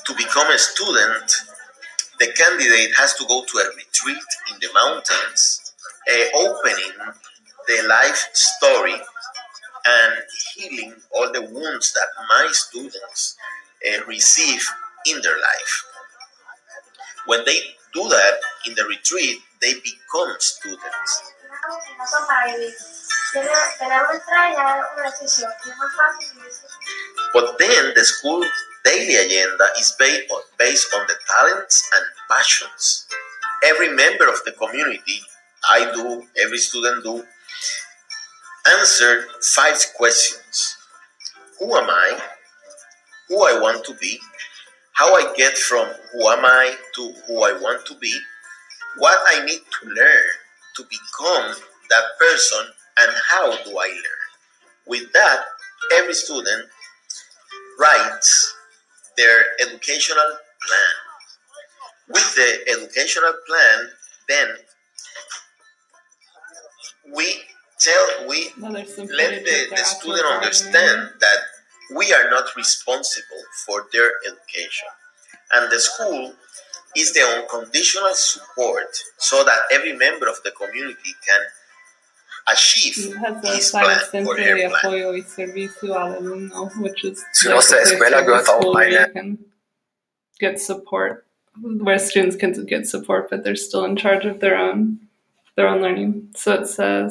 to 0.06 0.14
become 0.16 0.50
a 0.50 0.56
student, 0.58 1.30
the 2.18 2.32
candidate 2.32 2.96
has 2.96 3.12
to 3.16 3.24
go 3.26 3.44
to 3.44 3.58
a 3.58 3.68
retreat 3.76 4.24
in 4.50 4.56
the 4.60 4.68
mountains, 4.72 5.74
uh, 6.10 6.38
opening 6.38 6.92
the 7.68 7.86
life 7.86 8.30
story 8.32 8.94
and 8.94 10.14
healing 10.54 10.94
all 11.14 11.30
the 11.30 11.42
wounds 11.42 11.92
that 11.92 12.08
my 12.30 12.48
students 12.52 13.36
uh, 13.86 14.04
receive 14.06 14.66
in 15.06 15.20
their 15.20 15.36
life. 15.36 15.84
When 17.26 17.44
they 17.44 17.58
do 17.92 18.08
that 18.08 18.40
in 18.66 18.74
the 18.74 18.84
retreat, 18.84 19.36
they 19.60 19.74
become 19.74 20.34
students. 20.38 21.22
But 27.32 27.58
then 27.58 27.92
the 27.94 28.04
school 28.04 28.44
daily 28.84 29.16
agenda 29.16 29.64
is 29.78 29.94
based 29.98 30.30
on, 30.30 30.42
based 30.58 30.94
on 30.94 31.06
the 31.06 31.14
talents 31.38 31.90
and 31.94 32.04
passions. 32.30 33.06
Every 33.64 33.88
member 33.94 34.28
of 34.28 34.42
the 34.44 34.52
community, 34.52 35.20
I 35.70 35.90
do, 35.94 36.26
every 36.42 36.58
student 36.58 37.04
do, 37.04 37.24
answer 38.78 39.24
five 39.54 39.78
questions. 39.96 40.76
Who 41.58 41.74
am 41.76 41.88
I? 41.88 42.20
Who 43.28 43.36
I 43.46 43.58
want 43.58 43.84
to 43.86 43.94
be? 43.94 44.18
How 44.92 45.14
I 45.14 45.32
get 45.36 45.56
from 45.56 45.88
who 46.12 46.28
am 46.28 46.44
I 46.44 46.76
to 46.96 47.12
who 47.26 47.42
I 47.42 47.52
want 47.52 47.86
to 47.86 47.94
be? 47.96 48.14
What 48.98 49.18
I 49.26 49.44
need 49.44 49.60
to 49.80 49.88
learn 49.88 50.28
to 50.76 50.82
become 50.84 51.56
that 51.88 52.04
person 52.18 52.66
and 52.98 53.10
how 53.30 53.50
do 53.64 53.70
I 53.78 53.88
learn? 53.88 54.22
With 54.86 55.12
that, 55.12 55.44
every 55.94 56.14
student 56.14 56.68
writes 57.78 58.54
their 59.16 59.44
educational 59.60 60.38
plan. 60.66 60.94
With 62.08 62.34
the 62.34 62.72
educational 62.72 63.32
plan, 63.46 63.88
then 64.28 64.48
we 67.14 67.42
tell 67.80 68.28
we 68.28 68.50
some 68.50 69.06
let 69.06 69.44
the, 69.44 69.66
the 69.70 69.84
student 69.84 70.24
understand 70.26 71.10
that 71.20 71.38
we 71.96 72.12
are 72.12 72.30
not 72.30 72.44
responsible 72.56 73.42
for 73.66 73.86
their 73.92 74.12
education 74.26 74.88
and 75.54 75.70
the 75.70 75.78
school 75.78 76.32
is 76.96 77.12
the 77.12 77.20
unconditional 77.20 78.14
support 78.14 78.96
so 79.18 79.42
that 79.44 79.58
every 79.72 79.94
member 79.94 80.28
of 80.28 80.36
the 80.44 80.50
community 80.52 81.14
can 81.26 81.40
achieve 82.46 82.98
It 82.98 83.16
has 83.18 83.44
a 83.44 83.54
his 83.56 83.70
side 83.70 83.84
plan 83.84 83.96
of 83.96 84.02
or 84.02 84.10
Centro 84.10 84.36
her 84.36 84.54
de 84.56 84.68
plan. 84.68 84.72
Apoyo 84.92 85.12
y 85.14 85.22
Servicio 85.22 85.94
al 85.94 86.16
Alumno, 86.20 86.70
which 86.80 87.04
is 87.04 87.24
Zu 87.34 87.48
like 87.48 87.54
Nuestra 87.56 87.78
a 87.78 87.82
Escuela 87.82 88.22
gehört 88.22 88.48
auch 88.48 88.60
school 88.60 88.74
where 88.74 88.88
you 88.90 88.98
eine- 88.98 89.12
can 89.12 89.38
get 90.40 90.60
support, 90.60 91.24
where 91.60 91.98
students 91.98 92.36
can 92.36 92.52
get 92.66 92.86
support, 92.86 93.30
but 93.30 93.44
they're 93.44 93.56
still 93.56 93.84
in 93.84 93.96
charge 93.96 94.24
of 94.26 94.40
their 94.40 94.56
own 94.56 94.98
their 95.56 95.68
own 95.68 95.80
learning. 95.82 96.28
So 96.34 96.54
it 96.54 96.66
says, 96.66 97.10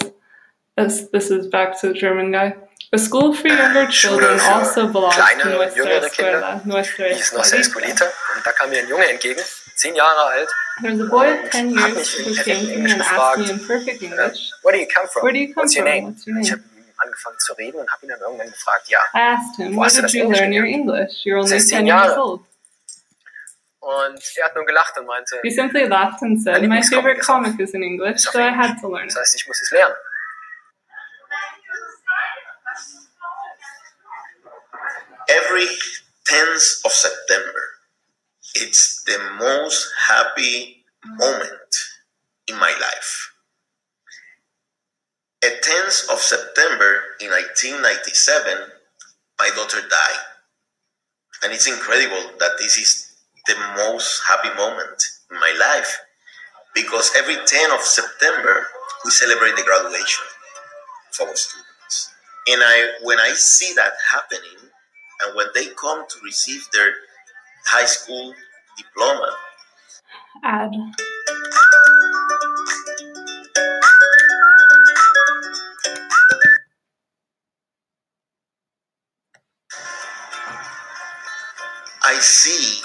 as 0.78 1.10
this 1.12 1.30
is 1.30 1.48
back 1.48 1.80
to 1.82 1.90
the 1.90 1.94
German 1.94 2.32
guy. 2.32 2.56
A 2.94 2.98
school 2.98 3.34
for 3.34 3.48
younger 3.48 3.84
ah, 3.88 3.90
children 3.90 4.38
also 4.42 4.88
belongs 4.92 5.16
to 5.16 5.50
Nuestra. 5.50 6.02
Escuela. 6.10 6.66
Nuestra 6.66 7.08
Die 7.08 7.14
ist 7.14 7.34
Nuestra 7.34 7.60
Escuelita. 7.60 7.94
Escuelita. 7.94 8.06
Und 8.36 8.46
da 8.46 8.52
kam 8.52 8.70
mir 8.70 8.80
ein 8.80 8.88
Junge 8.90 9.06
entgegen, 9.06 9.40
zehn 9.82 9.96
Jahre 9.96 10.24
alt. 10.34 10.50
There's 10.82 11.00
a 11.00 11.06
boy 11.06 11.28
of 11.34 11.50
10 11.52 11.78
Hat 11.78 11.90
years 11.90 12.14
who 12.14 12.24
perfektem 12.24 12.44
came 12.46 12.60
to 12.62 12.66
me 12.68 12.74
Englisch 12.74 12.94
and 12.94 13.02
asked 13.02 13.38
me 13.40 13.46
gefragt, 13.46 13.50
in 13.50 13.68
perfect 13.68 14.02
English, 14.04 14.40
Where 14.64 14.74
do 14.74 14.80
you 14.80 14.88
come 14.88 15.08
from? 15.08 15.24
Where 15.24 15.34
do 15.34 15.40
you 15.40 15.48
come 15.54 15.64
What's 15.64 15.76
your 15.76 15.86
from? 15.86 15.94
name? 15.94 16.06
What's 16.08 16.26
your 16.28 16.40
Ich 16.40 16.50
name? 16.50 16.52
habe 16.52 16.64
ihm 16.78 16.94
angefangen 16.98 17.40
zu 17.40 17.54
reden 17.54 17.78
und 17.82 17.90
habe 17.92 18.06
ihn 18.06 18.10
dann 18.10 18.20
irgendwann 18.22 18.50
gefragt, 18.52 18.90
ja, 18.90 19.00
I 19.14 19.20
asked 19.36 19.56
him, 19.58 19.76
Wo 19.76 19.82
where 19.82 19.86
hast 19.86 19.98
du 19.98 20.02
did 20.02 20.06
das 20.06 20.14
you 20.14 20.22
Englisch 20.24 20.40
learn 20.40 20.54
your? 20.54 20.66
English? 20.66 21.14
You're 21.26 21.38
only 21.38 21.50
Sie 21.50 21.56
ist 21.58 21.70
10 21.70 21.78
zehn 21.80 21.88
years 21.88 22.18
old. 22.18 22.42
Und 23.80 24.22
er 24.38 24.46
hat 24.46 24.56
nur 24.56 24.66
gelacht 24.66 24.96
und 25.00 25.08
meinte, 25.08 25.40
He 25.44 25.50
simply 25.50 25.84
laughed 25.86 26.22
and 26.22 26.40
said, 26.42 26.62
My 26.68 26.82
favorite 26.84 27.20
comic 27.22 27.60
is 27.60 27.74
in 27.74 27.82
English, 27.84 28.22
so 28.22 28.38
I 28.40 28.52
had 28.54 28.80
to 28.82 28.88
learn 28.88 29.08
das 29.08 29.18
heißt, 29.18 29.36
ich 29.36 29.48
muss 29.48 29.60
es 29.62 29.72
lernen. 29.72 29.96
Every 35.28 35.66
10th 36.30 36.86
of 36.86 36.92
September. 36.92 37.62
It's 38.56 39.04
the 39.06 39.18
most 39.40 39.88
happy 40.08 40.84
moment 41.06 41.76
in 42.48 42.56
my 42.60 42.72
life. 42.72 43.32
A 45.44 45.48
10th 45.48 46.12
of 46.12 46.20
September 46.20 47.02
in 47.20 47.30
1997, 47.30 48.58
my 49.40 49.50
daughter 49.56 49.80
died. 49.82 50.22
And 51.44 51.54
it's 51.54 51.68
incredible 51.68 52.38
that 52.40 52.52
this 52.60 52.78
is 52.78 53.16
the 53.48 53.56
most 53.76 54.22
happy 54.28 54.54
moment 54.56 55.04
in 55.32 55.40
my 55.40 55.56
life 55.60 55.98
because 56.76 57.12
every 57.18 57.36
10th 57.36 57.76
of 57.76 57.82
September 57.82 58.68
we 59.04 59.12
celebrate 59.12 59.56
the 59.56 59.64
graduation 59.64 60.26
of 61.20 61.28
our 61.28 61.36
students. 61.36 62.14
And 62.48 62.62
I 62.64 62.92
when 63.04 63.20
I 63.20 63.34
see 63.34 63.74
that 63.76 63.94
happening 64.12 64.70
and 65.22 65.36
when 65.36 65.48
they 65.56 65.68
come 65.68 66.06
to 66.08 66.20
receive 66.24 66.68
their 66.74 66.94
high 67.68 67.86
school 67.86 68.34
diploma, 68.78 69.30
Add. 70.44 70.72
I 82.04 82.20
see 82.20 82.82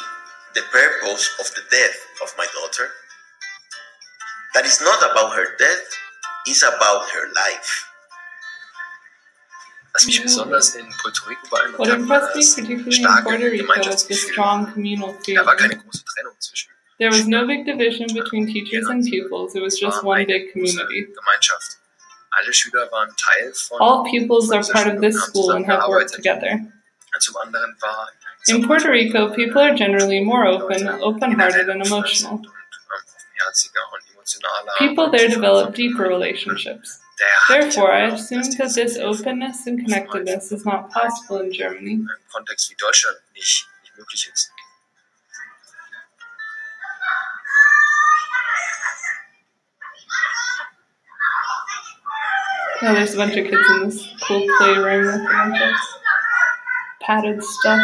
the 0.55 0.62
purpose 0.72 1.31
of 1.41 1.55
the 1.55 1.62
death 1.70 1.97
of 2.22 2.33
my 2.39 2.47
daughter. 2.55 2.91
That 4.55 4.66
is 4.66 4.81
not 4.83 4.99
about 5.11 5.35
her 5.37 5.57
death, 5.59 5.87
it's 6.47 6.62
about 6.62 7.09
her 7.11 7.29
life. 7.35 7.85
Was 9.97 10.05
mich 10.05 10.22
besonders 10.22 10.74
in 10.74 10.86
Puerto 11.01 11.24
Rico 11.26 11.40
beeindruckt 11.51 11.80
hat, 11.80 11.88
war 11.88 11.97
impressed 11.97 12.34
me, 12.36 12.40
das 12.42 12.55
particularly 12.55 12.84
in 12.84 12.92
starke 12.92 13.22
Puerto 13.24 13.44
Rico, 13.44 13.57
the 13.57 13.62
Gemeinschaftsgefühl. 13.62 14.30
strong 14.30 14.72
communal 14.72 15.14
Da 15.26 15.47
war 15.47 15.57
keine 15.57 15.70
feeling. 15.70 15.82
große 15.88 16.05
Trennung 16.05 16.34
zwischen 16.38 16.70
There 16.99 17.11
was 17.11 17.26
no 17.26 17.47
big 17.47 17.64
division 17.64 18.07
between 18.12 18.47
teachers 18.47 18.88
and 18.88 19.05
pupils, 19.05 19.55
it 19.55 19.62
was 19.62 19.80
just 19.80 20.05
one 20.05 20.26
big 20.26 20.53
community. 20.53 21.07
Gemeinschaft. 21.07 21.78
Alle 22.30 22.53
Schüler 22.53 22.92
waren 22.92 23.09
Teil 23.16 23.53
von 23.55 23.80
All 23.80 24.05
pupils 24.05 24.51
are 24.51 24.62
part 24.70 24.86
of 24.86 25.01
this 25.01 25.16
school 25.16 25.53
and 25.53 25.66
have 25.66 25.88
worked 25.88 26.12
together. 26.12 26.61
Zum 27.18 27.36
anderen 27.36 27.74
war 27.80 28.09
In 28.49 28.66
Puerto 28.66 28.90
Rico, 28.90 29.32
people 29.34 29.62
are 29.62 29.74
generally 29.74 30.20
more 30.20 30.47
open, 30.47 30.86
open 31.01 31.32
hearted, 31.40 31.70
and 31.70 31.86
emotional. 31.86 32.34
Ähm, 32.34 32.42
emotionaler. 34.12 34.72
People 34.78 35.11
there 35.11 35.28
develop 35.28 35.74
deeper 35.74 36.05
relationships. 36.05 37.01
Therefore, 37.49 37.93
I 37.93 38.09
assume 38.09 38.43
that 38.43 38.75
this 38.75 38.99
openness 38.99 39.67
and 39.67 39.81
connectedness 39.81 40.53
is 40.53 40.67
not 40.67 40.91
possible 40.91 41.39
in 41.39 41.53
Germany. 41.53 41.93
im 41.93 42.09
Kontext 42.31 42.71
wie 42.71 42.75
Deutschland 42.77 43.17
nicht, 43.35 43.67
nicht 43.83 43.97
möglich 43.97 44.31
ist. 44.33 44.51
Oh, 52.83 52.93
there's 52.93 53.14
a 53.14 53.17
bunch 53.17 53.37
of 53.37 53.47
kids 53.47 53.69
in 53.71 53.89
this 53.89 54.07
cool 54.29 54.47
playroom 54.59 55.07
with 55.07 55.14
a 55.14 55.25
bunch 55.25 55.62
of 55.62 55.77
padded 57.01 57.43
stuff. 57.43 57.81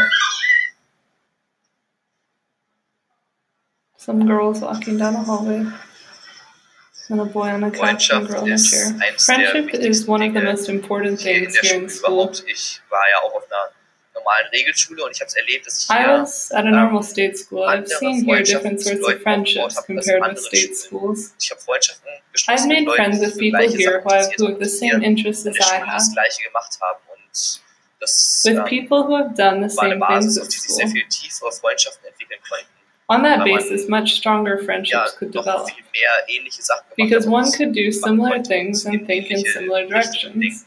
Some 3.97 4.27
girls 4.27 4.61
walking 4.61 4.99
down 4.99 5.15
a 5.15 5.23
hallway. 5.23 5.67
And 7.13 7.21
a 7.21 7.27
boy 7.27 7.51
on 7.51 7.63
a 7.63 7.71
couch 7.71 8.09
and 8.11 8.27
girl 8.27 8.47
in 8.47 8.53
a 8.53 8.59
chair. 8.59 8.95
Friendship 9.19 9.75
is 9.75 10.07
one 10.07 10.23
of 10.23 10.33
the 10.33 10.41
most 10.41 10.71
important 10.71 11.21
things 11.21 11.59
here 11.59 11.83
in 11.83 11.91
school. 11.91 12.33
Ich 12.47 12.81
war 12.89 13.03
ja 13.13 13.29
auch 13.29 13.35
auf 13.35 13.45
einer 13.51 13.71
normalen 14.15 14.47
Regelschule 14.51 15.05
und 15.05 15.11
ich 15.11 15.21
habe 15.21 15.29
es 15.29 15.37
erlebt, 15.37 15.67
dass 15.67 15.85
ich 15.85 15.91
I 15.91 16.09
was 16.09 16.51
at 16.53 16.65
a 16.65 16.69
ähm, 16.69 16.75
normal 16.75 17.03
state 17.03 17.37
school. 17.37 17.69
I've 17.69 17.87
seen 17.87 18.25
here 18.25 18.43
different 18.43 18.81
sorts 18.81 19.07
of 19.07 19.21
friendships 19.21 19.77
compared 19.85 20.23
with 20.23 20.41
state 20.43 20.75
schools. 20.75 21.35
ich 21.39 21.51
habe 21.51 21.61
Freundschaften 21.61 22.09
I've 22.09 22.33
geschlossen 22.33 22.69
made 22.69 22.81
mit 22.81 22.87
Leuten, 22.87 23.03
friends 23.03 23.19
die 23.21 23.27
with 23.27 23.35
people 23.35 23.51
gleiche 23.51 23.77
here 23.77 24.03
who 24.03 24.11
have, 24.11 24.33
who 24.39 24.47
have 24.47 24.65
the 24.65 24.71
same 24.71 25.05
interests 25.05 25.45
in 25.45 25.53
as 25.53 25.59
I 25.59 25.81
have. 25.81 25.93
das 25.93 26.13
Gleiche 26.15 26.43
gemacht 26.45 26.79
haben 26.81 27.01
und 27.13 27.61
das 28.01 28.43
With 28.45 28.57
ähm, 28.57 28.65
people 28.65 29.05
who 29.07 29.19
have 29.19 29.35
done 29.37 29.69
the 29.69 29.75
same 29.75 30.01
things 30.01 30.39
at 30.39 30.41
auf 30.41 30.49
die 30.49 30.59
sich 30.59 30.71
sehr 30.71 30.89
school. 30.89 30.97
Viel 33.13 33.19
tiefere 33.19 33.19
Freundschaften 33.19 33.19
entwickeln 33.19 33.19
konnten. 33.19 33.19
On 33.19 33.23
that 33.23 33.41
weil 33.41 33.59
basis, 33.59 33.89
much 33.89 34.09
stronger 34.17 34.59
ja 34.59 34.65
friendships 34.65 35.17
could 35.19 35.35
develop. 35.35 35.69
viel 35.71 35.85
mehr 35.93 36.11
ähnliche 36.29 36.63
Sachen 36.63 36.85
gemacht 36.95 36.97
Because 36.97 37.29
one 37.29 37.51
could 37.53 37.75
do 37.75 37.91
similar 37.93 38.43
things 38.43 38.87
and 38.87 39.07
think 39.07 39.31
in 39.31 39.45
similar 39.45 39.87
directions. 39.87 40.67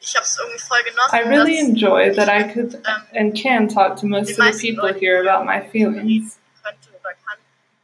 Ich 0.00 0.14
irgendwie 0.38 0.58
voll 0.58 0.82
genossen. 0.84 1.14
I 1.14 1.22
really 1.22 1.58
dass 1.58 1.68
enjoy 1.68 2.14
that 2.14 2.28
I 2.28 2.42
could 2.52 2.74
ähm, 2.74 3.02
and 3.14 3.34
can 3.34 3.68
talk 3.68 3.96
to 4.00 4.06
most 4.06 4.38
of 4.38 4.52
the 4.52 4.72
people 4.74 4.92
here 4.92 5.20
about 5.26 5.44
my 5.46 5.60
feelings. 5.70 6.36
könnte 6.62 6.90
oder 6.90 7.14
kann. 7.26 7.38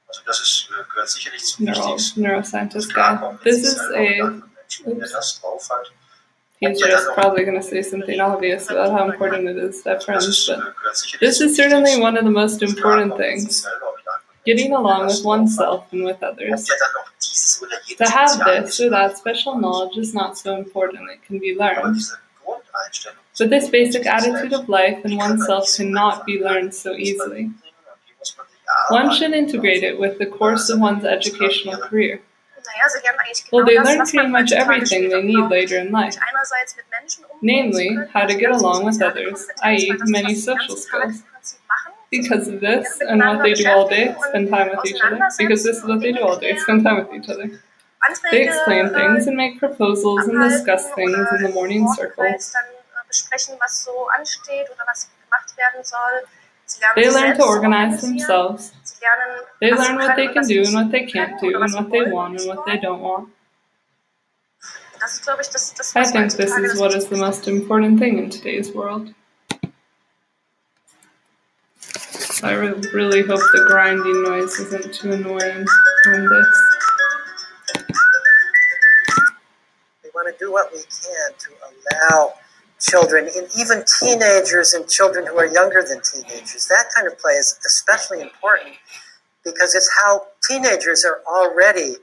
Also 0.06 0.20
das 0.26 0.40
ist, 0.40 0.68
äh, 0.70 0.84
gehört 0.92 1.08
sicherlich 1.08 1.42
zum 1.44 1.64
Neuro, 1.64 1.78
Wichtigsten. 1.78 2.22
neuroscientist 2.22 2.94
guy. 2.94 3.18
This 3.42 3.62
is 3.62 3.78
a. 3.78 4.42
Wenn 4.84 5.00
er 6.62 6.68
He's 6.68 6.80
just 6.80 7.08
probably 7.14 7.44
going 7.44 7.56
to 7.56 7.62
say 7.62 7.82
something 7.82 8.20
obvious 8.20 8.70
about 8.70 8.92
how 8.92 9.10
important 9.10 9.48
it 9.48 9.56
is 9.56 9.82
to 9.82 9.90
have 9.90 10.04
friends, 10.04 10.46
but 10.46 10.74
this 11.20 11.40
is 11.40 11.56
certainly 11.56 11.98
one 12.00 12.16
of 12.16 12.24
the 12.24 12.30
most 12.30 12.62
important 12.62 13.16
things. 13.16 13.66
Getting 14.44 14.72
along 14.72 15.06
with 15.06 15.24
oneself 15.24 15.92
and 15.92 16.04
with 16.04 16.22
others. 16.22 16.68
To 17.98 18.04
have 18.08 18.38
this 18.44 18.80
or 18.80 18.90
that 18.90 19.18
special 19.18 19.58
knowledge 19.58 19.96
is 19.96 20.14
not 20.14 20.38
so 20.38 20.56
important, 20.56 21.10
it 21.10 21.22
can 21.22 21.38
be 21.38 21.56
learned. 21.56 22.00
But 23.38 23.50
this 23.50 23.70
basic 23.70 24.06
attitude 24.06 24.52
of 24.52 24.68
life 24.68 25.02
and 25.04 25.16
oneself 25.16 25.74
cannot 25.74 26.26
be 26.26 26.42
learned 26.42 26.74
so 26.74 26.92
easily. 26.92 27.50
One 28.88 29.14
should 29.14 29.32
integrate 29.32 29.82
it 29.82 29.98
with 29.98 30.18
the 30.18 30.26
course 30.26 30.68
of 30.68 30.80
one's 30.80 31.04
educational 31.04 31.78
career. 31.78 32.20
Naja, 32.66 32.88
sie 32.88 33.00
lernen 33.02 33.18
eigentlich 33.20 33.52
Well, 33.52 33.64
they 33.64 33.76
learn 33.76 33.98
pretty 34.04 34.28
much 34.28 34.52
everything 34.52 35.08
they 35.10 35.22
need 35.22 35.48
later 35.50 35.78
in 35.78 35.90
life, 35.92 36.18
Einerseits 36.20 36.76
mit 36.76 36.84
Menschen 36.90 37.24
umgehen 37.24 37.70
namely 37.70 37.98
how 38.12 38.26
to 38.26 38.34
get 38.36 38.50
along 38.50 38.84
with 38.84 39.00
others, 39.02 39.48
i.e., 39.62 39.92
many 40.06 40.34
social 40.34 40.76
skills. 40.76 41.16
im 41.16 41.24
Prinzip 41.32 41.58
machen, 41.68 41.92
Because 42.10 42.48
of 42.48 42.60
this 42.60 43.00
and 43.08 43.22
what 43.22 43.42
they 43.42 43.54
do 43.54 43.68
all 43.70 43.88
day, 43.88 44.14
spend 44.28 44.48
time 44.50 44.70
with 44.70 44.84
each 44.84 45.02
other. 45.02 45.18
Because 45.38 45.62
this 45.62 45.78
is 45.78 45.84
what 45.84 46.00
they 46.00 46.12
do 46.12 46.22
all 46.22 46.38
day, 46.38 46.56
spend 46.58 46.82
time 46.84 46.98
with 46.98 47.12
each 47.14 47.28
other. 47.28 47.48
They 48.30 48.42
explain 48.48 48.88
things 48.90 49.26
and 49.26 49.36
make 49.36 49.58
proposals 49.58 50.26
and 50.26 50.40
discuss 50.42 50.90
things 50.94 51.14
in 51.14 51.42
the 51.44 51.52
morning 51.52 51.86
circle. 51.94 52.24
Wortkreis 52.24 52.52
dann 52.52 52.64
besprechen, 53.06 53.56
was 53.60 53.84
so 53.84 54.08
ansteht 54.16 54.66
oder 54.70 54.84
was 54.86 55.08
gemacht 55.24 55.56
werden 55.56 55.84
soll. 55.84 56.26
Sie 56.66 56.80
lernen 56.80 56.94
They 56.96 57.08
learn 57.10 57.36
to 57.36 57.44
organize 57.44 58.00
themselves. 58.00 58.72
Sie 59.00 59.06
lernen, 59.06 59.46
They 59.60 59.70
learn 59.70 59.96
what 59.96 60.16
they 60.16 60.28
can 60.28 60.46
do 60.46 60.62
and 60.62 60.74
what 60.74 60.90
they 60.90 61.06
can't 61.06 61.40
do 61.40 61.62
and 61.62 61.72
what 61.72 61.90
they 61.90 62.02
want 62.02 62.38
and 62.38 62.46
what 62.48 62.66
they 62.66 62.76
don't 62.76 63.00
want. 63.00 63.30
Das 65.00 65.14
ist, 65.14 65.22
glaube 65.24 65.40
ich, 65.40 65.48
das, 65.48 65.72
das 65.72 65.96
I 65.96 66.04
think 66.04 66.32
this 66.36 66.54
is 66.58 66.78
what 66.78 66.94
is 66.94 67.08
the 67.08 67.16
most 67.16 67.48
important 67.48 67.98
thing 67.98 68.18
in 68.18 68.28
today's 68.28 68.74
world. 68.74 69.14
I 72.42 72.52
re- 72.52 72.74
really 72.92 73.22
hope 73.22 73.40
the 73.54 73.64
grinding 73.66 74.22
noise 74.22 74.58
isn't 74.58 74.92
too 74.92 75.12
annoying 75.12 75.64
on 76.06 76.28
this. 76.28 76.48
We 80.04 80.10
want 80.14 80.28
to 80.28 80.44
do 80.44 80.52
what 80.52 80.70
we 80.72 80.80
can 80.80 81.32
to 81.38 81.50
allow 81.64 82.34
children, 82.80 83.28
and 83.36 83.46
even 83.58 83.84
teenagers 84.00 84.72
and 84.72 84.88
children 84.88 85.26
who 85.26 85.38
are 85.38 85.46
younger 85.46 85.82
than 85.82 86.00
teenagers, 86.02 86.66
that 86.68 86.86
kind 86.94 87.06
of 87.06 87.18
play 87.18 87.32
is 87.32 87.58
especially 87.66 88.20
important 88.20 88.74
because 89.44 89.74
it's 89.74 89.90
how 90.02 90.26
teenagers 90.48 91.04
are 91.04 91.20
already, 91.26 91.94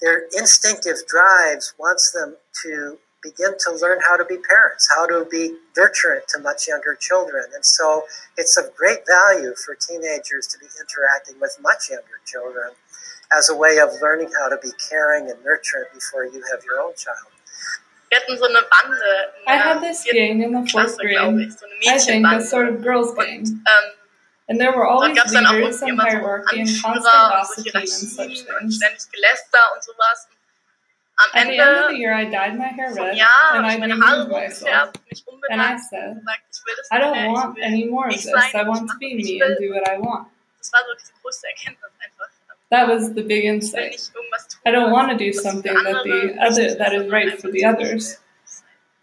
their 0.00 0.24
instinctive 0.36 0.96
drives 1.08 1.74
wants 1.78 2.12
them 2.12 2.36
to 2.62 2.98
begin 3.22 3.52
to 3.58 3.72
learn 3.80 3.98
how 4.06 4.16
to 4.16 4.24
be 4.24 4.36
parents, 4.36 4.88
how 4.94 5.06
to 5.06 5.26
be 5.30 5.56
nurturant 5.78 6.26
to 6.28 6.38
much 6.40 6.68
younger 6.68 6.94
children. 7.00 7.44
And 7.54 7.64
so 7.64 8.02
it's 8.36 8.56
of 8.58 8.74
great 8.76 9.00
value 9.08 9.54
for 9.64 9.74
teenagers 9.74 10.46
to 10.48 10.58
be 10.58 10.66
interacting 10.78 11.40
with 11.40 11.56
much 11.62 11.90
younger 11.90 12.20
children 12.26 12.72
as 13.36 13.48
a 13.48 13.56
way 13.56 13.78
of 13.78 13.88
learning 14.02 14.30
how 14.38 14.48
to 14.50 14.58
be 14.62 14.70
caring 14.90 15.30
and 15.30 15.38
nurturant 15.40 15.92
before 15.94 16.26
you 16.26 16.44
have 16.52 16.62
your 16.64 16.80
own 16.80 16.92
child. 16.96 17.33
Wir 18.14 18.20
hatten 18.20 18.38
so 18.38 18.44
eine 18.44 18.62
Bande 18.70 19.32
I 19.48 19.58
had 19.58 19.82
this 19.82 20.04
gang 20.04 20.40
in 20.40 20.52
the 20.54 20.70
fourth 20.70 20.96
grade. 20.98 21.50
so 21.50 21.66
I 21.90 21.98
think 21.98 22.24
a 22.24 22.40
sort 22.40 22.68
of 22.68 22.80
girls' 22.80 23.12
gang. 23.16 23.42
Ähm, 23.42 23.64
And 24.46 24.60
there 24.60 24.72
were 24.72 24.86
always 24.86 25.18
es 25.18 25.32
dann 25.32 25.46
auch 25.46 25.52
leaders 25.52 25.82
and 25.82 25.90
immer 25.92 26.04
so 26.04 26.10
hierarchy 26.10 26.60
and 26.60 26.82
constant 26.82 27.06
und 27.06 27.40
gossiping 27.40 27.80
and 27.80 27.88
such 27.88 28.24
und 28.26 28.58
things. 28.60 28.76
ständig 28.76 29.10
Geläster 29.10 29.58
und 29.74 29.82
sowas. 29.82 30.28
Am 31.16 31.30
At 31.32 31.46
the 31.46 31.56
end 31.58 31.70
of 31.70 31.90
the 31.90 31.96
year, 31.96 32.12
I 32.14 32.24
dyed 32.26 32.54
my 32.56 32.68
hair 32.68 32.94
red 32.94 33.16
Jahr 33.16 33.54
and 33.54 33.66
I 33.66 33.74
ich 33.74 33.80
meine 33.80 33.94
Haare 33.98 34.28
removed 34.28 34.30
myself. 34.30 34.92
And 35.50 35.60
I 35.62 35.76
said, 35.78 36.10
und 36.10 36.20
gesagt, 36.20 36.42
ich 36.52 36.60
will 36.66 36.74
das 36.76 36.88
I 36.92 36.98
don't 37.00 37.32
want 37.32 37.58
any 37.62 37.86
more 37.86 38.06
of 38.06 38.14
this. 38.14 38.26
I 38.54 38.62
want 38.62 38.88
to 38.90 38.96
be 39.00 39.14
me 39.14 39.42
and 39.42 39.58
do 39.58 39.74
what 39.74 39.88
I 39.88 39.98
want. 39.98 40.28
Das 40.58 40.70
war 40.72 40.80
so 40.86 40.94
diese 41.00 41.12
größte 41.20 41.48
Erkenntnis 41.48 41.90
einfach. 41.98 42.30
That 42.70 42.88
was 42.88 43.12
the 43.14 43.22
big 43.22 43.44
insight. 43.44 43.92
nicht 43.92 44.10
irgendwas 44.14 44.48
tun, 44.48 44.60
I 44.66 44.70
don't 44.72 44.90
want 44.90 45.10
to 45.10 45.16
do 45.16 45.32
something 45.32 45.72
that 45.72 46.02
the 46.04 46.34
other 46.40 46.74
that 46.76 46.92
is 46.92 47.10
right 47.10 47.38
for 47.40 47.50
the 47.50 47.64
others, 47.64 48.18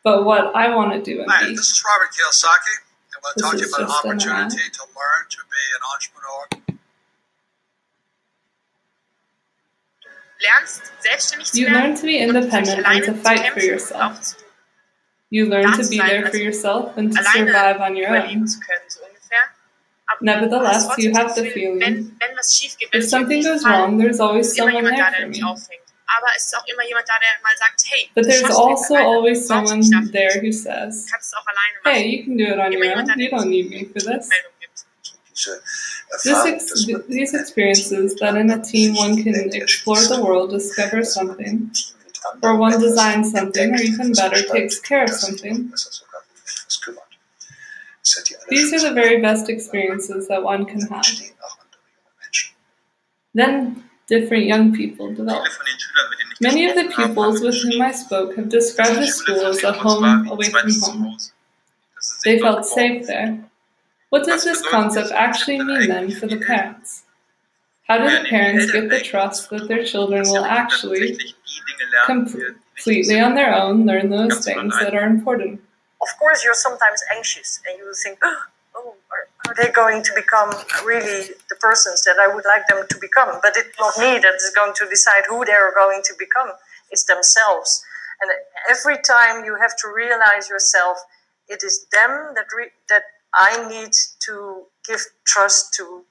but 0.04 0.26
what 0.26 0.54
I 0.56 0.74
want 0.76 0.92
to 0.94 1.02
do 1.02 1.22
and 1.22 1.32
Hi, 1.32 1.48
be. 1.48 1.56
this 1.56 1.72
is 1.72 1.84
Robert 1.86 2.10
Kiyosaki, 2.12 2.76
and 3.08 3.16
about 3.20 3.38
talk 3.40 3.52
to 3.54 3.60
you 3.60 3.70
about 3.70 3.82
an 3.82 4.12
opportunity 4.12 4.70
to 4.74 4.84
learn 4.98 5.24
to 5.30 5.38
be 5.54 5.64
an 5.78 5.84
entrepreneur. 5.94 6.48
Du 10.02 10.48
lernst 10.48 10.82
selbstständig 11.02 11.52
zu 11.52 11.60
You 11.60 11.70
learn 11.70 11.96
to 11.96 12.02
be 12.02 12.18
und 12.26 12.34
für 12.34 12.50
dich 12.50 12.78
independent 12.78 12.88
and 12.88 13.04
to 13.06 13.14
fight 13.14 13.54
for 13.54 13.62
yourself. 13.62 14.36
You 15.30 15.46
learn 15.46 15.72
to 15.78 15.88
be 15.88 15.98
there 15.98 16.28
for 16.30 16.38
yourself 16.38 16.98
and 16.98 17.16
to 17.16 17.24
survive 17.24 17.80
on 17.80 17.96
your 17.96 18.10
own. 18.10 18.48
zu 18.48 18.60
können, 18.60 18.82
so 18.90 19.00
ungefähr. 19.06 19.40
Aber 20.01 20.01
du 20.01 20.01
Nevertheless, 20.20 20.88
you 20.98 21.12
have 21.16 21.28
das 21.28 21.36
the 21.36 21.50
feeling 21.52 21.80
wenn, 21.80 22.18
wenn 22.20 22.38
was 22.38 22.56
schief 22.56 22.78
geht, 22.78 22.92
wenn 22.92 23.02
if 23.02 23.10
something 23.10 23.42
goes 23.44 23.64
wrong, 23.64 23.98
there's 23.98 24.20
always 24.20 24.54
someone 24.56 24.84
there 24.84 25.12
for 25.20 25.28
me. 25.28 25.42
auffängt. 25.44 25.80
Aber 26.06 26.28
es 26.36 26.46
ist 26.46 26.58
auch 26.58 26.66
immer 26.68 26.86
jemand 26.86 27.08
da, 27.08 27.14
der 27.22 27.30
mal 27.42 27.56
sagt, 27.58 27.84
hey, 27.90 28.10
But 28.14 28.26
there's 28.26 28.44
also 28.44 28.96
always 28.96 29.48
someone 29.48 29.82
there 30.12 30.42
who 30.42 30.52
says, 30.52 31.06
Du 31.06 31.12
kannst 31.12 31.28
es 31.28 31.34
auch 31.34 31.48
alleine 31.48 31.80
machen. 31.84 31.96
hey, 31.96 32.18
you 32.18 32.24
can 32.26 32.38
do 32.38 32.44
it 32.44 32.60
on 32.60 32.74
your 32.74 32.84
own. 32.98 33.08
You 33.18 33.30
don't 33.30 33.46
need 33.50 33.70
me 33.70 33.86
for 33.86 34.02
this. 34.02 34.28
Rückmeldung 34.28 34.52
gibt. 34.60 34.86
Diese 35.34 35.62
This 36.24 36.46
ex- 36.46 36.86
these 37.08 37.34
experiences 37.34 38.16
that 38.18 38.36
in 38.36 38.52
a 38.52 38.62
team 38.62 38.96
one 38.98 39.24
can 39.24 39.34
explore 39.54 40.02
the 40.02 40.20
world, 40.22 40.52
discover 40.52 41.04
something, 41.06 41.72
or 42.44 42.58
one 42.58 42.78
designs 42.80 43.32
something, 43.32 43.74
or 43.74 43.80
even 43.82 44.12
better, 44.12 44.44
takes 44.44 44.80
care 44.82 45.06
of 45.06 45.12
something. 45.12 45.72
These 48.52 48.74
are 48.74 48.90
the 48.90 48.94
very 48.94 49.22
best 49.22 49.50
experiences 49.50 50.28
that 50.28 50.44
one 50.44 50.66
can 50.66 50.82
have. 50.88 51.08
Then 53.34 53.90
different 54.08 54.44
young 54.44 54.76
people 54.76 55.14
develop. 55.14 55.48
Many 56.42 56.70
of 56.70 56.76
the 56.76 56.94
pupils 56.94 57.40
with 57.40 57.56
whom 57.64 57.82
I 57.82 57.94
spoke 57.94 58.36
have 58.36 58.50
described 58.50 59.00
the 59.00 59.08
school 59.08 59.46
as 59.46 59.64
a 59.64 59.72
home 59.72 60.28
away 60.28 60.50
from 60.50 60.70
home. 60.82 61.18
They 62.26 62.40
felt 62.40 62.66
safe 62.66 63.08
there. 63.08 63.42
What 64.10 64.26
does 64.26 64.44
this 64.44 64.62
concept 64.68 65.12
actually 65.12 65.64
mean 65.64 65.88
then 65.88 66.12
for 66.12 66.28
the 66.28 66.38
parents? 66.38 67.04
How 67.88 68.00
do 68.00 68.10
the 68.10 68.28
parents 68.28 68.70
get 68.70 68.90
the 68.90 69.00
trust 69.00 69.50
that 69.52 69.70
their 69.70 69.86
children 69.86 70.24
will 70.24 70.44
actually, 70.44 71.18
completely 72.06 73.18
on 73.18 73.34
their 73.36 73.56
own, 73.56 73.86
learn 73.86 74.10
those 74.10 74.44
things 74.44 74.78
that 74.80 74.94
are 74.94 75.06
important? 75.06 75.62
Of 76.02 76.10
course, 76.20 76.44
you're 76.44 76.54
sometimes 76.54 77.02
anxious 77.16 77.62
and 77.68 77.78
you 77.78 77.94
think, 78.04 78.20
oh, 78.76 78.96
are, 79.48 79.56
they 79.56 79.70
going 79.72 80.02
to 80.02 80.12
become 80.16 80.50
really 80.86 81.28
the 81.50 81.56
persons 81.60 82.04
that 82.04 82.18
I 82.20 82.34
would 82.34 82.46
like 82.46 82.66
them 82.68 82.86
to 82.90 82.98
become? 83.00 83.40
But 83.42 83.54
it's 83.58 83.78
not 83.78 83.98
me 83.98 84.20
that 84.20 84.36
is 84.36 84.52
going 84.56 84.74
to 84.76 84.88
decide 84.88 85.24
who 85.28 85.44
they 85.46 85.54
are 85.54 85.74
going 85.74 86.02
to 86.06 86.14
become. 86.18 86.52
It's 86.90 87.04
themselves. 87.04 87.84
And 88.22 88.32
every 88.70 88.98
time 89.02 89.46
you 89.46 89.58
have 89.60 89.76
to 89.78 89.88
realize 89.90 90.50
yourself, 90.50 90.98
it 91.48 91.64
is 91.64 91.86
them 91.92 92.34
that 92.36 92.46
re- 92.56 92.72
that 92.90 93.04
I 93.34 93.68
need 93.68 93.92
to 94.28 94.64
give 94.88 95.02
trust 95.26 95.74
to 95.76 96.04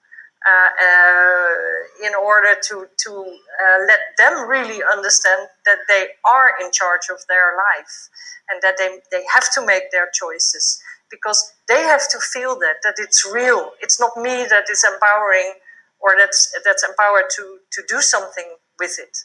in 2.07 2.15
order 2.15 2.57
to 2.69 2.87
to 3.05 3.11
uh, 3.13 3.79
let 3.87 4.01
them 4.19 4.49
really 4.49 4.83
understand 4.93 5.49
that 5.67 5.79
they 5.89 6.09
are 6.25 6.55
in 6.63 6.73
charge 6.73 7.09
of 7.11 7.19
their 7.29 7.57
life 7.57 8.09
and 8.51 8.63
that 8.63 8.77
they 8.79 9.01
they 9.13 9.25
have 9.33 9.53
to 9.55 9.65
make 9.67 9.91
their 9.93 10.09
choices 10.15 10.81
because 11.11 11.53
they 11.69 11.83
have 11.83 12.09
to 12.09 12.19
feel 12.21 12.59
that 12.59 12.77
that 12.83 12.95
it's 12.99 13.27
real. 13.33 13.73
It's 13.81 14.01
not 14.01 14.17
me 14.17 14.47
that 14.49 14.65
is 14.71 14.85
empowering 14.85 15.55
or 16.01 16.17
that's 16.19 16.53
that's 16.65 16.85
empowered 16.89 17.31
to 17.37 17.59
to 17.73 17.83
do 17.89 18.01
something 18.01 18.57
with 18.81 18.99
it. 18.99 19.17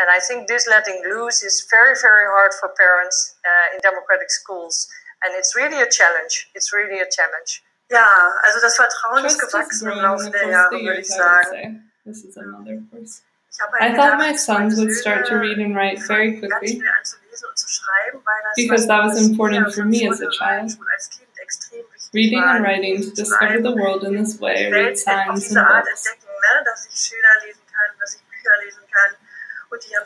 And 0.00 0.10
I 0.10 0.20
think 0.20 0.48
this 0.48 0.68
letting 0.68 1.02
loose 1.08 1.42
is 1.42 1.66
very 1.70 1.96
very 2.00 2.26
hard 2.28 2.52
for 2.60 2.70
parents 2.78 3.36
uh, 3.46 3.74
in 3.74 3.80
democratic 3.80 4.30
schools, 4.30 4.88
and 5.24 5.34
it's 5.36 5.56
really 5.56 5.80
a 5.80 5.90
challenge. 5.90 6.48
It's 6.54 6.72
really 6.72 7.00
a 7.00 7.08
challenge. 7.10 7.62
Ja, 7.90 8.34
also 8.42 8.60
das 8.60 8.76
Vertrauen 8.76 9.22
Trust 9.22 9.42
is 9.42 9.48
gewachsen 9.48 9.90
im 9.90 9.98
Laufe 9.98 10.30
der 10.30 10.48
Jahre, 10.48 10.68
course 10.68 10.74
of 10.74 10.80
the 10.80 10.86
würde 10.86 11.00
ich 11.00 11.08
sagen. 11.08 11.92
This 12.04 12.24
is 12.24 12.36
another 12.36 12.82
course. 12.90 13.22
I 13.80 13.94
thought 13.94 14.18
my 14.18 14.36
sons 14.36 14.78
would 14.78 14.92
start 14.92 15.26
to 15.28 15.36
read 15.36 15.58
and 15.58 15.74
write 15.74 15.98
very 16.06 16.38
quickly 16.38 16.76
schnell 16.76 16.92
an 16.96 17.04
zu 17.04 17.16
lesen 17.28 17.48
und 17.48 17.58
zu 17.58 17.68
schreiben, 17.68 18.20
weil 18.24 18.42
das 18.44 18.54
because 18.56 18.86
that 18.86 19.04
was 19.04 19.20
important 19.20 19.74
for 19.74 19.84
me 19.84 20.08
as 20.08 20.20
a 20.20 20.28
child. 20.30 20.70
schon 20.70 20.86
als 20.94 21.10
Kind 21.10 21.28
extrem 21.42 21.80
wichtig 21.92 22.14
Reading 22.14 22.42
and 22.42 22.62
writing 22.62 23.02
to 23.02 23.10
discover 23.10 23.60
the 23.60 23.74
world 23.74 24.04
in 24.04 24.16
this 24.16 24.38
way, 24.38 24.70
read 24.70 24.96
signs 24.98 25.56
and 25.56 25.66
books. 25.66 26.04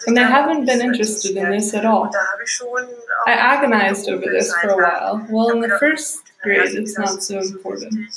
And 0.06 0.18
I 0.18 0.24
haven't 0.24 0.66
been 0.66 0.80
interested 0.80 1.36
in 1.36 1.50
this 1.50 1.72
at 1.74 1.84
all. 1.84 2.02
Und 2.02 2.14
da 2.14 2.18
habe 2.32 2.42
ich 2.44 2.50
schon 2.50 2.68
auch 2.68 3.26
I 3.26 3.32
agonized 3.32 4.08
over 4.08 4.26
this 4.26 4.52
for 4.54 4.70
a 4.70 4.76
while. 4.76 5.26
Well, 5.30 5.50
in 5.54 5.60
the 5.62 5.76
first 5.78 6.20
grade, 6.42 6.74
it's 6.74 6.98
not 6.98 7.22
so 7.22 7.38
important. 7.38 7.92
In 7.92 8.08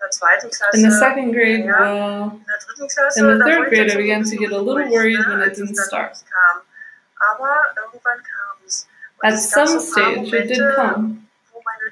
der 0.00 0.10
zweiten 0.10 0.50
Klasse, 0.50 0.76
In 0.76 0.82
the 0.82 0.90
second 0.90 1.32
grade, 1.32 1.64
well, 1.64 2.32
in 2.32 2.44
der 2.44 2.58
dritten 2.66 2.88
Klasse, 2.88 3.20
in 3.20 3.38
the 3.38 3.44
third 3.44 3.68
grade, 3.70 3.90
I 3.90 3.96
began 3.96 4.24
to 4.24 4.36
get 4.36 4.52
a 4.52 4.58
little 4.58 4.90
worried 4.90 5.26
when 5.26 5.40
it 5.40 5.56
didn't 5.56 5.76
start. 5.76 6.12
nicht 6.12 6.26
kam. 6.30 6.60
Aber 7.32 7.54
irgendwann 7.82 8.18
kam 8.18 8.66
es. 8.66 8.86
Und 9.22 9.32
At 9.32 9.38
some 9.40 9.66
so 9.66 10.00
ein 10.00 10.16
paar 10.16 10.26
stage, 10.26 10.32
it 10.34 10.48
did 10.48 10.74
come. 10.74 11.26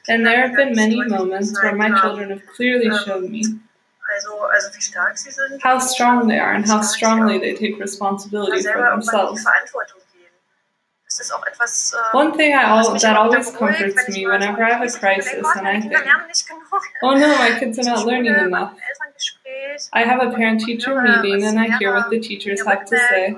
And 0.08 0.26
there 0.26 0.42
have 0.42 0.56
been 0.56 0.74
many 0.74 1.02
moments 1.08 1.52
where 1.62 1.74
my 1.74 1.88
children 2.00 2.30
have 2.30 2.44
clearly 2.56 2.90
shown 3.04 3.30
me 3.30 3.44
also, 4.14 4.40
also 4.40 4.68
wie 4.76 4.80
stark 4.82 5.16
sie 5.18 5.30
sind, 5.30 5.62
how 5.64 5.78
strong 5.80 6.28
they 6.28 6.38
are 6.38 6.54
and 6.54 6.64
how 6.68 6.80
wie 6.80 6.84
stark 6.84 6.92
sie 6.92 6.96
strongly 6.98 7.38
they 7.40 7.54
take 7.54 7.78
responsibility 7.80 8.62
for 8.62 8.82
themselves. 8.82 9.42
Verantwortung 9.42 10.00
gehen. 10.12 10.30
Das 11.04 11.20
ist 11.20 11.32
auch 11.32 11.46
etwas, 11.46 11.92
äh, 11.94 12.16
One 12.16 12.32
thing 12.36 12.52
I 12.52 12.64
al- 12.64 12.98
that 12.98 13.16
always 13.16 13.52
comforts 13.54 14.08
me 14.08 14.26
whenever 14.26 14.62
I 14.62 14.72
have 14.72 14.82
a 14.82 14.84
lese, 14.84 15.00
wo 15.02 15.06
ich 15.08 15.20
denke, 15.20 15.42
crisis 15.42 15.56
and 15.56 15.66
I 15.68 15.80
think, 15.80 15.92
lernen 15.92 16.26
nicht 16.28 16.48
genug. 16.48 16.82
oh 17.02 17.14
no, 17.14 17.28
my 17.38 17.58
kids 17.58 17.78
are 17.78 17.88
not 17.96 18.06
learning 18.06 18.34
enough. 18.34 18.72
I 19.92 20.04
have 20.04 20.20
a 20.20 20.30
parent 20.30 20.60
teacher 20.64 21.00
meeting 21.00 21.44
and 21.44 21.58
I 21.58 21.76
hear 21.78 21.92
what 21.94 22.10
the 22.10 22.20
teachers 22.20 22.64
have 22.66 22.84
to 22.86 22.96
say. 22.96 23.36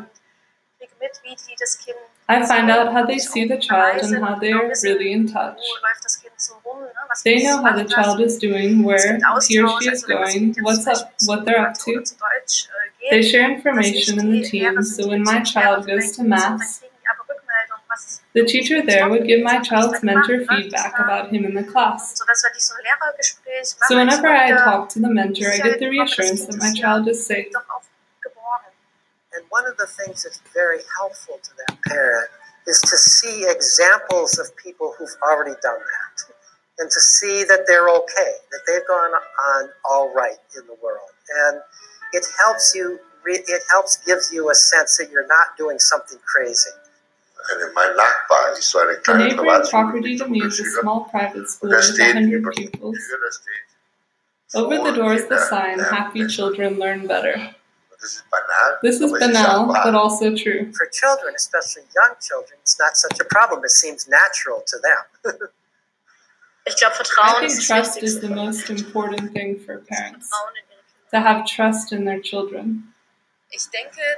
kriege 0.79 0.95
mit, 1.01 1.21
wie 1.23 1.35
die 1.37 1.57
das 1.59 1.79
Kind 1.85 1.97
I 2.27 2.43
find 2.47 2.71
out 2.71 2.93
how 2.95 3.05
they 3.07 3.19
see 3.19 3.47
the 3.47 3.59
child 3.59 4.03
and 4.03 4.25
how 4.25 4.39
they 4.39 4.51
are 4.53 4.73
really 4.83 5.13
in 5.13 5.27
touch. 5.27 5.61
Wo 6.63 6.81
läuft 6.81 6.95
das 7.11 7.23
Kind 7.23 7.43
so 7.43 7.57
rum, 7.57 7.63
ne? 7.63 7.63
was 7.63 7.63
They 7.63 7.63
know 7.63 7.63
how 7.63 7.77
the 7.77 7.85
child 7.85 8.21
is 8.21 8.39
doing, 8.39 8.85
where 8.85 9.19
he 9.49 9.61
or 9.61 9.81
she 9.81 9.89
is 9.91 10.05
Also 10.05 10.09
wenn 10.09 10.53
das 10.53 10.57
going, 10.57 10.57
what's 10.63 10.87
up, 10.87 11.13
what 11.27 11.45
they're 11.45 11.61
up 11.67 11.75
to. 11.85 11.93
Deutsch 11.95 12.69
geht, 13.01 13.11
They 13.11 13.23
share 13.23 13.51
information 13.51 14.19
in 14.19 14.27
the 14.27 14.39
nicht 14.39 14.51
team, 14.51 14.83
so 14.83 15.09
when 15.09 15.23
my 15.23 15.41
child 15.43 15.87
goes 15.87 16.13
to 16.17 16.23
vielleicht 16.23 16.29
maths, 16.29 16.81
dann 16.81 16.89
kriegen 16.89 16.99
die 17.03 17.09
aber 17.11 17.25
Rückmeldung, 17.29 17.81
was 17.89 18.21
the 18.35 18.45
teacher 18.45 18.83
there 18.85 19.09
would 19.09 19.27
give 19.27 19.43
my 19.43 19.59
child's 19.61 20.03
mentor 20.03 20.41
feedback 20.49 20.99
about 20.99 21.31
him 21.31 21.45
in 21.45 21.55
the 21.55 21.63
class. 21.65 22.17
so 22.17 22.25
dass 22.27 22.43
wir 22.43 22.51
dies 22.55 22.69
so 22.69 22.75
ein 22.75 22.83
Lehrergespräch 22.85 23.67
So 23.89 23.95
machen, 23.95 24.09
whenever 24.09 24.29
I 24.29 24.53
talk 24.65 24.89
to 24.91 25.01
the 25.01 25.09
mentor, 25.09 25.53
I 25.53 25.59
get 25.59 25.79
the 25.79 25.89
reassurance 25.89 26.47
that 26.47 26.57
my 26.59 26.73
child 26.73 27.07
is 27.09 27.25
safe. 27.27 27.51
doch. 27.53 27.83
And 29.37 29.45
one 29.51 29.67
of 29.67 29.77
the 29.79 29.87
things 29.87 30.23
that's 30.23 30.41
very 30.55 30.79
helpful 30.97 31.41
to 31.43 31.51
that 31.67 31.83
parent 31.83 32.31
is 32.69 32.81
to 32.83 32.97
see 32.97 33.45
examples 33.51 34.39
of 34.39 34.55
people 34.57 34.95
who've 34.97 35.17
already 35.23 35.57
done 35.61 35.79
that 35.79 36.34
and 36.79 36.91
to 36.91 37.01
see 37.01 37.45
that 37.45 37.65
they're 37.67 37.89
okay, 37.89 38.33
that 38.51 38.61
they've 38.67 38.87
gone 38.87 39.13
on 39.13 39.69
all 39.89 40.13
right 40.15 40.39
in 40.57 40.67
the 40.67 40.77
world. 40.83 41.11
And 41.47 41.61
it 42.13 42.25
helps 42.45 42.75
you, 42.75 42.99
it 43.27 43.63
helps 43.71 43.99
gives 44.05 44.33
you 44.33 44.51
a 44.51 44.55
sense 44.55 44.99
that 44.99 45.11
you're 45.11 45.27
not 45.27 45.57
doing 45.57 45.79
something 45.79 46.19
crazy. 46.27 46.71
Mein 47.75 47.95
Nachbar 47.95 48.53
ist 48.53 48.71
so 48.71 48.79
eine 48.79 48.95
The 48.95 49.01
kleine 49.01 49.25
neighboring 49.25 49.51
Privatschule 49.51 49.71
property 49.71 50.13
mit 50.13 50.19
to 50.19 50.29
me 50.29 50.39
is 50.39 50.61
a 50.61 50.65
small 50.81 51.05
private 51.11 51.47
school 51.47 51.69
Da 51.69 51.77
with 51.77 51.85
steht 51.85 52.15
100 52.15 52.33
über 52.33 52.51
pupils. 52.51 52.97
Tür, 52.97 53.19
da 53.21 53.31
steht, 53.31 53.65
Over 54.55 54.91
the 54.91 54.97
door 54.97 55.13
is 55.13 55.29
the 55.29 55.39
sign, 55.39 55.79
Happy 55.79 56.27
children 56.27 56.79
learn 56.79 57.07
better. 57.07 57.35
Das 58.01 58.15
ist 58.15 58.25
banal, 58.31 58.79
This 58.83 58.97
is 58.97 59.03
aber 59.03 59.21
es 59.21 59.27
ist 59.27 59.35
banal, 59.35 59.67
but 59.67 59.95
also 59.95 60.35
true. 60.35 60.73
For 60.73 60.87
children, 60.91 61.35
especially 61.37 61.83
young 61.95 62.17
children, 62.21 62.59
it's 62.63 62.79
not 62.79 62.97
such 62.97 63.21
a 63.21 63.25
problem. 63.25 63.63
It 63.65 63.73
seems 63.73 64.09
natural 64.09 64.63
to 64.67 64.79
them. 64.79 65.39
Ich 66.67 66.77
glaube, 66.77 66.95
I 67.23 67.47
think 67.47 67.61
trust 67.61 68.03
is 68.03 68.21
the 68.21 68.29
most 68.29 68.71
important 68.71 69.33
thing 69.33 69.59
for 69.61 69.79
parents. 69.79 70.31
Vertrauen 70.31 70.55
in 70.57 70.65
ihre 70.71 70.83
Kinder. 70.83 71.11
To 71.13 71.21
have 71.21 71.47
trust 71.47 71.93
in 71.93 72.05
their 72.05 72.21
children. 72.21 72.95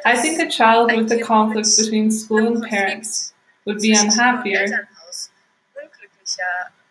I 0.05 0.17
think 0.17 0.39
a 0.39 0.49
child 0.49 0.93
with 0.93 1.11
a 1.13 1.21
conflict 1.21 1.69
between 1.77 2.11
school 2.11 2.47
and 2.47 2.63
parents 2.63 3.35
would 3.67 3.81
be 3.81 3.95
zwischen 3.95 4.11
Schule 4.11 4.23
und 4.23 4.37
unhappier 4.37 4.89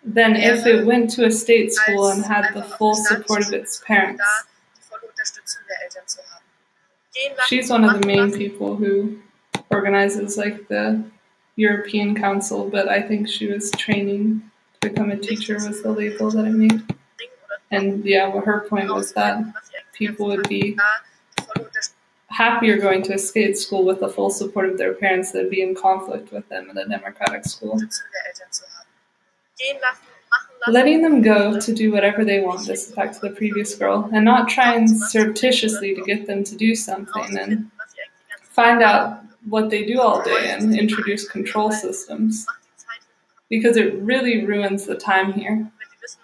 than 0.03 0.35
if 0.35 0.65
it 0.67 0.85
went 0.85 1.09
to 1.11 1.25
a 1.25 1.31
state 1.31 1.73
school 1.73 2.09
and 2.09 2.23
had 2.23 2.53
the 2.53 2.61
full 2.61 2.93
support 2.93 3.47
of 3.47 3.53
its 3.53 3.81
parents. 3.87 4.21
da 4.21 4.45
die 4.75 4.83
volle 4.89 5.09
Unterstützung 5.09 5.61
der 5.67 5.83
Eltern 5.83 6.07
zu 6.07 6.19
haben. 6.19 6.45
Gehen 7.13 7.35
lassen, 7.35 7.47
She's 7.47 7.69
one 7.71 7.85
of 7.85 7.99
the 7.99 8.05
main 8.05 8.31
people 8.31 8.75
who 8.75 9.17
organizes 9.71 10.37
like 10.37 10.67
the 10.67 11.03
European 11.55 12.13
Council, 12.13 12.69
but 12.69 12.87
I 12.87 13.01
think 13.01 13.27
she 13.27 13.47
was 13.47 13.71
training 13.71 14.41
become 14.89 15.11
a 15.11 15.17
teacher 15.17 15.55
was 15.55 15.81
the 15.81 15.91
label 15.91 16.31
that 16.31 16.45
I 16.45 16.49
made. 16.49 16.83
And 17.71 18.05
yeah, 18.05 18.27
well, 18.27 18.41
her 18.41 18.67
point 18.69 18.93
was 18.93 19.11
that 19.13 19.43
people 19.93 20.27
would 20.27 20.47
be 20.47 20.77
happier 22.27 22.77
going 22.77 23.01
to 23.03 23.13
a 23.13 23.17
state 23.17 23.57
school 23.57 23.85
with 23.85 23.99
the 23.99 24.09
full 24.09 24.29
support 24.29 24.69
of 24.69 24.77
their 24.77 24.93
parents 24.93 25.31
than 25.31 25.49
be 25.49 25.61
in 25.61 25.73
conflict 25.73 26.31
with 26.31 26.47
them 26.49 26.69
in 26.69 26.77
a 26.77 26.87
democratic 26.87 27.45
school. 27.45 27.79
Letting 30.67 31.01
them 31.01 31.21
go 31.21 31.59
to 31.59 31.73
do 31.73 31.91
whatever 31.91 32.25
they 32.25 32.41
want, 32.41 32.65
this 32.65 32.89
is 32.89 32.95
back 32.95 33.13
to 33.13 33.19
the 33.19 33.29
previous 33.29 33.75
girl, 33.75 34.09
and 34.13 34.25
not 34.25 34.49
trying 34.49 34.87
surreptitiously 34.87 35.95
to 35.95 36.01
get 36.01 36.27
them 36.27 36.43
to 36.43 36.55
do 36.55 36.75
something 36.75 37.37
and 37.37 37.69
find 38.41 38.81
out 38.81 39.21
what 39.47 39.69
they 39.69 39.85
do 39.85 40.01
all 40.01 40.23
day 40.23 40.51
and 40.51 40.77
introduce 40.77 41.27
control 41.27 41.71
systems. 41.71 42.45
Because 43.49 43.77
it 43.77 43.93
really 44.01 44.45
ruins 44.45 44.85
the 44.85 44.95
time 44.95 45.33
here. 45.33 45.71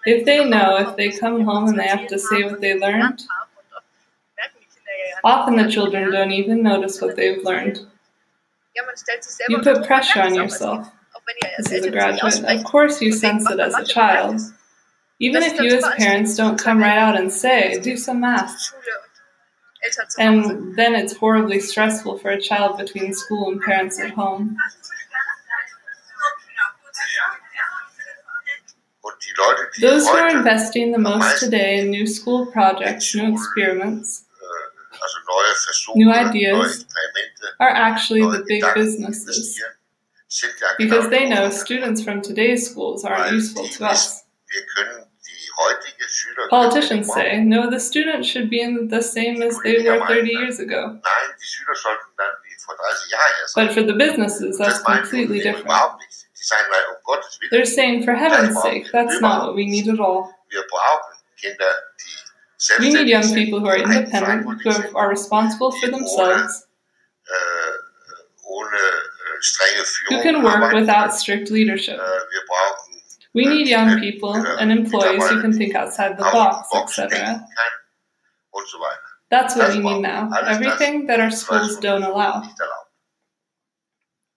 If 0.06 0.24
they 0.24 0.44
know, 0.44 0.76
if 0.76 0.96
they 0.96 1.10
come 1.10 1.42
home 1.44 1.68
and 1.68 1.78
they 1.78 1.86
have 1.86 2.06
to 2.08 2.18
say 2.18 2.44
what 2.44 2.60
they 2.60 2.78
learned, 2.78 3.22
often 5.24 5.56
the 5.56 5.70
children 5.70 6.10
don't 6.10 6.32
even 6.32 6.62
notice 6.62 7.00
what 7.00 7.16
they've 7.16 7.42
learned. 7.44 7.80
You 9.48 9.58
put 9.60 9.86
pressure 9.86 10.20
on 10.20 10.34
yourself. 10.34 10.88
This 11.58 11.72
is 11.72 11.84
a 11.84 11.90
graduate. 11.90 12.44
Of 12.44 12.64
course, 12.64 13.00
you 13.00 13.12
sense 13.12 13.48
it 13.50 13.60
as 13.60 13.74
a 13.74 13.84
child. 13.84 14.40
Even 15.20 15.42
if 15.42 15.60
you 15.60 15.76
as 15.76 15.84
parents 15.96 16.34
don't 16.36 16.58
come 16.58 16.80
right 16.80 16.98
out 16.98 17.16
and 17.16 17.32
say, 17.32 17.78
do 17.80 17.96
some 17.96 18.20
math. 18.20 18.56
And 20.18 20.76
then 20.76 20.94
it's 20.94 21.16
horribly 21.16 21.60
stressful 21.60 22.18
for 22.18 22.30
a 22.30 22.40
child 22.40 22.78
between 22.78 23.14
school 23.14 23.50
and 23.50 23.60
parents 23.60 24.00
at 24.00 24.10
home. 24.10 24.56
Those 29.80 30.08
who 30.08 30.16
are 30.16 30.28
investing 30.36 30.92
the 30.92 30.98
most 30.98 31.40
today 31.40 31.78
in 31.78 31.90
new 31.90 32.06
school 32.06 32.46
projects, 32.46 33.14
new 33.14 33.32
experiments, 33.34 34.24
Versuche, 35.66 35.96
new 35.96 36.10
ideas, 36.12 36.84
are 37.58 37.70
actually 37.70 38.20
the 38.22 38.44
big 38.46 38.62
businesses. 38.74 39.58
investieren, 39.58 39.72
sind 40.28 40.52
ja 40.60 40.68
Because 40.78 41.08
they 41.10 41.28
know 41.28 41.50
students 41.50 42.02
from 42.02 42.20
today's 42.22 42.70
schools 42.70 43.04
aren't 43.04 43.32
useful 43.32 43.66
to 43.68 43.84
us. 43.84 44.24
wir 44.46 44.62
können 44.76 45.06
die 45.26 45.50
heutige 45.56 46.04
Schüler 46.08 46.48
Politicians 46.48 47.08
say, 47.12 47.40
no, 47.42 47.70
the 47.70 47.80
students 47.80 48.28
should 48.28 48.50
be 48.50 48.60
in 48.60 48.88
the 48.88 49.02
same 49.02 49.42
as 49.42 49.58
they 49.64 49.82
were 49.82 49.98
30 50.06 50.30
years 50.30 50.58
ago. 50.60 50.88
Nein, 50.88 51.28
die 51.40 51.46
Schüler 51.46 51.74
sollten 51.74 52.10
dann 52.16 52.28
wie 52.44 52.54
vor 52.64 52.76
30 52.76 53.10
Jahren 53.10 53.32
erst 53.42 53.54
But 53.54 53.72
for 53.72 53.82
the 53.82 53.94
businesses, 53.94 54.58
that's 54.58 54.82
completely 54.84 55.40
different. 55.40 55.68
Überhaupt 56.42 56.42
nicht. 56.42 56.42
Die 56.42 56.46
sagen, 56.46 56.64
Gottes 57.04 57.38
Willen, 57.40 57.50
They're 57.50 57.66
saying, 57.66 58.02
for 58.04 58.14
heaven's 58.14 58.60
sake, 58.62 58.90
that's 58.92 59.20
not 59.20 59.46
what 59.46 59.54
we 59.54 59.66
need 59.66 59.88
at 59.88 60.00
all. 60.00 60.30
wir 60.48 60.62
brauchen 60.68 61.16
Kinder, 61.40 61.74
die 62.58 62.78
We 62.78 62.92
need 62.92 63.08
young 63.08 63.34
people 63.34 63.60
who 63.60 63.66
are 63.66 63.76
independent, 63.76 64.46
who 64.62 64.96
are, 64.96 65.08
responsible 65.08 65.72
for 65.72 65.90
themselves, 65.90 66.68
ohne 68.44 68.76
äh, 68.76 69.40
strenge 69.40 69.82
who 70.10 70.22
can 70.22 70.42
work 70.42 70.72
without 70.72 71.12
strict 71.14 71.50
leadership. 71.50 71.98
We 73.34 73.46
need 73.46 73.66
young 73.66 73.98
people 73.98 74.34
and 74.34 74.70
employees 74.70 75.26
who 75.28 75.40
can 75.40 75.52
think 75.52 75.74
outside 75.74 76.16
the 76.18 76.24
box, 76.24 76.68
etc. 76.74 77.40
und 78.52 78.68
so 78.68 78.78
weiter. 78.78 79.00
That's 79.30 79.56
what 79.56 79.70
we 79.72 79.78
need 79.78 80.02
now. 80.02 80.28
Everything 80.46 81.06
that 81.06 81.18
our 81.18 81.30
schools 81.30 81.78
don't 81.78 82.02
allow. 82.02 82.42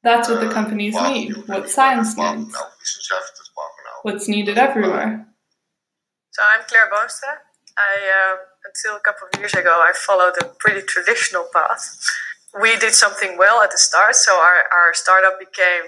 That's 0.06 0.30
what 0.30 0.39
the 0.45 0.51
companies 0.60 0.93
need, 1.10 1.30
what 1.47 1.64
science 1.78 2.16
needs, 2.16 2.53
Auch 2.56 2.72
Wissenschaft, 2.80 3.32
das 3.39 3.49
brauchen 3.56 3.84
auch. 3.91 4.03
what's 4.06 4.28
needed 4.28 4.58
everywhere. 4.68 5.26
So 6.32 6.41
I'm 6.51 6.62
Claire 6.70 6.89
Boonstra. 6.93 7.34
I 7.78 7.93
uh, 8.20 8.36
until 8.70 8.93
a 8.95 9.03
couple 9.08 9.26
of 9.28 9.39
years 9.39 9.53
ago 9.62 9.74
I 9.89 9.91
followed 10.08 10.36
a 10.41 10.45
pretty 10.64 10.84
traditional 10.93 11.45
path. 11.51 11.84
We 12.66 12.78
did 12.78 12.93
something 12.93 13.32
well 13.38 13.58
at 13.66 13.72
the 13.72 13.78
start, 13.78 14.16
so 14.16 14.32
our, 14.47 14.60
our 14.78 14.93
startup 14.93 15.36
became 15.39 15.86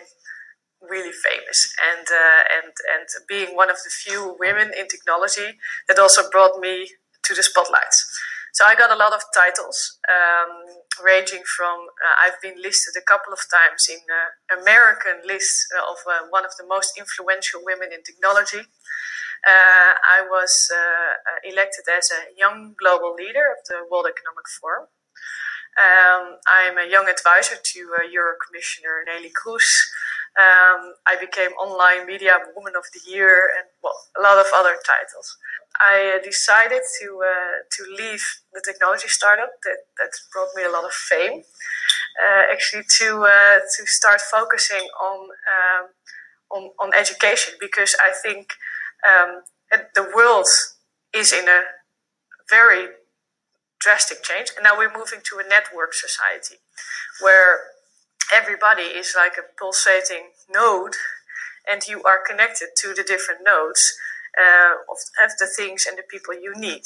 really 0.82 1.12
famous 1.28 1.60
and 1.90 2.06
uh, 2.24 2.42
and 2.58 2.74
and 2.94 3.08
being 3.28 3.56
one 3.62 3.70
of 3.70 3.78
the 3.86 3.92
few 4.04 4.36
women 4.40 4.68
in 4.80 4.86
technology 4.88 5.50
that 5.88 5.98
also 6.00 6.22
brought 6.30 6.56
me 6.60 6.76
to 7.26 7.32
the 7.38 7.44
spotlight. 7.44 7.94
So 8.54 8.66
I 8.68 8.74
got 8.76 8.92
a 8.92 8.96
lot 8.96 9.14
of 9.14 9.22
titles, 9.36 9.78
um, 10.10 10.52
ranging 11.04 11.44
from 11.46 11.88
uh, 12.04 12.16
I've 12.24 12.42
been 12.42 12.62
listed 12.62 12.96
a 12.98 13.06
couple 13.06 13.34
of 13.34 13.40
times 13.50 13.88
in 13.90 14.00
uh, 14.08 14.62
American 14.62 15.26
lists 15.26 15.68
of 15.76 15.98
uh, 16.06 16.28
one 16.30 16.46
of 16.46 16.52
the 16.58 16.66
most 16.66 16.98
influential 16.98 17.62
women 17.64 17.90
in 17.94 18.04
technology. 18.04 18.68
I 19.46 20.26
was 20.28 20.72
elected 21.44 21.86
as 21.88 22.12
a 22.12 22.36
young 22.38 22.76
global 22.78 23.14
leader 23.14 23.46
of 23.56 23.64
the 23.70 23.88
World 23.90 24.08
Economic 24.10 24.48
Forum. 24.60 24.88
Um, 25.78 26.42
I'm 26.50 26.78
a 26.82 26.90
young 26.90 27.08
advisor 27.08 27.56
to 27.56 27.80
uh, 28.02 28.04
Euro 28.10 28.34
Commissioner 28.42 29.06
Neelie 29.06 29.30
Kroes. 29.30 29.70
Um, 30.34 30.98
I 31.06 31.16
became 31.22 31.52
Online 31.54 32.06
Media 32.06 32.34
Woman 32.56 32.74
of 32.76 32.86
the 32.94 33.02
Year 33.06 33.46
and 33.58 33.70
well, 33.84 33.94
a 34.18 34.22
lot 34.22 34.38
of 34.42 34.50
other 34.56 34.74
titles. 34.82 35.38
I 35.80 36.20
decided 36.24 36.82
to 37.00 37.22
uh, 37.24 37.56
to 37.72 37.84
leave 37.96 38.24
the 38.54 38.62
technology 38.66 39.08
startup 39.08 39.52
that, 39.64 39.78
that 39.98 40.12
brought 40.34 40.50
me 40.56 40.64
a 40.64 40.72
lot 40.72 40.86
of 40.86 40.92
fame. 40.92 41.44
Uh, 42.24 42.52
actually, 42.52 42.84
to 43.00 43.24
uh, 43.24 43.60
to 43.78 43.86
start 43.86 44.22
focusing 44.22 44.88
on 45.02 45.30
um, 45.56 45.88
on 46.52 46.72
on 46.80 46.94
education 46.94 47.54
because 47.60 47.96
I 48.02 48.12
think 48.12 48.54
um, 49.08 49.42
the 49.94 50.10
world 50.16 50.48
is 51.14 51.32
in 51.32 51.48
a 51.48 51.62
very 52.50 52.88
drastic 53.80 54.24
change, 54.24 54.52
and 54.56 54.64
now 54.64 54.78
we're 54.78 54.94
moving 54.94 55.20
to 55.30 55.38
a 55.38 55.48
network 55.48 55.94
society 55.94 56.56
where 57.22 57.60
everybody 58.34 58.84
is 58.84 59.14
like 59.16 59.38
a 59.38 59.46
pulsating 59.58 60.32
node, 60.50 60.96
and 61.70 61.88
you 61.88 62.02
are 62.04 62.20
connected 62.26 62.70
to 62.78 62.94
the 62.94 63.04
different 63.04 63.42
nodes 63.46 63.96
uh, 64.40 64.74
of, 64.92 64.98
of 65.24 65.32
the 65.40 65.48
things 65.48 65.86
and 65.88 65.98
the 65.98 66.04
people 66.10 66.34
you 66.34 66.54
need. 66.56 66.84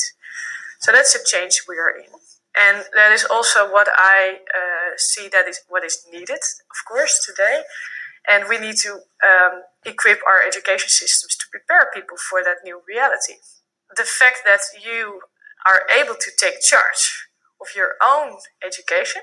So 0.80 0.92
that's 0.92 1.16
a 1.16 1.24
change 1.24 1.64
we 1.68 1.78
are 1.78 1.92
in. 1.92 2.12
And 2.58 2.86
that 2.96 3.12
is 3.12 3.26
also 3.26 3.72
what 3.72 3.88
I 3.96 4.40
uh, 4.54 4.98
see 4.98 5.30
that 5.32 5.48
is 5.48 5.62
what 5.70 5.86
is 5.86 6.06
needed, 6.12 6.40
of 6.40 6.80
course, 6.88 7.24
today. 7.26 7.62
And 8.30 8.46
we 8.50 8.60
need 8.60 8.76
to 8.78 8.94
um, 8.94 9.64
equip 9.86 10.20
our 10.28 10.42
education 10.46 10.90
systems 10.90 11.36
to 11.38 11.46
prepare 11.50 11.90
people 11.94 12.18
for 12.18 12.44
that 12.44 12.58
new 12.64 12.82
reality. 12.88 13.36
The 13.96 14.04
fact 14.04 14.42
that 14.46 14.62
you 14.84 15.22
are 15.66 15.82
able 15.90 16.16
to 16.16 16.32
take 16.38 16.62
charge 16.62 17.28
of 17.62 17.68
your 17.76 17.94
own 18.04 18.38
education 18.66 19.22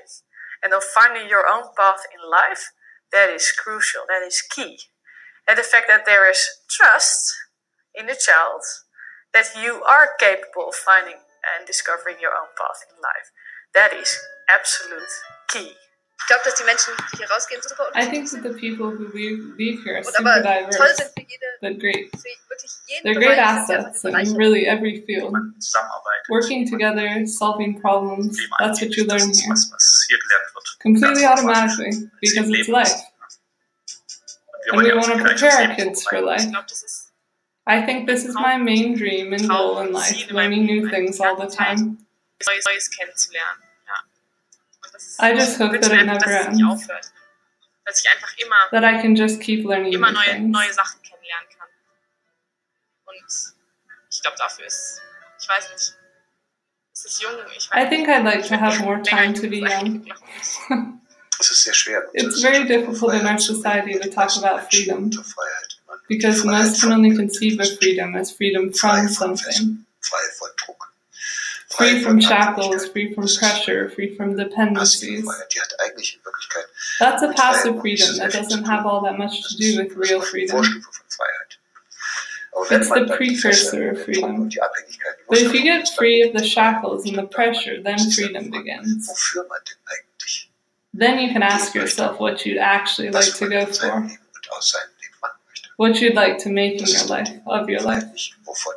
and 0.63 0.73
of 0.73 0.83
finding 0.83 1.29
your 1.29 1.45
own 1.47 1.63
path 1.77 2.01
in 2.13 2.29
life, 2.29 2.71
that 3.11 3.29
is 3.29 3.51
crucial, 3.51 4.01
that 4.07 4.25
is 4.25 4.41
key. 4.41 4.79
And 5.47 5.57
the 5.57 5.63
fact 5.63 5.85
that 5.87 6.05
there 6.05 6.29
is 6.29 6.47
trust 6.69 7.35
in 7.99 8.07
the 8.07 8.15
child 8.15 8.63
that 9.33 9.51
you 9.61 9.83
are 9.83 10.15
capable 10.17 10.69
of 10.69 10.75
finding 10.75 11.19
and 11.43 11.67
discovering 11.67 12.15
your 12.21 12.31
own 12.31 12.47
path 12.55 12.79
in 12.87 12.95
life, 13.03 13.29
that 13.75 13.91
is 13.93 14.17
absolute 14.47 15.11
key. 15.51 15.75
Ich 16.19 16.27
glaube, 16.27 16.43
dass 16.45 16.55
die 16.55 16.63
Menschen, 16.63 16.93
die 17.11 17.17
hier 17.17 17.29
rausgehen, 17.29 17.61
super 17.61 17.89
I 17.95 18.05
think 18.05 18.29
that 18.31 18.43
the 18.43 18.53
people 18.53 18.91
who 18.91 19.07
leave, 19.13 19.55
leave 19.57 19.83
here 19.83 19.97
are 19.97 20.03
super 20.03 20.41
diverse, 20.41 20.95
sind 20.95 21.11
für 21.13 21.21
jede, 21.21 21.47
but 21.61 21.79
great. 21.79 22.11
für 22.11 22.23
wirklich 22.49 22.71
jeden 22.87 23.03
They're 23.03 23.15
great 23.15 23.37
Bereich, 23.37 23.65
sind 23.65 23.67
sie 23.67 24.07
einfach 24.07 24.19
assets 24.19 24.31
in 24.31 24.37
really 24.37 24.65
every 24.67 25.01
field. 25.05 25.33
Working 26.29 26.69
together, 26.69 27.25
solving 27.25 27.79
problems, 27.81 28.37
that's 28.59 28.81
what 28.81 28.95
you 28.95 29.05
learn 29.05 29.31
here. 29.31 29.49
was 29.49 30.05
hier 30.07 30.19
gelernt 30.19 30.53
wird. 30.53 30.79
Completely 30.81 31.25
automatically, 31.25 32.09
because 32.21 32.49
it's 32.49 32.67
life. 32.67 32.93
And 34.71 34.83
we 34.83 34.93
want 34.93 35.07
to 35.07 35.17
prepare 35.17 35.69
our 35.69 35.75
kids 35.75 36.03
for 36.03 36.21
life. 36.21 36.43
Ich 36.43 36.51
glaube, 36.51 36.67
das 36.69 36.83
ist 36.83 37.09
I 37.69 37.85
think 37.85 38.07
this 38.07 38.25
is 38.25 38.33
my 38.33 38.57
main 38.57 38.95
dream 38.97 39.31
and 39.31 39.47
goal 39.47 39.77
in 39.79 39.91
life, 39.93 40.31
learning 40.31 40.65
new 40.65 40.89
things 40.89 41.19
all 41.19 41.35
the 41.37 41.45
time. 41.47 41.97
Neues, 42.47 42.65
Neues 42.65 42.89
kennenzulernen. 42.89 43.61
Ja. 43.85 44.03
Und 44.83 44.93
das 44.93 45.03
ist 45.05 45.21
I 45.21 45.33
just 45.33 45.59
hope 45.59 45.79
that 45.79 45.91
it 45.91 46.05
never 46.05 46.19
dass 46.19 46.47
ends. 46.47 46.63
aufhört. 46.63 47.11
Dass 47.85 48.01
ich 48.03 48.09
einfach 48.11 48.33
immer, 48.37 48.55
That 48.71 48.83
I 48.83 48.99
can 49.01 49.15
just 49.15 49.39
keep 49.39 49.65
learning 49.65 49.91
new 49.91 50.03
things. 50.03 50.51
neue 50.51 50.73
Sachen 50.73 51.01
kennenlernen 51.03 51.49
kann. 51.57 51.67
Und 53.05 53.15
ich 54.09 54.21
glaube, 54.21 54.37
dafür 54.37 54.65
ist, 54.65 55.01
ich 55.41 55.47
weiß 55.49 55.69
nicht, 55.71 55.93
es 56.93 57.05
ist 57.05 57.21
jung, 57.21 57.31
ich 57.55 57.69
weiß 57.71 57.85
I 57.85 57.87
think 57.89 58.07
I'd 58.09 58.23
like 58.23 58.45
to 58.47 58.55
have 58.59 58.81
more 58.83 59.01
time 59.01 59.33
to 59.33 59.47
be 59.47 59.59
young. 59.61 60.05
Es 61.41 61.51
ist 61.51 61.63
sehr 61.63 61.73
schwer. 61.73 62.03
It's 62.13 62.41
very 62.41 62.65
difficult 62.67 63.13
in 63.13 63.25
our 63.25 63.39
society 63.39 63.97
to 63.97 64.09
talk 64.09 64.29
about 64.43 64.67
freedom 64.69 65.09
because 66.09 66.43
most 66.43 66.81
can 66.81 66.91
only 66.91 67.15
conceive 67.15 67.59
of 67.61 67.77
freedom 67.77 68.15
as 68.15 68.31
freedom 68.31 68.73
from 68.73 69.07
something. 69.07 69.85
Frei 70.01 70.25
von 70.39 70.49
Druck. 70.57 70.81
Free 71.69 72.01
from 72.03 72.19
shackles, 72.19 72.87
free 72.89 73.13
from 73.13 73.27
pressure, 73.39 73.89
free 73.91 74.15
from 74.15 74.35
dependencies. 74.35 75.23
Die 75.23 75.59
hat 75.59 75.73
eigentlich 75.85 76.15
in 76.15 76.21
Wirklichkeit 76.25 76.65
That's 76.99 77.21
a 77.23 77.31
passive 77.31 77.79
freedom 77.79 78.17
that 78.17 78.33
doesn't 78.33 78.65
have 78.65 78.85
all 78.85 79.01
that 79.03 79.17
much 79.17 79.41
to 79.47 79.55
do 79.57 79.77
with 79.77 79.95
real 79.95 80.19
freedom. 80.19 80.57
Vorstufe 80.57 80.91
von 80.91 81.05
Freiheit. 81.07 81.59
Aber 82.53 82.69
wenn 82.69 82.81
It's 82.81 82.89
the 82.89 83.05
precursor 83.15 83.91
of 83.91 84.01
freedom. 84.03 84.41
und 84.41 84.49
die 84.53 84.61
Abhängigkeit 84.61 85.15
But 85.29 85.37
if 85.39 85.53
you 85.53 85.61
get 85.61 85.87
free 85.89 86.23
of 86.23 86.35
the 86.35 86.43
shackles 86.43 87.05
and 87.05 87.15
the 87.15 87.27
pressure, 87.27 87.81
then 87.83 87.99
freedom 88.11 88.49
begins. 88.49 89.07
wofür 89.07 89.47
man 89.47 89.59
denn 89.69 89.77
eigentlich 89.85 90.49
Then 90.91 91.19
you 91.19 91.31
can 91.31 91.43
ask 91.43 91.75
yourself 91.75 92.19
what 92.19 92.43
you'd 92.45 92.57
actually 92.57 93.11
like 93.11 93.31
to 93.37 93.47
go 93.47 93.65
for. 93.67 94.09
What 95.79 96.01
you'd 96.01 96.13
like 96.13 96.37
to 96.37 96.49
make 96.49 96.81
in 96.81 96.87
your 96.87 97.05
life, 97.05 97.31
of 97.47 97.69
your 97.69 97.81
life. 97.81 98.03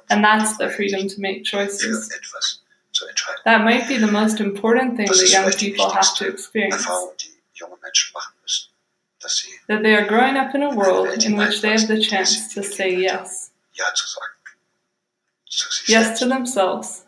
And 0.08 0.22
that's 0.22 0.56
the 0.56 0.70
freedom 0.70 1.08
to 1.08 1.20
make 1.20 1.42
choices. 1.42 2.08
etwas 2.14 2.62
zu 2.92 3.06
entscheiden. 3.08 3.42
That 3.44 3.64
might 3.64 3.88
be 3.88 3.98
the 3.98 4.12
most 4.20 4.38
important 4.38 4.96
thing 4.96 5.08
that 5.08 5.30
young 5.30 5.50
people 5.50 5.90
have 5.90 6.14
to 6.14 6.28
experience. 6.28 6.76
Erfahrung, 6.76 7.10
die 7.18 7.42
junge 7.54 7.76
Menschen 7.82 8.12
machen 8.14 8.34
müssen, 8.42 8.70
dass 9.20 9.36
sie 9.36 9.48
That 9.66 9.82
they 9.82 9.96
are 9.96 10.06
growing 10.06 10.36
up 10.36 10.54
in 10.54 10.62
a 10.62 10.70
world 10.70 11.24
in 11.24 11.36
which 11.36 11.60
they 11.60 11.70
have 11.70 11.88
the 11.88 12.00
chance 12.00 12.54
to 12.54 12.62
say 12.62 12.94
yes. 12.94 13.50
Ja 13.72 13.92
zu 13.94 14.06
sagen. 14.06 14.36
Zu 15.50 15.72
sich 15.72 15.88
Yes 15.88 16.20
to 16.20 16.28
themselves, 16.28 17.04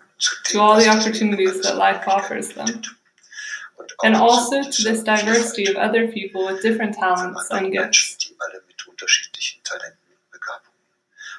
to 0.51 0.61
all 0.61 0.81
the 0.81 0.89
opportunities 0.89 1.63
that 1.63 1.77
life 1.77 2.09
offers 2.09 2.49
them, 2.49 2.83
and 4.03 4.17
also 4.17 4.61
to 4.61 4.83
this 4.83 5.05
diversity 5.05 5.67
of 5.67 5.77
other 5.77 6.09
people 6.09 6.47
with 6.47 6.63
different 6.63 6.95
talents 6.95 7.49
and 7.53 7.73
gifts. 7.73 8.33
Die 9.79 9.81
alle 9.81 9.91
mit 9.91 10.03
unterschiedlichen 10.03 10.05
Talenten 10.05 10.31
Begabungen 10.31 10.79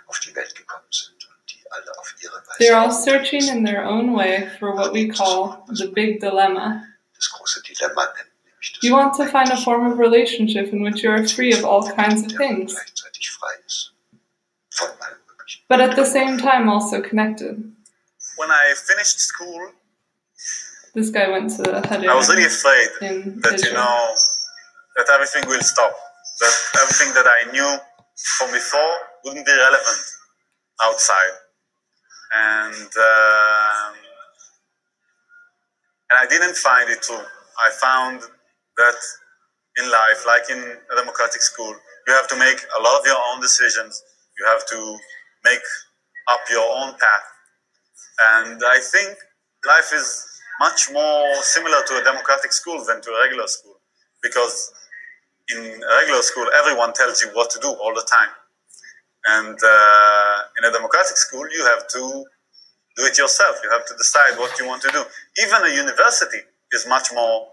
um, 0.05 0.09
auf 0.09 0.19
die 0.19 0.36
Welt 0.36 0.55
gekommen 0.55 0.86
sind 0.91 1.13
und 1.27 1.51
die 1.51 1.71
alle 1.71 1.97
auf 1.99 2.15
ihre 2.21 2.33
Weise 2.33 2.57
They're 2.59 2.75
all 2.77 2.91
searching 2.91 3.47
in 3.49 3.65
their 3.65 3.86
own 3.88 4.15
way 4.15 4.49
for 4.59 4.75
what 4.75 4.93
we 4.93 5.07
call 5.07 5.63
the 5.73 5.88
big 5.88 6.19
dilemma. 6.19 6.83
das 7.15 7.29
große 7.31 7.61
Dilemma 7.63 8.05
nennen, 8.15 8.31
You 8.81 8.93
want 8.95 9.13
to 9.17 9.25
find 9.25 9.51
a 9.51 9.57
form 9.57 9.86
of 9.91 9.99
relationship 9.99 10.73
in 10.73 10.83
which 10.83 11.03
you 11.03 11.11
are 11.11 11.23
free 11.27 11.53
of 11.53 11.63
all 11.63 11.83
kinds 11.95 12.23
of 12.25 12.36
things, 12.36 12.73
gleichzeitig 12.73 13.29
frei 13.31 13.53
ist. 13.65 13.93
Von 14.71 14.89
allem 14.99 15.19
Möglichen. 15.27 15.63
but 15.69 15.79
at 15.79 15.95
the 15.95 16.03
same 16.05 16.38
time 16.39 16.67
also 16.69 16.99
connected. 17.01 17.57
When 18.38 18.49
I 18.51 18.73
finished 18.75 19.19
school, 19.19 19.71
This 20.95 21.09
guy 21.11 21.29
went 21.29 21.55
to 21.57 21.63
Hadera 21.63 22.09
I 22.09 22.15
was 22.15 22.29
really 22.29 22.45
afraid 22.45 22.89
in 23.01 23.39
that 23.41 23.61
you 23.63 23.71
know 23.73 24.15
that 24.95 25.09
everything 25.13 25.45
will 25.47 25.61
stop, 25.61 25.93
that 26.39 26.53
everything 26.81 27.13
that 27.13 27.25
I 27.27 27.51
knew 27.51 27.77
from 28.16 28.51
before 28.51 28.93
wouldn't 29.24 29.45
be 29.45 29.51
relevant 29.51 30.03
outside, 30.84 31.36
and 32.34 32.74
um, 32.76 33.93
and 36.09 36.18
I 36.20 36.26
didn't 36.30 36.55
find 36.55 36.89
it 36.89 37.01
true. 37.01 37.22
I 37.63 37.72
found 37.72 38.22
that 38.78 38.95
in 39.78 39.91
life, 39.91 40.26
like 40.26 40.49
in 40.49 40.59
a 40.59 40.95
democratic 40.95 41.41
school, 41.41 41.76
you 42.07 42.13
have 42.13 42.28
to 42.30 42.38
make 42.38 42.59
a 42.78 42.82
lot 42.82 42.99
of 42.99 43.05
your 43.05 43.18
own 43.32 43.41
decisions. 43.41 44.01
You 44.39 44.45
have 44.47 44.66
to 44.68 44.97
make 45.43 45.63
up 46.30 46.41
your 46.49 46.66
own 46.78 46.93
path, 46.93 47.28
and 48.38 48.61
I 48.66 48.80
think 48.80 49.18
life 49.66 49.91
is 49.93 50.26
much 50.59 50.89
more 50.91 51.36
similar 51.41 51.84
to 51.88 52.01
a 52.01 52.03
democratic 52.03 52.51
school 52.53 52.84
than 52.86 53.01
to 53.01 53.09
a 53.11 53.22
regular 53.24 53.47
school 53.47 53.76
because 54.22 54.72
in 55.53 55.81
regular 56.01 56.21
school 56.21 56.47
everyone 56.57 56.93
tells 56.93 57.21
you 57.21 57.29
what 57.33 57.49
to 57.51 57.59
do 57.59 57.69
all 57.69 57.93
the 57.93 58.05
time. 58.09 58.29
And 59.27 59.57
uh, 59.57 60.37
in 60.57 60.65
a 60.69 60.71
democratic 60.71 61.17
school 61.17 61.45
you 61.51 61.63
have 61.65 61.87
to 61.89 62.25
do 62.97 63.03
it 63.05 63.17
yourself. 63.17 63.57
You 63.63 63.69
have 63.71 63.85
to 63.85 63.95
decide 63.97 64.37
what 64.39 64.57
you 64.59 64.65
want 64.65 64.81
to 64.83 64.89
do. 64.89 65.03
Even 65.43 65.63
a 65.65 65.75
university 65.75 66.39
is 66.71 66.87
much 66.87 67.09
more 67.13 67.47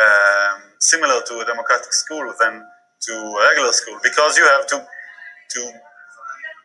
um, 0.00 0.62
similar 0.80 1.20
to 1.26 1.40
a 1.40 1.44
democratic 1.44 1.92
school 1.92 2.32
than 2.40 2.64
to 3.02 3.12
a 3.12 3.48
regular 3.50 3.72
school 3.72 3.98
because 4.02 4.36
you 4.36 4.44
have 4.44 4.66
to 4.68 4.86
to 5.50 5.72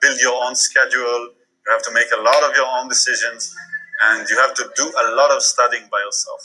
build 0.01 0.19
your 0.19 0.43
own 0.43 0.55
schedule. 0.55 1.29
You 1.65 1.71
have 1.71 1.83
to 1.83 1.93
make 1.93 2.07
a 2.17 2.21
lot 2.21 2.43
of 2.43 2.55
your 2.55 2.67
own 2.67 2.89
decisions 2.89 3.55
and 4.01 4.29
you 4.29 4.37
have 4.37 4.53
to 4.55 4.69
do 4.75 4.83
a 4.83 5.15
lot 5.15 5.31
of 5.31 5.41
studying 5.41 5.83
by 5.91 5.99
yourself. 6.03 6.41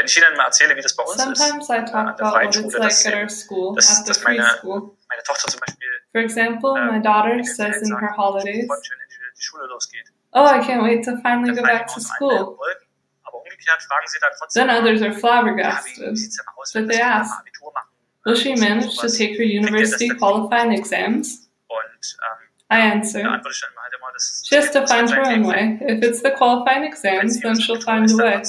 Wenn 0.00 0.06
ich 0.06 0.16
Ihnen 0.16 0.34
mal 0.34 0.44
erzähle, 0.44 0.74
wie 0.76 0.80
das 0.80 0.96
bei 0.96 1.02
uns 1.02 1.16
ist, 1.16 1.36
Sometimes 1.36 1.68
I 1.68 1.84
talk 1.84 1.94
an 1.94 2.16
der 2.16 2.26
about 2.26 2.30
freien 2.30 2.48
what 2.48 2.56
it's 2.56 2.72
Schule, 2.72 2.80
dass, 2.80 3.04
like 3.04 3.14
at 3.14 3.20
our 3.20 3.28
school, 3.28 3.74
dass, 3.76 4.04
dass 4.04 4.24
meine, 4.24 4.46
meine 4.64 5.22
Tochter 5.26 5.48
zum 5.50 5.60
Beispiel 5.60 5.88
For 6.12 6.22
example, 6.22 6.74
ähm, 6.78 6.86
my 6.86 7.02
daughter 7.02 7.44
says 7.44 7.82
in 7.82 7.94
her 7.98 8.16
holidays, 8.16 8.66
freut 8.66 8.80
mich, 8.80 8.90
wenn 8.90 9.00
endlich 9.00 9.20
die 9.36 9.42
Schule 9.42 9.66
losgeht. 9.66 10.06
Oh, 10.32 10.46
I 10.46 10.58
can't 10.60 10.82
wait 10.82 11.04
to 11.04 11.18
finally 11.20 11.54
go 11.54 11.62
back 11.62 11.86
to 11.88 12.00
school. 12.00 12.56
Wollten, 12.56 12.86
aber 13.24 13.42
umgekehrt 13.42 13.82
fragen 13.82 14.06
sie 14.06 14.18
dann 14.20 14.30
trotzdem, 14.38 14.68
Then 14.68 14.74
others 14.74 15.02
are 15.02 15.12
flabbergasted. 15.12 16.16
sieht's 16.16 16.36
denn 16.38 16.46
aus, 16.56 16.72
But 16.72 16.88
they 16.88 17.02
ask, 17.02 17.30
mal 17.32 17.40
Abitur 17.40 17.72
machen? 17.74 17.90
Will 18.24 18.36
she 18.36 18.54
manage 18.56 18.96
to 18.96 19.06
take 19.08 19.36
her 19.36 19.44
university 19.44 20.08
qualifying 20.08 20.72
exams? 20.72 21.50
Ähm, 21.68 22.50
I 22.72 22.80
answer, 22.92 23.28
antworte 23.28 23.52
ich 23.52 23.60
dann 23.60 23.72
immer 23.72 23.82
halt 23.82 23.92
immer, 23.98 24.12
das 24.14 24.44
she 24.48 24.56
has 24.56 24.70
to 24.70 24.86
find 24.86 25.10
her 25.10 25.26
own 25.26 25.46
way. 25.46 25.78
If 25.82 26.02
it's 26.02 26.22
the 26.22 26.30
qualifying 26.30 26.84
exams, 26.84 27.38
then 27.40 27.60
she'll 27.60 27.82
find 27.82 28.10
a 28.10 28.16
way. 28.16 28.42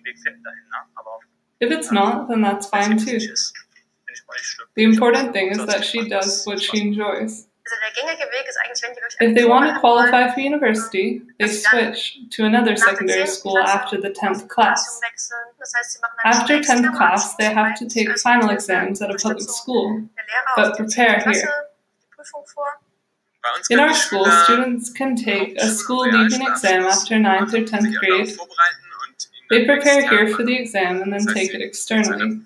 Schon 0.00 0.08
irgendwie 0.08 0.08
einen 0.08 0.16
Weg 0.16 0.18
finden 0.18 0.42
dahin, 0.42 0.64
ne? 0.68 0.76
aber 0.94 1.20
If 1.62 1.70
it's 1.70 1.90
not, 1.90 2.28
then 2.28 2.42
that's 2.42 2.66
fine 2.66 2.96
too. 2.96 3.04
finde 3.04 3.24
ich 3.24 4.26
mal 4.26 4.34
nicht 4.34 4.44
schlimm. 4.46 4.68
The 4.76 4.82
important 4.84 5.32
thing 5.32 5.50
is 5.50 5.64
that 5.66 5.84
she 5.84 6.08
does 6.08 6.46
what 6.46 6.60
she 6.60 6.80
enjoys. 6.80 7.46
Also 7.62 7.76
der 7.84 7.92
gängige 7.94 8.24
Weg 8.32 8.48
ist 8.48 8.56
eigentlich, 8.56 8.82
wenn 8.82 8.94
die 8.94 9.00
wirklich 9.00 9.20
If 9.20 9.34
they 9.36 9.46
want 9.48 9.72
to 9.72 9.80
qualify 9.80 10.28
for 10.32 10.40
university, 10.42 11.22
they 11.38 11.48
switch 11.48 12.18
to 12.30 12.44
another 12.44 12.76
secondary 12.76 13.26
school 13.26 13.58
after 13.58 14.00
the 14.00 14.08
10th 14.08 14.48
class. 14.48 14.80
Gymnasium 14.82 15.02
wechseln. 15.02 15.46
Das 15.58 15.72
heißt, 15.74 15.92
sie 15.92 15.98
machen 16.00 16.16
dann 16.22 16.32
After 16.32 16.54
10th 16.54 16.96
class, 16.96 17.36
they 17.36 17.54
have 17.54 17.74
to 17.78 17.84
take 17.86 18.18
final 18.18 18.50
exams 18.50 19.02
at 19.02 19.10
a 19.10 19.16
public 19.22 19.48
school, 19.48 20.08
but 20.56 20.74
prepare 20.76 21.20
here. 21.20 21.32
die 21.32 22.14
Prüfung 22.16 22.44
vor. 22.46 22.66
Bei 23.42 23.48
uns 23.56 23.70
In 23.70 23.78
our 23.78 23.94
school, 23.94 24.26
students 24.44 24.92
can 24.92 25.14
take 25.16 25.56
a 25.60 25.68
school 25.68 26.04
leaving 26.10 26.42
exam 26.46 26.86
after 26.86 27.16
9th 27.16 27.54
or 27.54 27.64
10th 27.64 27.94
grade. 28.00 28.36
They 29.50 29.64
prepare 29.64 30.08
here 30.08 30.28
for 30.34 30.44
the 30.44 30.56
exam 30.56 31.02
and 31.02 31.12
then 31.12 31.26
take 31.34 31.52
it 31.52 31.60
externally. 31.60 32.40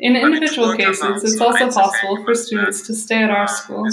In 0.00 0.16
individual 0.16 0.74
cases, 0.76 1.22
it's 1.22 1.40
also 1.40 1.70
possible 1.70 2.24
for 2.24 2.34
students 2.34 2.84
to 2.88 2.92
stay 2.92 3.22
at 3.22 3.30
our 3.30 3.46
school 3.46 3.86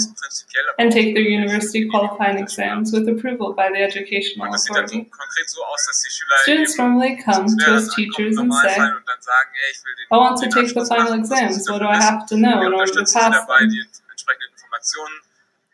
and 0.78 0.90
take 0.90 1.14
their 1.14 1.22
university 1.22 1.88
qualifying 1.88 2.36
exams 2.38 2.90
with 2.92 3.08
approval 3.08 3.52
by 3.52 3.68
the 3.70 3.80
educational 3.80 4.50
Das 4.50 4.64
sieht 4.64 4.74
dann 4.74 4.88
so 4.88 4.96
authority. 4.96 5.10
konkret 5.10 5.48
so 5.48 5.62
aus, 5.64 5.86
dass 5.86 6.02
die 6.02 6.10
Schüler 6.10 6.36
Students 6.42 6.78
normally 6.78 7.16
come 7.22 7.46
to 7.46 7.70
us 7.70 7.94
teachers 7.94 8.36
and 8.38 8.52
say, 8.52 8.74
Normalfall 8.74 8.96
und 8.96 9.06
dann 9.08 9.22
sagen, 9.22 9.50
hey, 9.54 9.70
ich 9.70 9.80
will 9.84 9.94
den, 9.94 10.06
I 10.10 10.16
want 10.18 10.36
to 10.42 10.48
take 10.50 10.68
the 10.74 10.84
final 10.84 11.14
exams. 11.14 11.68
What 11.70 11.78
do 11.80 11.86
I 11.86 11.96
have 12.02 12.26
to 12.26 12.34
know 12.34 12.60
in 12.66 12.74
order 12.74 12.92
to 12.92 13.04
pass 13.04 13.46
them? 13.46 13.70
die 13.70 13.86
entsprechenden 14.10 14.50
Informationen 14.58 15.14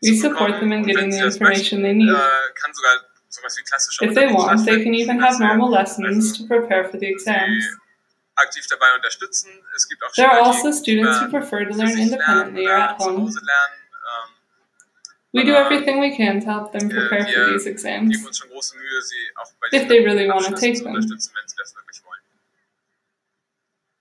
We 0.03 0.13
support 0.19 0.61
them 0.61 0.73
in 0.73 0.83
getting 0.85 1.11
the 1.13 1.25
information 1.25 1.81
they 1.81 1.95
need. 1.95 2.13
Kann 3.41 3.51
sogar 3.51 3.51
sowas 3.51 3.59
wie 3.59 3.62
klassischer 3.64 4.05
If 4.07 4.14
they 4.14 4.28
want, 4.32 4.64
they 4.66 4.82
can 4.82 4.95
even 4.95 5.20
have 5.22 5.39
normal 5.39 5.70
lessons 5.70 6.37
to 6.39 6.47
prepare 6.47 6.84
for 6.89 6.99
the 6.99 7.07
exams. 7.07 7.64
aktiv 8.37 8.66
dabei 8.68 8.93
unterstützen. 8.95 9.51
Es 9.74 9.89
gibt 9.89 10.03
auch 10.05 10.12
There 10.12 10.30
are 10.30 10.43
also 10.43 10.70
students 10.72 11.20
who 11.20 11.30
prefer 11.30 11.64
to 11.64 11.74
learn 11.76 11.97
independently 11.99 12.66
or 12.66 12.74
at 12.76 12.99
home. 12.99 13.28
Ähm, 13.28 14.32
We 15.32 15.45
do 15.45 15.53
everything 15.55 16.01
we 16.01 16.14
can 16.16 16.41
to 16.41 16.47
help 16.47 16.72
them 16.72 16.89
prepare 16.89 17.24
for 17.26 17.53
these 17.53 17.66
exams. 17.68 18.11
geben 18.12 18.26
uns 18.26 18.39
schon 18.39 18.49
große 18.51 18.76
Mühe, 18.76 19.03
sie 19.03 19.16
auch 19.37 19.51
bei 19.61 19.76
If 19.78 19.89
they 19.89 20.01
really 20.05 20.28
want 20.28 20.45
to 20.47 20.53
take 20.55 20.74
them. 20.78 20.89
unterstützen, 20.95 21.32
wenn 21.34 21.49
sie 21.49 21.57
das 21.57 21.74
wirklich 21.74 22.03
wollen. 22.05 22.20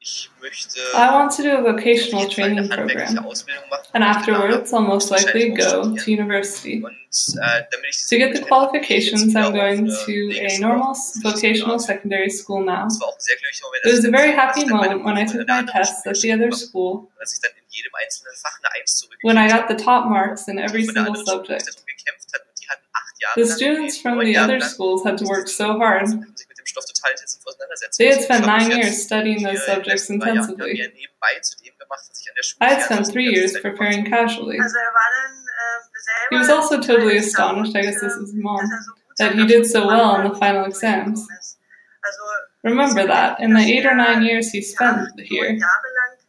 Ich 0.07 0.29
möchte 0.39 0.79
I 0.93 1.09
want 1.09 1.31
to 1.35 1.41
do 1.41 1.49
a 1.57 1.63
vocational 1.63 2.27
auf 2.27 2.31
jeden 2.37 2.67
Fall 2.67 2.77
eine 2.79 2.87
training 2.87 3.15
program, 3.17 3.25
and 3.93 4.03
afterwards 4.03 4.71
I'll 4.71 4.81
most 4.81 5.09
likely 5.09 5.49
go 5.49 5.95
to 5.95 6.11
university. 6.11 6.83
Äh, 7.41 7.63
To 8.09 8.17
get 8.17 8.35
the 8.35 8.41
qualifications, 8.43 9.35
I'm 9.35 9.51
going 9.51 9.87
to 9.87 10.15
a 10.45 10.59
normal 10.59 10.93
vocational 11.23 11.79
secondary 11.79 12.29
school 12.29 12.59
now. 12.63 12.85
war 12.85 13.07
auch 13.07 13.15
ein 13.15 13.19
sehr 13.19 13.35
glücklicher 13.37 13.65
Moment, 13.65 13.85
It 13.85 13.93
was 13.97 14.05
a 14.05 14.11
very 14.11 14.31
happy 14.31 14.59
ich 14.59 14.67
dann 14.67 14.77
meine 14.77 14.95
moment 14.97 15.05
when 15.05 15.17
I 15.17 15.25
took 15.25 15.47
my 15.47 15.65
tests 15.65 16.05
at 16.05 16.17
the 16.17 16.31
other 16.33 16.51
school, 16.51 17.07
als 17.19 17.33
ich 17.33 17.41
dann 17.41 17.51
in 17.57 17.63
jedem 17.69 17.91
einzelnen 17.95 18.35
Fach 18.35 18.59
eine 18.61 18.79
Eins 18.79 18.97
zurück 18.97 19.17
when 19.23 19.37
I 19.37 19.47
got 19.49 19.65
the 19.69 19.75
top 19.83 20.05
marks 20.05 20.47
in 20.47 20.59
every 20.59 20.83
single 20.85 21.15
subject. 21.15 21.65
darum 21.65 21.81
gekämpft 21.87 22.29
hat 22.31 22.41
und 22.45 22.53
die 22.61 22.69
hatten 22.69 22.85
acht 22.93 23.15
Jahre 23.23 23.43
The 23.43 23.51
students 23.51 23.97
from 23.97 24.19
the 24.23 24.37
other 24.37 24.61
schools 24.61 25.03
had 25.03 25.17
to 25.17 25.25
work 25.25 25.47
so 25.47 25.79
hard. 25.79 26.05
Sich 26.65 26.73
dem 26.73 26.81
Stoff 26.81 26.85
total 26.85 27.11
intensiv 27.11 27.45
auseinandersetzen. 27.45 27.97
They 27.97 28.11
had 28.11 28.23
spent 28.23 28.45
nine 28.45 28.67
bis 28.69 28.77
years 28.77 29.03
studying 29.03 29.43
those 29.43 29.49
hier 29.49 29.49
in 29.49 29.55
den 29.55 29.75
subjects 29.75 30.09
letzten 30.09 30.19
drei 30.19 30.27
Jahren 30.27 30.49
intensively. 30.49 30.73
mehr 30.73 30.87
nebenbei 30.89 31.39
zu 31.41 31.57
dem 31.57 31.77
gemacht, 31.77 32.03
was 32.09 32.21
ich 32.21 32.29
an 32.29 32.35
der 32.35 32.43
Schule 32.43 32.59
I 32.61 32.73
had 32.73 32.81
spent 32.83 33.11
three 33.11 33.29
years 33.29 33.53
preparing 33.61 34.05
casually. 34.05 34.59
Also 34.59 34.77
er 34.77 34.93
war 34.93 35.09
dann 35.17 35.33
äh, 35.35 36.31
He 36.31 36.35
was 36.37 36.49
also 36.49 36.77
totally 36.77 37.17
astonished, 37.17 37.75
I 37.75 37.81
guess 37.81 37.99
this 37.99 38.15
is 38.15 38.33
mom, 38.33 38.61
that 39.17 39.33
he 39.33 39.45
did 39.45 39.65
so 39.65 39.87
well 39.87 40.01
on 40.01 40.29
the 40.29 40.35
final 40.37 40.65
exams. 40.65 41.27
Remember 42.63 43.05
that, 43.07 43.39
in 43.39 43.53
the 43.53 43.61
eight 43.61 43.85
or 43.85 43.95
nine 43.95 44.23
years 44.23 44.51
he 44.51 44.61
spent 44.61 45.09
here, 45.19 45.57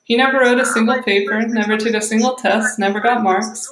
he 0.05 0.17
never 0.17 0.39
wrote 0.39 0.61
a 0.61 0.65
single 0.65 1.03
paper, 1.03 1.43
never 1.47 1.77
took 1.77 1.95
a 1.95 2.01
single 2.01 2.37
test, 2.37 2.79
never 2.79 3.01
got 3.01 3.23
marks. 3.23 3.71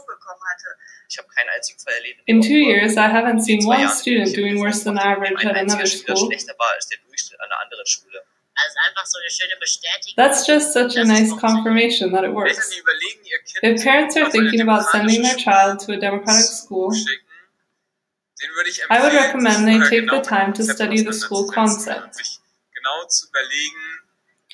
Ich 1.15 1.19
habe 1.19 1.29
keinen 1.29 1.49
einzigen 1.51 1.79
Fall 1.79 1.95
erlebt, 1.95 2.23
In 2.27 2.41
two 2.41 2.59
years, 2.59 2.97
I 2.97 3.07
haven't 3.07 3.41
seen 3.45 3.65
one 3.65 3.89
student 3.89 4.35
doing 4.35 4.59
worse 4.59 4.83
than 4.83 4.99
average 4.99 5.47
at 5.47 5.57
another 5.57 5.87
school. 5.87 6.17
schlechter 6.17 6.55
war 6.59 6.67
als 6.75 6.89
der 6.89 6.99
Durchschnitt 7.07 7.39
einer 7.41 7.61
anderen 7.62 7.87
Schule. 7.87 8.19
Also 8.57 8.75
einfach 8.89 9.07
so 9.07 9.19
eine 9.21 9.31
schöne 9.31 9.55
Bestätigung. 9.61 10.17
That's 10.17 10.45
just 10.45 10.73
such 10.73 10.97
a 10.97 11.05
nice 11.05 11.31
confirmation 11.31 12.11
that 12.12 12.25
it 12.25 12.33
works. 12.33 12.57
Eltern, 12.57 12.71
die 12.73 12.81
überlegen, 12.81 13.21
ihr 13.31 13.39
Kind 13.39 13.79
If 13.79 13.85
parents 13.85 14.17
are 14.17 14.29
thinking 14.29 14.61
about 14.69 14.83
sending 14.91 15.23
their 15.23 15.37
child 15.37 15.87
to 15.87 15.93
a 15.93 15.97
democratic 15.97 16.47
school, 16.47 16.91
den 16.91 18.51
würde 18.57 18.71
ich 18.71 18.83
I 18.91 18.99
would 19.01 19.12
recommend 19.15 19.67
they 19.67 19.79
take 19.89 20.11
the 20.11 20.21
time 20.21 20.53
to 20.55 20.65
study 20.65 20.99
the 20.99 21.12
school 21.12 21.47
concept 21.47 22.07
und 22.07 22.15
sich 22.15 22.41
genau 22.75 23.07
zu 23.07 23.29
überlegen, 23.29 24.03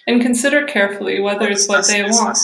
and 0.09 0.23
consider 0.23 0.67
carefully 0.67 1.23
whether 1.23 1.49
it's 1.49 1.67
what 1.69 1.87
they 1.87 2.03
want. 2.05 2.37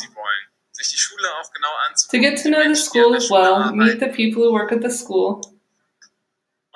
Was 0.79 0.89
sie 0.89 0.89
wollen. 0.89 0.89
sich 0.89 0.89
die 0.89 0.99
Schule 0.99 1.29
auch 1.41 1.53
genau 1.53 1.69
to 2.11 2.19
get 2.19 2.43
to 2.43 2.49
know 2.49 2.63
the 2.63 2.81
school 2.81 3.15
as 3.15 3.31
well, 3.31 3.73
meet 3.73 4.01
the 4.01 4.07
people 4.07 4.43
who 4.43 4.53
work 4.53 4.73
at 4.73 4.83
the 4.83 4.91
school, 4.91 5.41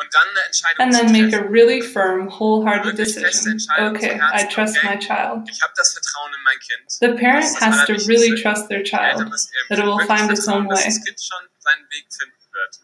und 0.00 0.08
dann 0.14 0.28
eine 0.30 0.46
Entscheidung 0.46 0.86
and 0.86 0.94
then 0.94 1.12
make 1.12 1.36
a 1.36 1.42
really 1.50 1.82
firm, 1.82 2.28
wholehearted 2.28 2.96
decision. 2.96 3.58
Okay, 3.78 4.18
I 4.32 4.44
trust 4.44 4.82
my 4.82 4.96
child. 4.96 5.48
Ich 5.50 5.60
das 5.76 5.92
Vertrauen 5.92 6.32
in 6.32 6.42
mein 6.44 6.58
Kind. 6.58 6.90
The 6.90 7.08
parent 7.08 7.44
Das 7.44 7.52
ist 7.52 7.60
das 7.60 7.78
has 7.78 7.86
to 7.86 8.08
really 8.08 8.34
trust 8.40 8.68
their 8.68 8.82
child 8.82 9.30
that 9.68 9.78
it 9.78 9.84
will 9.84 9.98
find 10.06 10.30
its 10.30 10.48
own 10.48 10.66
way. 10.68 10.82
das 10.82 11.04
Kind 11.04 11.20
schon 11.20 11.48
seinen 11.58 11.84
Weg 11.90 12.06
finden 12.08 12.40
wird. 12.52 12.80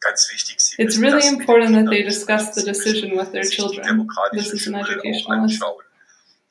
Ganz 0.00 0.30
wichtig, 0.32 0.60
Sie 0.60 0.80
It's 0.82 0.98
really 1.00 1.26
important 1.26 1.74
that 1.74 1.86
they 1.88 2.02
discuss 2.04 2.54
the 2.54 2.62
decision 2.62 3.18
with 3.18 3.32
their 3.32 3.42
children. 3.42 4.06
This 4.32 4.52
is 4.52 4.68
an 4.68 4.74
educationalist. 4.74 5.60
anschauen. 5.60 5.84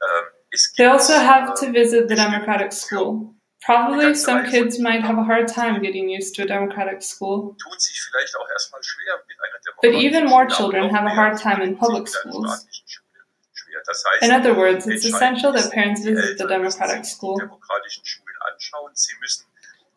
Ähm, 0.02 0.34
They 0.78 0.86
also 0.86 1.14
have 1.14 1.54
äh, 1.54 1.60
to 1.60 1.66
äh, 1.68 1.74
visit 1.74 2.10
the 2.10 2.16
democratic 2.16 2.74
school. 2.74 3.34
Probably 3.66 4.14
some 4.14 4.44
kids 4.50 4.78
might 4.80 5.02
have 5.04 5.18
a 5.18 5.24
hard 5.24 5.48
time 5.48 5.82
getting 5.82 6.10
used 6.10 6.36
to 6.36 6.44
a 6.44 6.46
democratic 6.46 7.02
school, 7.02 7.56
tun 7.64 7.80
sich 7.80 7.98
vielleicht 8.02 8.36
auch 8.36 8.50
erstmal 8.50 8.82
schwer 8.84 9.16
mit 9.28 9.38
einer 9.40 9.54
but 9.82 9.94
even 9.94 10.26
more 10.26 10.48
children 10.48 10.90
have 10.94 11.06
a 11.06 11.16
hard 11.16 11.38
time 11.40 11.62
in 11.62 11.78
public 11.78 12.08
schools. 12.08 12.46
staatlichen 12.48 12.88
Schule 12.88 13.24
schwer. 13.54 13.82
Das 13.86 14.04
heißt, 14.06 14.24
In 14.24 14.32
other 14.32 14.56
words, 14.58 14.86
it's 14.88 15.06
essential 15.06 15.54
that 15.54 15.72
parents 15.72 16.04
visit 16.04 16.38
the 16.38 16.46
democratic 16.48 17.06
school. 17.06 17.36
die 17.38 17.46
demokratischen 17.46 18.06
Schulen 18.06 18.36
anschauen. 18.52 18.92
Sie 18.96 19.16
müssen 19.22 19.46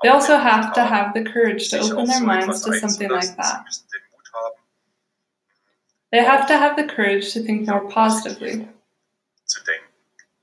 They 0.02 0.10
also 0.10 0.36
have 0.36 0.72
to 0.74 0.82
have 0.82 1.12
the 1.14 1.24
courage 1.24 1.70
to 1.70 1.78
open 1.80 2.06
their 2.06 2.20
minds 2.20 2.62
to 2.62 2.72
something 2.74 3.10
like 3.10 3.34
that. 3.36 3.64
müssen 3.64 3.86
den 3.92 4.02
Mut 4.12 4.28
haben, 4.34 4.60
They 6.12 6.22
have 6.22 6.46
to 6.46 6.54
have 6.54 6.76
the 6.76 6.86
courage 6.86 7.32
to 7.32 7.40
think 7.40 7.66
more 7.66 7.88
positively. 7.88 8.68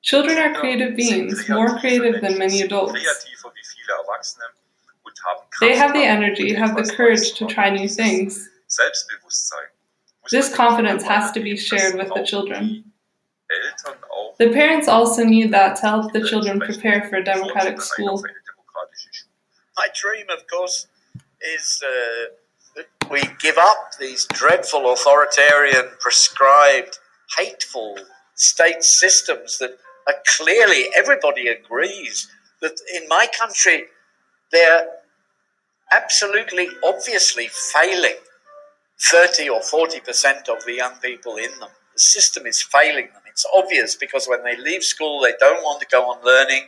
Children 0.03 0.37
are 0.37 0.53
creative 0.53 0.97
beings, 0.97 1.47
more 1.47 1.79
creative 1.79 2.21
than 2.21 2.37
many 2.37 2.61
adults. 2.61 2.91
Kreativer 2.91 3.53
wie 3.55 3.63
viele 3.63 3.93
Erwachsene 3.99 4.43
und 5.03 5.13
haben 5.23 5.47
They 5.61 5.77
have 5.77 5.93
the 5.93 6.03
energy, 6.03 6.53
have 6.53 6.75
the 6.75 6.93
courage 6.93 7.33
to 7.35 7.45
try 7.45 7.69
new 7.69 7.87
things. 7.87 8.49
This 10.29 10.53
confidence 10.53 11.03
has 11.03 11.31
to 11.31 11.39
be 11.39 11.55
shared 11.55 11.95
with 11.95 12.13
the 12.13 12.23
children. 12.23 12.91
The 14.39 14.49
parents 14.49 14.89
also 14.89 15.23
need 15.23 15.53
that 15.53 15.77
to 15.77 15.81
help 15.87 16.11
the 16.11 16.27
children 16.27 16.59
prepare 16.59 17.07
for 17.09 17.17
a 17.17 17.23
democratic 17.23 17.79
school. 17.79 18.21
My 19.77 19.87
dream, 19.95 20.25
of 20.29 20.45
course, 20.47 20.87
is 21.41 21.81
uh, 21.81 22.33
that 22.75 23.09
we 23.09 23.21
give 23.39 23.57
up 23.57 23.91
these 23.99 24.25
dreadful 24.33 24.91
authoritarian, 24.91 25.85
prescribed, 25.99 26.99
hateful 27.37 27.97
state 28.35 28.83
systems 28.83 29.59
that 29.59 29.77
are 30.07 30.15
clearly, 30.37 30.89
everybody 30.95 31.47
agrees 31.47 32.29
that 32.61 32.79
in 32.93 33.07
my 33.07 33.27
country 33.37 33.85
they're 34.51 34.87
absolutely, 35.91 36.69
obviously 36.83 37.47
failing 37.47 38.15
30 39.01 39.49
or 39.49 39.61
40% 39.61 40.49
of 40.49 40.63
the 40.65 40.73
young 40.73 40.93
people 41.01 41.35
in 41.35 41.51
them. 41.59 41.69
The 41.93 41.99
system 41.99 42.45
is 42.45 42.61
failing 42.61 43.07
them. 43.13 43.21
It's 43.29 43.45
obvious 43.53 43.95
because 43.95 44.27
when 44.27 44.43
they 44.43 44.55
leave 44.57 44.83
school, 44.83 45.21
they 45.21 45.33
don't 45.39 45.61
want 45.63 45.81
to 45.81 45.87
go 45.91 46.03
on 46.03 46.23
learning. 46.23 46.67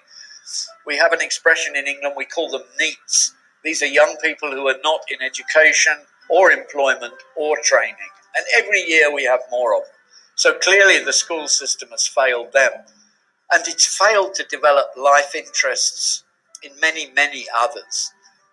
We 0.85 0.97
have 0.97 1.13
an 1.13 1.21
expression 1.21 1.75
in 1.75 1.87
England, 1.87 2.15
we 2.17 2.25
call 2.25 2.49
them 2.49 2.63
NEETs. 2.79 3.31
These 3.63 3.81
are 3.81 3.87
young 3.87 4.15
people 4.21 4.51
who 4.51 4.67
are 4.67 4.77
not 4.83 5.01
in 5.09 5.25
education 5.25 5.93
or 6.29 6.51
employment 6.51 7.13
or 7.35 7.57
training. 7.63 7.95
And 8.35 8.45
every 8.63 8.81
year 8.81 9.13
we 9.13 9.23
have 9.23 9.39
more 9.49 9.75
of 9.75 9.83
them. 9.83 9.91
So 10.35 10.53
clearly 10.53 11.03
the 11.03 11.13
school 11.13 11.47
system 11.47 11.89
has 11.89 12.05
failed 12.05 12.51
them. 12.51 12.71
And 13.51 13.63
it's 13.67 13.97
failed 13.97 14.33
to 14.35 14.43
develop 14.43 14.87
life 14.97 15.35
interests 15.35 16.23
in 16.63 16.71
many, 16.81 17.11
many 17.11 17.45
others. 17.57 18.11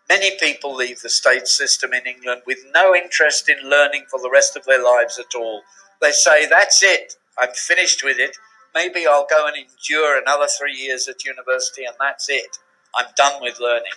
Many 0.08 0.36
people 0.38 0.74
leave 0.74 1.00
the 1.00 1.08
state 1.08 1.48
system 1.48 1.92
in 1.94 2.06
England 2.06 2.42
with 2.46 2.58
no 2.74 2.94
interest 2.94 3.48
in 3.48 3.68
learning 3.68 4.04
for 4.10 4.20
the 4.20 4.30
rest 4.30 4.56
of 4.56 4.64
their 4.64 4.82
lives 4.82 5.18
at 5.18 5.34
all. 5.34 5.62
They 6.00 6.12
say, 6.12 6.46
That's 6.46 6.82
it, 6.82 7.14
I'm 7.38 7.52
finished 7.54 8.04
with 8.04 8.18
it. 8.18 8.36
Maybe 8.74 9.06
I'll 9.06 9.26
go 9.28 9.46
and 9.46 9.56
endure 9.56 10.20
another 10.20 10.46
three 10.46 10.74
years 10.74 11.08
at 11.08 11.24
university, 11.24 11.84
and 11.84 11.94
that's 12.00 12.28
it. 12.28 12.58
I'm 12.94 13.06
done 13.16 13.40
with 13.40 13.60
learning. 13.60 13.92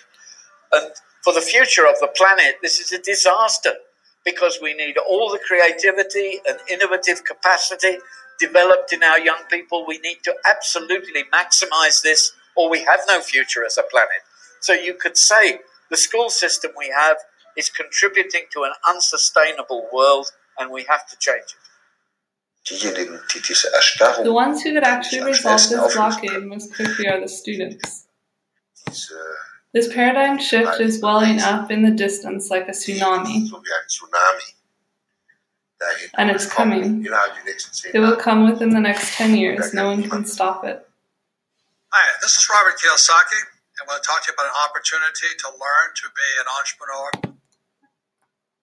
And 0.72 0.90
for 1.22 1.32
the 1.32 1.40
future 1.40 1.86
of 1.86 1.98
the 2.00 2.08
planet, 2.08 2.56
this 2.62 2.80
is 2.80 2.92
a 2.92 2.98
disaster 2.98 3.72
because 4.24 4.58
we 4.60 4.74
need 4.74 4.96
all 4.98 5.30
the 5.30 5.40
creativity 5.46 6.40
and 6.48 6.58
innovative 6.68 7.24
capacity 7.24 7.98
developed 8.38 8.92
in 8.92 9.02
our 9.02 9.18
young 9.18 9.42
people. 9.50 9.84
We 9.86 9.98
need 9.98 10.18
to 10.24 10.34
absolutely 10.48 11.24
maximize 11.32 12.02
this, 12.02 12.32
or 12.56 12.70
we 12.70 12.84
have 12.84 13.00
no 13.08 13.20
future 13.20 13.64
as 13.64 13.78
a 13.78 13.82
planet. 13.82 14.22
So 14.60 14.72
you 14.72 14.94
could 14.94 15.16
say 15.16 15.60
the 15.90 15.96
school 15.96 16.30
system 16.30 16.72
we 16.76 16.92
have 16.96 17.16
is 17.56 17.70
contributing 17.70 18.42
to 18.52 18.64
an 18.64 18.72
unsustainable 18.88 19.88
world, 19.92 20.32
and 20.58 20.70
we 20.70 20.84
have 20.88 21.06
to 21.08 21.16
change 21.18 21.44
it. 21.44 21.66
Diejenigen, 22.66 23.20
die 23.32 23.40
diese 23.40 23.68
Erstarrung, 23.72 24.24
The 24.24 24.32
ones 24.32 24.62
who 24.62 24.72
could 24.74 24.82
actually 24.82 25.22
resolve 25.22 25.68
this 25.68 25.94
blockade 25.94 26.44
most 26.44 26.74
quickly 26.74 27.06
are 27.08 27.20
the 27.20 27.28
students. 27.28 28.06
This 29.72 29.92
paradigm 29.92 30.38
shift 30.38 30.80
is 30.80 31.00
welling 31.00 31.40
up 31.40 31.70
in 31.70 31.82
the 31.82 31.92
distance 31.92 32.50
like 32.50 32.66
a 32.68 32.72
tsunami, 32.72 33.46
so 33.46 33.62
wie 33.62 33.72
ein 33.72 33.86
Tsunami, 33.86 34.48
dahin 34.48 35.65
and 36.14 36.30
it's 36.30 36.46
coming. 36.48 37.04
innerhalb 37.04 37.34
der 37.34 37.44
nächsten 37.44 37.72
zehn 37.72 37.94
It 37.94 38.00
will 38.00 38.16
come 38.16 38.50
within 38.50 38.70
the 38.70 38.80
next 38.80 39.14
10 39.16 39.36
years. 39.36 39.72
No 39.72 39.88
one 39.90 40.08
can 40.08 40.24
stop 40.24 40.64
it. 40.64 40.86
Hi, 41.92 42.04
this 42.20 42.36
is 42.36 42.48
Robert 42.50 42.78
Kiyosaki. 42.78 43.40
I'm 43.80 43.86
going 43.86 44.00
to 44.00 44.06
talk 44.06 44.24
to 44.24 44.32
you 44.32 44.34
about 44.34 44.46
an 44.46 44.56
opportunity 44.68 45.28
to 45.38 45.48
learn 45.48 45.88
to 46.00 46.06
be 46.16 46.28
an 46.40 46.48
entrepreneur. 46.58 47.35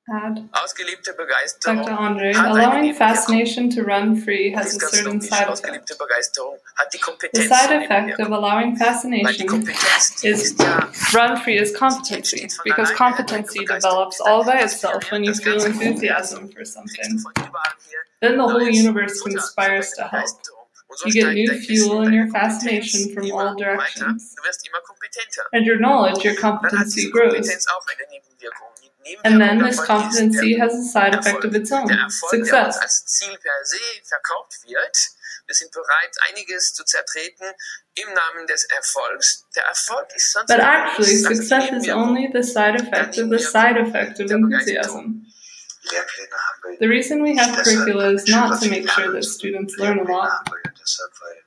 Begeisterung 0.06 1.78
Dr. 1.86 1.94
Andre, 1.94 2.34
allowing 2.34 2.94
fascination 2.94 3.70
to 3.70 3.84
run 3.84 4.18
free 4.18 4.52
has 4.52 4.76
a 4.76 4.80
certain 4.80 5.22
side 5.22 5.48
effect. 5.48 5.90
Hat 6.76 6.92
die 6.92 7.30
The 7.32 7.48
side 7.48 7.84
effect 7.84 8.20
of 8.20 8.32
allowing 8.32 8.76
fascination 8.76 9.64
is 10.24 10.56
run 11.14 11.38
free 11.38 11.58
is 11.58 11.72
competency, 11.76 12.50
because 12.66 12.92
competency 12.92 13.66
develops 13.66 14.20
all 14.20 14.44
by 14.44 14.60
itself 14.60 15.10
when 15.10 15.24
you 15.24 15.34
feel 15.34 15.64
enthusiasm 15.64 16.50
for 16.50 16.66
something. 16.66 17.24
Then 18.22 18.38
the 18.38 18.44
whole 18.44 18.70
universe 18.70 19.22
conspires 19.22 19.92
to 19.94 20.04
help. 20.04 20.30
You 21.06 21.14
get 21.14 21.34
new 21.34 21.60
fuel 21.60 22.02
in 22.04 22.14
your 22.14 22.28
fascination 22.28 23.14
from 23.14 23.32
all 23.32 23.56
directions. 23.56 24.36
Du 24.36 24.44
wirst 24.44 24.68
immer 24.68 24.82
kompetenter. 24.86 25.44
And 25.54 25.66
your 25.66 25.80
knowledge, 25.80 26.24
your 26.24 26.36
competency 26.36 27.10
grows. 27.10 27.50
Kompetenz 29.04 29.20
auch 29.20 29.24
eine 29.24 29.24
Nebenwirkung. 29.24 29.24
Die 29.24 29.26
And 29.26 29.40
then 29.42 29.60
this 29.70 29.78
competency 29.86 30.60
has 30.60 30.74
a 30.74 30.84
side 30.84 31.16
effect 31.18 31.46
of 31.46 31.54
its 31.54 31.72
own 31.72 31.88
der 31.88 31.98
Erfolg, 31.98 32.32
der 32.32 32.40
uns 32.40 32.50
success. 32.50 32.78
als 32.78 33.06
Ziel 33.06 33.38
per 33.38 33.66
se 33.66 33.78
verkauft 34.04 34.64
wird. 34.68 34.98
Wir 35.46 35.56
sind 35.56 35.72
bereit, 35.72 36.16
einiges 36.30 36.74
zu 36.74 36.86
zertreten 36.86 37.46
im 37.96 38.08
Namen 38.14 38.48
des 38.48 38.64
Erfolgs. 38.66 39.46
Der 39.56 39.64
Erfolg 39.66 40.08
ist 40.16 40.32
sonst 40.32 40.48
But 40.48 40.60
actually, 40.60 41.18
success 41.18 41.70
is 41.72 41.90
only 41.90 42.30
the 42.34 42.42
side 42.42 42.76
effect 42.76 43.18
of 43.20 43.30
the 43.30 43.40
side 43.40 43.78
effect 43.78 44.20
of 44.22 44.32
enthusiasm. 44.32 45.26
Lehrpläne 45.92 46.32
haben 46.32 46.62
wir 46.64 46.78
The 46.80 46.88
reason 46.88 47.22
we 47.22 47.36
have 47.38 47.52
curricula 47.62 48.12
is 48.14 48.26
not 48.30 48.62
to 48.62 48.70
make 48.70 48.90
sure 48.90 49.12
that 49.12 49.26
students 49.26 49.76
learn 49.78 50.00
a 50.00 50.04
lot. 50.04 50.30
haben 50.32 50.46
wir 50.64 50.72
deshalb, 50.80 51.12
weil 51.22 51.44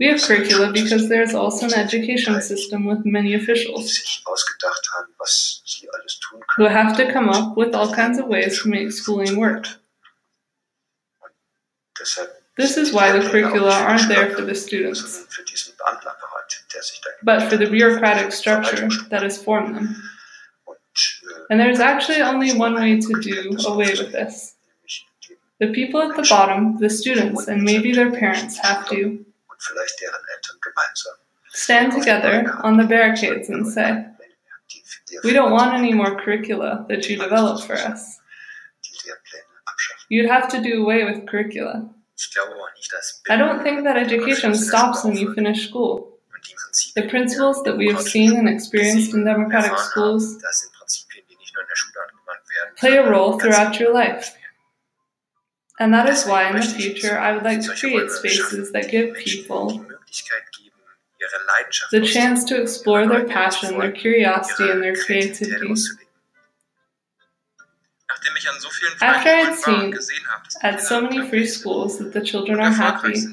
We 0.00 0.06
have 0.06 0.20
curricula 0.20 0.72
because 0.72 1.08
there's 1.08 1.34
also 1.34 1.66
an 1.66 1.74
education 1.74 2.40
system 2.42 2.84
with 2.84 3.04
many 3.04 3.34
officials 3.34 3.94
sich 3.94 4.22
ausgedacht 4.26 4.90
haben, 4.96 5.14
was 5.18 5.62
sie 5.64 5.88
alles 5.88 6.18
tun 6.18 6.40
who 6.56 6.64
have 6.64 6.96
to 6.96 7.12
come 7.12 7.28
up 7.28 7.56
with 7.56 7.74
all 7.74 7.94
kinds 7.94 8.18
of 8.18 8.26
ways 8.26 8.60
to 8.62 8.68
make 8.68 8.90
schooling 8.90 9.36
work. 9.36 9.68
This 12.56 12.76
is 12.76 12.92
why 12.92 13.12
the 13.12 13.28
curricula 13.28 13.72
aren't 13.72 14.08
there 14.08 14.30
for 14.30 14.42
the 14.42 14.54
students, 14.54 15.00
sondern 15.00 15.30
für 15.30 15.44
diesen 15.44 15.74
Beamtenapparat, 15.76 16.64
der 16.74 16.82
sich 16.82 17.00
da 17.00 17.10
but 17.22 17.42
for 17.44 17.56
the 17.56 17.66
bureaucratic 17.66 18.32
structure 18.32 18.88
that 19.10 19.22
has 19.22 19.38
formed 19.38 19.76
them. 19.76 20.02
Äh, 20.66 21.46
and 21.50 21.60
there's 21.60 21.80
actually 21.80 22.22
only 22.22 22.52
one 22.52 22.74
way 22.74 23.00
to 23.00 23.20
do 23.20 23.56
away 23.66 23.94
with 23.96 24.12
this. 24.12 24.56
The 25.60 25.68
people 25.68 26.02
at 26.02 26.16
the 26.16 26.26
bottom, 26.28 26.78
the 26.78 26.90
students, 26.90 27.46
and 27.48 27.62
maybe 27.62 27.92
their 27.92 28.10
parents 28.10 28.58
have 28.58 28.88
to 28.88 29.24
vielleicht 29.66 30.00
deren 30.00 30.24
Eltern 30.34 30.58
gemeinsam 30.62 31.14
stand 31.54 31.92
together 31.92 32.60
on 32.64 32.76
the 32.78 32.84
barricades 32.86 33.48
and 33.48 33.66
say, 33.66 34.04
We 35.22 35.32
don't 35.32 35.52
want 35.52 35.74
any 35.74 35.92
more 35.92 36.16
curricula 36.16 36.86
that 36.88 37.08
you 37.08 37.16
develop 37.16 37.62
for 37.62 37.74
us. 37.74 38.18
die 38.82 39.08
Lehrpläne 39.08 39.44
abschaffen. 39.66 40.06
You'd 40.08 40.28
have 40.30 40.48
to 40.48 40.60
do 40.60 40.82
away 40.82 41.04
with 41.04 41.26
curricula. 41.26 41.88
Ich 42.16 42.30
glaube 42.32 42.52
auch 42.56 42.74
nicht, 42.76 42.92
dass 42.92 43.22
I 43.28 43.34
don't 43.36 43.62
think 43.62 43.84
that 43.84 43.96
education 43.96 44.54
stops 44.54 45.04
when 45.04 45.16
you 45.16 45.32
finish 45.34 45.68
school. 45.68 46.10
The 46.94 47.02
principles 47.02 47.62
that 47.64 47.76
we 47.78 47.88
have 47.92 48.02
seen 48.02 48.36
and 48.36 48.48
experienced 48.48 49.14
in 49.14 49.24
democratic 49.24 49.78
schools 49.78 50.38
das 50.38 50.60
sind 50.60 50.72
Prinzipien, 50.72 51.24
die 51.30 51.36
nicht 51.36 51.54
nur 51.54 51.62
in 51.62 51.68
der 51.68 51.76
Schule 51.76 52.00
angewandt 52.02 52.42
werden. 52.50 52.74
play 52.76 52.98
a 52.98 53.08
role 53.08 53.38
throughout 53.38 53.80
your 53.80 53.92
life. 53.92 54.32
And 55.80 55.92
that 55.92 56.08
is 56.08 56.24
why 56.24 56.48
in 56.50 56.56
the 56.56 56.62
future 56.62 57.18
I 57.18 57.32
would 57.32 57.42
like 57.42 57.60
to 57.62 57.74
create 57.74 58.10
spaces 58.10 58.70
that 58.72 58.90
give 58.90 59.14
people 59.16 59.84
the 61.90 62.00
chance 62.00 62.44
to 62.44 62.60
explore 62.60 63.06
their 63.08 63.24
passion, 63.24 63.78
their 63.78 63.92
curiosity, 63.92 64.70
and 64.70 64.82
their 64.82 64.94
creativity. 64.94 65.74
Nachdem 68.08 68.36
ich 68.36 68.48
an 68.48 68.60
so 68.60 68.68
vielen 68.70 68.92
After 69.00 69.30
war 69.30 69.48
und 69.48 69.56
seen 69.58 69.90
gesehen 69.90 70.26
habe, 70.28 70.44
dass 70.44 70.62
at 70.62 70.80
so 70.80 71.00
many 71.00 71.28
free 71.28 71.46
schools 71.46 71.98
that 71.98 72.12
the 72.12 72.20
children 72.20 72.60
are 72.60 72.70
happy 72.70 73.26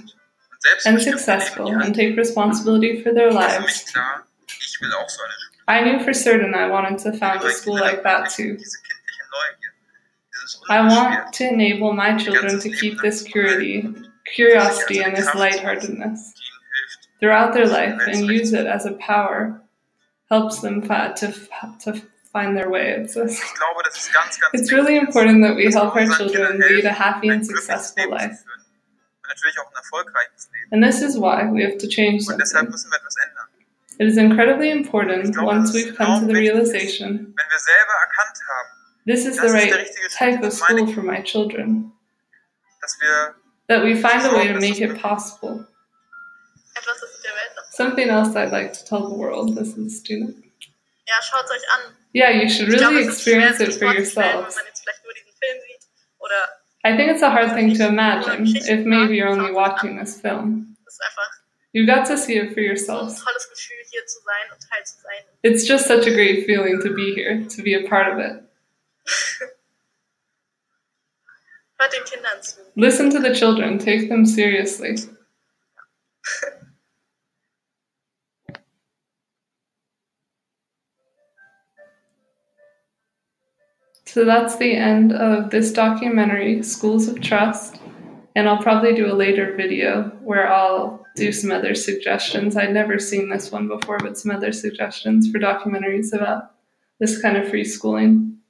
and 0.86 1.02
successful 1.02 1.68
and 1.68 1.94
take 1.94 2.18
responsibility 2.18 3.02
for 3.04 3.14
their 3.14 3.32
lives, 3.32 3.66
mich 3.66 3.86
klar, 3.94 4.26
ich 4.48 4.82
will 4.82 4.94
auch 4.94 5.10
so 5.10 5.22
eine 5.22 5.34
Schule. 5.34 5.52
I 5.68 5.82
knew 5.84 6.04
for 6.04 6.14
certain 6.14 6.56
I 6.56 6.68
wanted 6.70 6.98
to 7.04 7.14
found 7.14 7.44
a 7.44 7.52
school 7.52 7.80
like 7.80 8.02
that 8.04 8.30
too. 8.32 8.58
Diese 8.58 8.80
kindliche 8.82 9.24
Neugier, 9.30 9.72
dieses 10.34 10.41
I 10.70 10.82
want 10.88 11.34
to 11.34 11.48
enable 11.48 11.94
my 11.94 12.18
children 12.18 12.60
to 12.60 12.70
keep 12.70 13.00
this 13.02 13.24
curiosity, 13.24 13.88
curiosity 14.36 15.02
and 15.02 15.16
this 15.16 15.34
lightheartedness 15.36 16.34
throughout 17.20 17.54
their 17.54 17.68
life 17.68 18.00
and 18.08 18.28
use 18.28 18.54
it 18.54 18.66
as 18.66 18.86
a 18.86 18.94
power 18.94 19.62
helps 20.30 20.62
them 20.62 20.82
to, 20.82 21.34
to 21.82 22.02
find 22.32 22.58
their 22.58 22.70
way. 22.70 22.92
It 22.92 23.12
says. 23.12 23.34
ich 23.34 23.54
glaube, 23.56 23.84
das 23.84 23.98
ist 23.98 24.14
ganz, 24.14 24.40
ganz 24.40 24.54
It's 24.54 24.72
really 24.72 24.98
important 24.98 25.44
that 25.44 25.56
we 25.56 25.66
help 25.66 25.96
our 25.96 26.08
children 26.18 26.60
lead 26.60 26.86
a 26.86 26.94
happy 26.94 27.30
and 27.30 27.46
successful 27.46 28.10
life. 28.10 28.40
und 28.42 29.28
natürlich 29.28 29.60
auch 29.60 29.70
ein 29.70 29.78
erfolgreiches 29.78 30.50
Leben. 30.54 30.74
And 30.74 30.84
this 30.84 31.02
is 31.02 31.18
why 31.18 31.46
we 31.52 31.64
have 31.64 31.78
to 31.78 31.88
change 31.88 32.24
something. 32.24 32.70
müssen 32.70 32.90
wir 32.90 32.98
etwas 32.98 33.16
ändern. 33.24 33.48
It 34.00 34.08
is 34.08 34.18
incredibly 34.18 34.72
important 34.72 35.38
once 35.38 35.74
we've 35.74 35.96
come 35.96 36.22
to 36.22 36.26
the 36.26 36.34
realization 36.34 37.36
Wenn 39.06 39.16
wir 39.16 39.22
selber 39.22 39.26
erkannt 39.26 39.26
haben, 39.26 39.26
this 39.26 39.26
is 39.26 39.36
the 39.38 39.48
right 39.48 39.72
type 40.18 40.46
of 40.46 40.54
school 40.54 40.88
for 40.94 41.04
my 41.04 41.22
children, 41.24 41.92
dass 42.82 42.98
wir 43.00 43.36
that 43.68 43.84
we 43.84 43.96
find 43.96 44.26
a 44.26 44.32
way 44.34 44.48
to 44.48 44.60
make 44.60 44.82
it 44.82 45.02
possible. 45.02 45.66
Etwas, 46.76 47.00
das 47.00 47.16
in 47.16 47.24
der 47.24 47.32
Welt 47.32 47.56
noch. 47.56 47.64
Something 47.72 48.10
else 48.10 48.36
I'd 48.36 48.52
like 48.52 48.74
to 48.74 48.86
tell 48.86 49.08
the 49.10 49.16
world 49.16 49.58
as 49.58 49.78
a 49.78 49.90
student. 49.90 50.36
Ja, 51.08 51.16
schaut 51.22 51.50
euch 51.50 51.64
an. 51.74 51.96
Yeah, 52.14 52.30
you 52.30 52.50
should 52.50 52.70
really 52.70 53.04
es 53.04 53.08
experience 53.08 53.60
it 53.60 53.74
for 53.74 53.88
vorzustellen, 53.88 53.96
yourselves. 53.96 54.56
Wenn 54.56 54.64
man 54.64 54.66
jetzt 54.68 54.82
vielleicht 54.84 55.04
nur 55.04 55.14
diesen 55.14 55.34
Film 55.40 55.58
sieht. 55.68 55.88
Oder 56.20 56.50
I 56.84 56.98
think 56.98 57.12
it's 57.12 57.24
a 57.24 57.30
hard 57.32 57.54
thing 57.54 57.74
to 57.78 57.88
imagine 57.88 58.46
if 58.46 58.86
maybe 58.86 59.16
you're 59.16 59.30
only 59.30 59.54
watching 59.54 59.98
this 60.00 60.20
film. 60.20 60.76
es 60.88 60.94
ist 60.94 61.02
einfach 61.02 61.42
You 61.74 61.86
got 61.86 62.06
to 62.08 62.18
see 62.18 62.36
it 62.38 62.54
for 62.54 62.56
so 62.56 62.60
ein 62.60 62.66
yourselves. 62.66 63.24
tolles 63.24 63.50
Gefühl, 63.50 63.78
hier 63.90 64.06
zu 64.06 64.20
sein 64.26 64.52
und 64.52 64.60
Teil 64.70 64.84
zu 64.84 64.96
sein. 65.02 65.24
It's 65.42 65.66
just 65.66 65.88
such 65.88 66.06
a 66.06 66.12
great 66.12 66.46
feeling 66.46 66.82
to 66.82 66.94
be 66.94 67.14
here, 67.16 67.48
to 67.48 67.64
be 67.64 67.76
a 67.76 67.88
part 67.88 68.12
of 68.12 68.20
it. 68.20 68.44
Listen 72.76 73.10
to 73.10 73.20
the 73.20 73.34
children, 73.34 73.80
take 73.80 74.10
them 74.10 74.26
seriously. 74.26 74.98
So 84.06 84.26
that's 84.26 84.58
the 84.58 84.76
end 84.76 85.14
of 85.14 85.52
this 85.52 85.72
documentary, 85.72 86.62
Schools 86.64 87.08
of 87.08 87.22
Trust. 87.22 87.80
And 88.36 88.48
I'll 88.48 88.62
probably 88.62 88.94
do 88.94 89.12
a 89.12 89.16
later 89.16 89.56
video 89.56 90.10
where 90.22 90.52
I'll 90.52 91.06
do 91.16 91.32
some 91.32 91.50
other 91.50 91.76
suggestions. 91.76 92.58
I'd 92.58 92.74
never 92.74 93.00
seen 93.00 93.30
this 93.30 93.52
one 93.52 93.68
before, 93.68 94.00
but 94.00 94.18
some 94.18 94.32
other 94.32 94.52
suggestions 94.52 95.32
for 95.32 95.40
documentaries 95.40 96.14
about 96.14 96.52
this 97.00 97.22
kind 97.22 97.38
of 97.38 97.50
free 97.50 97.64
schooling. 97.64 98.41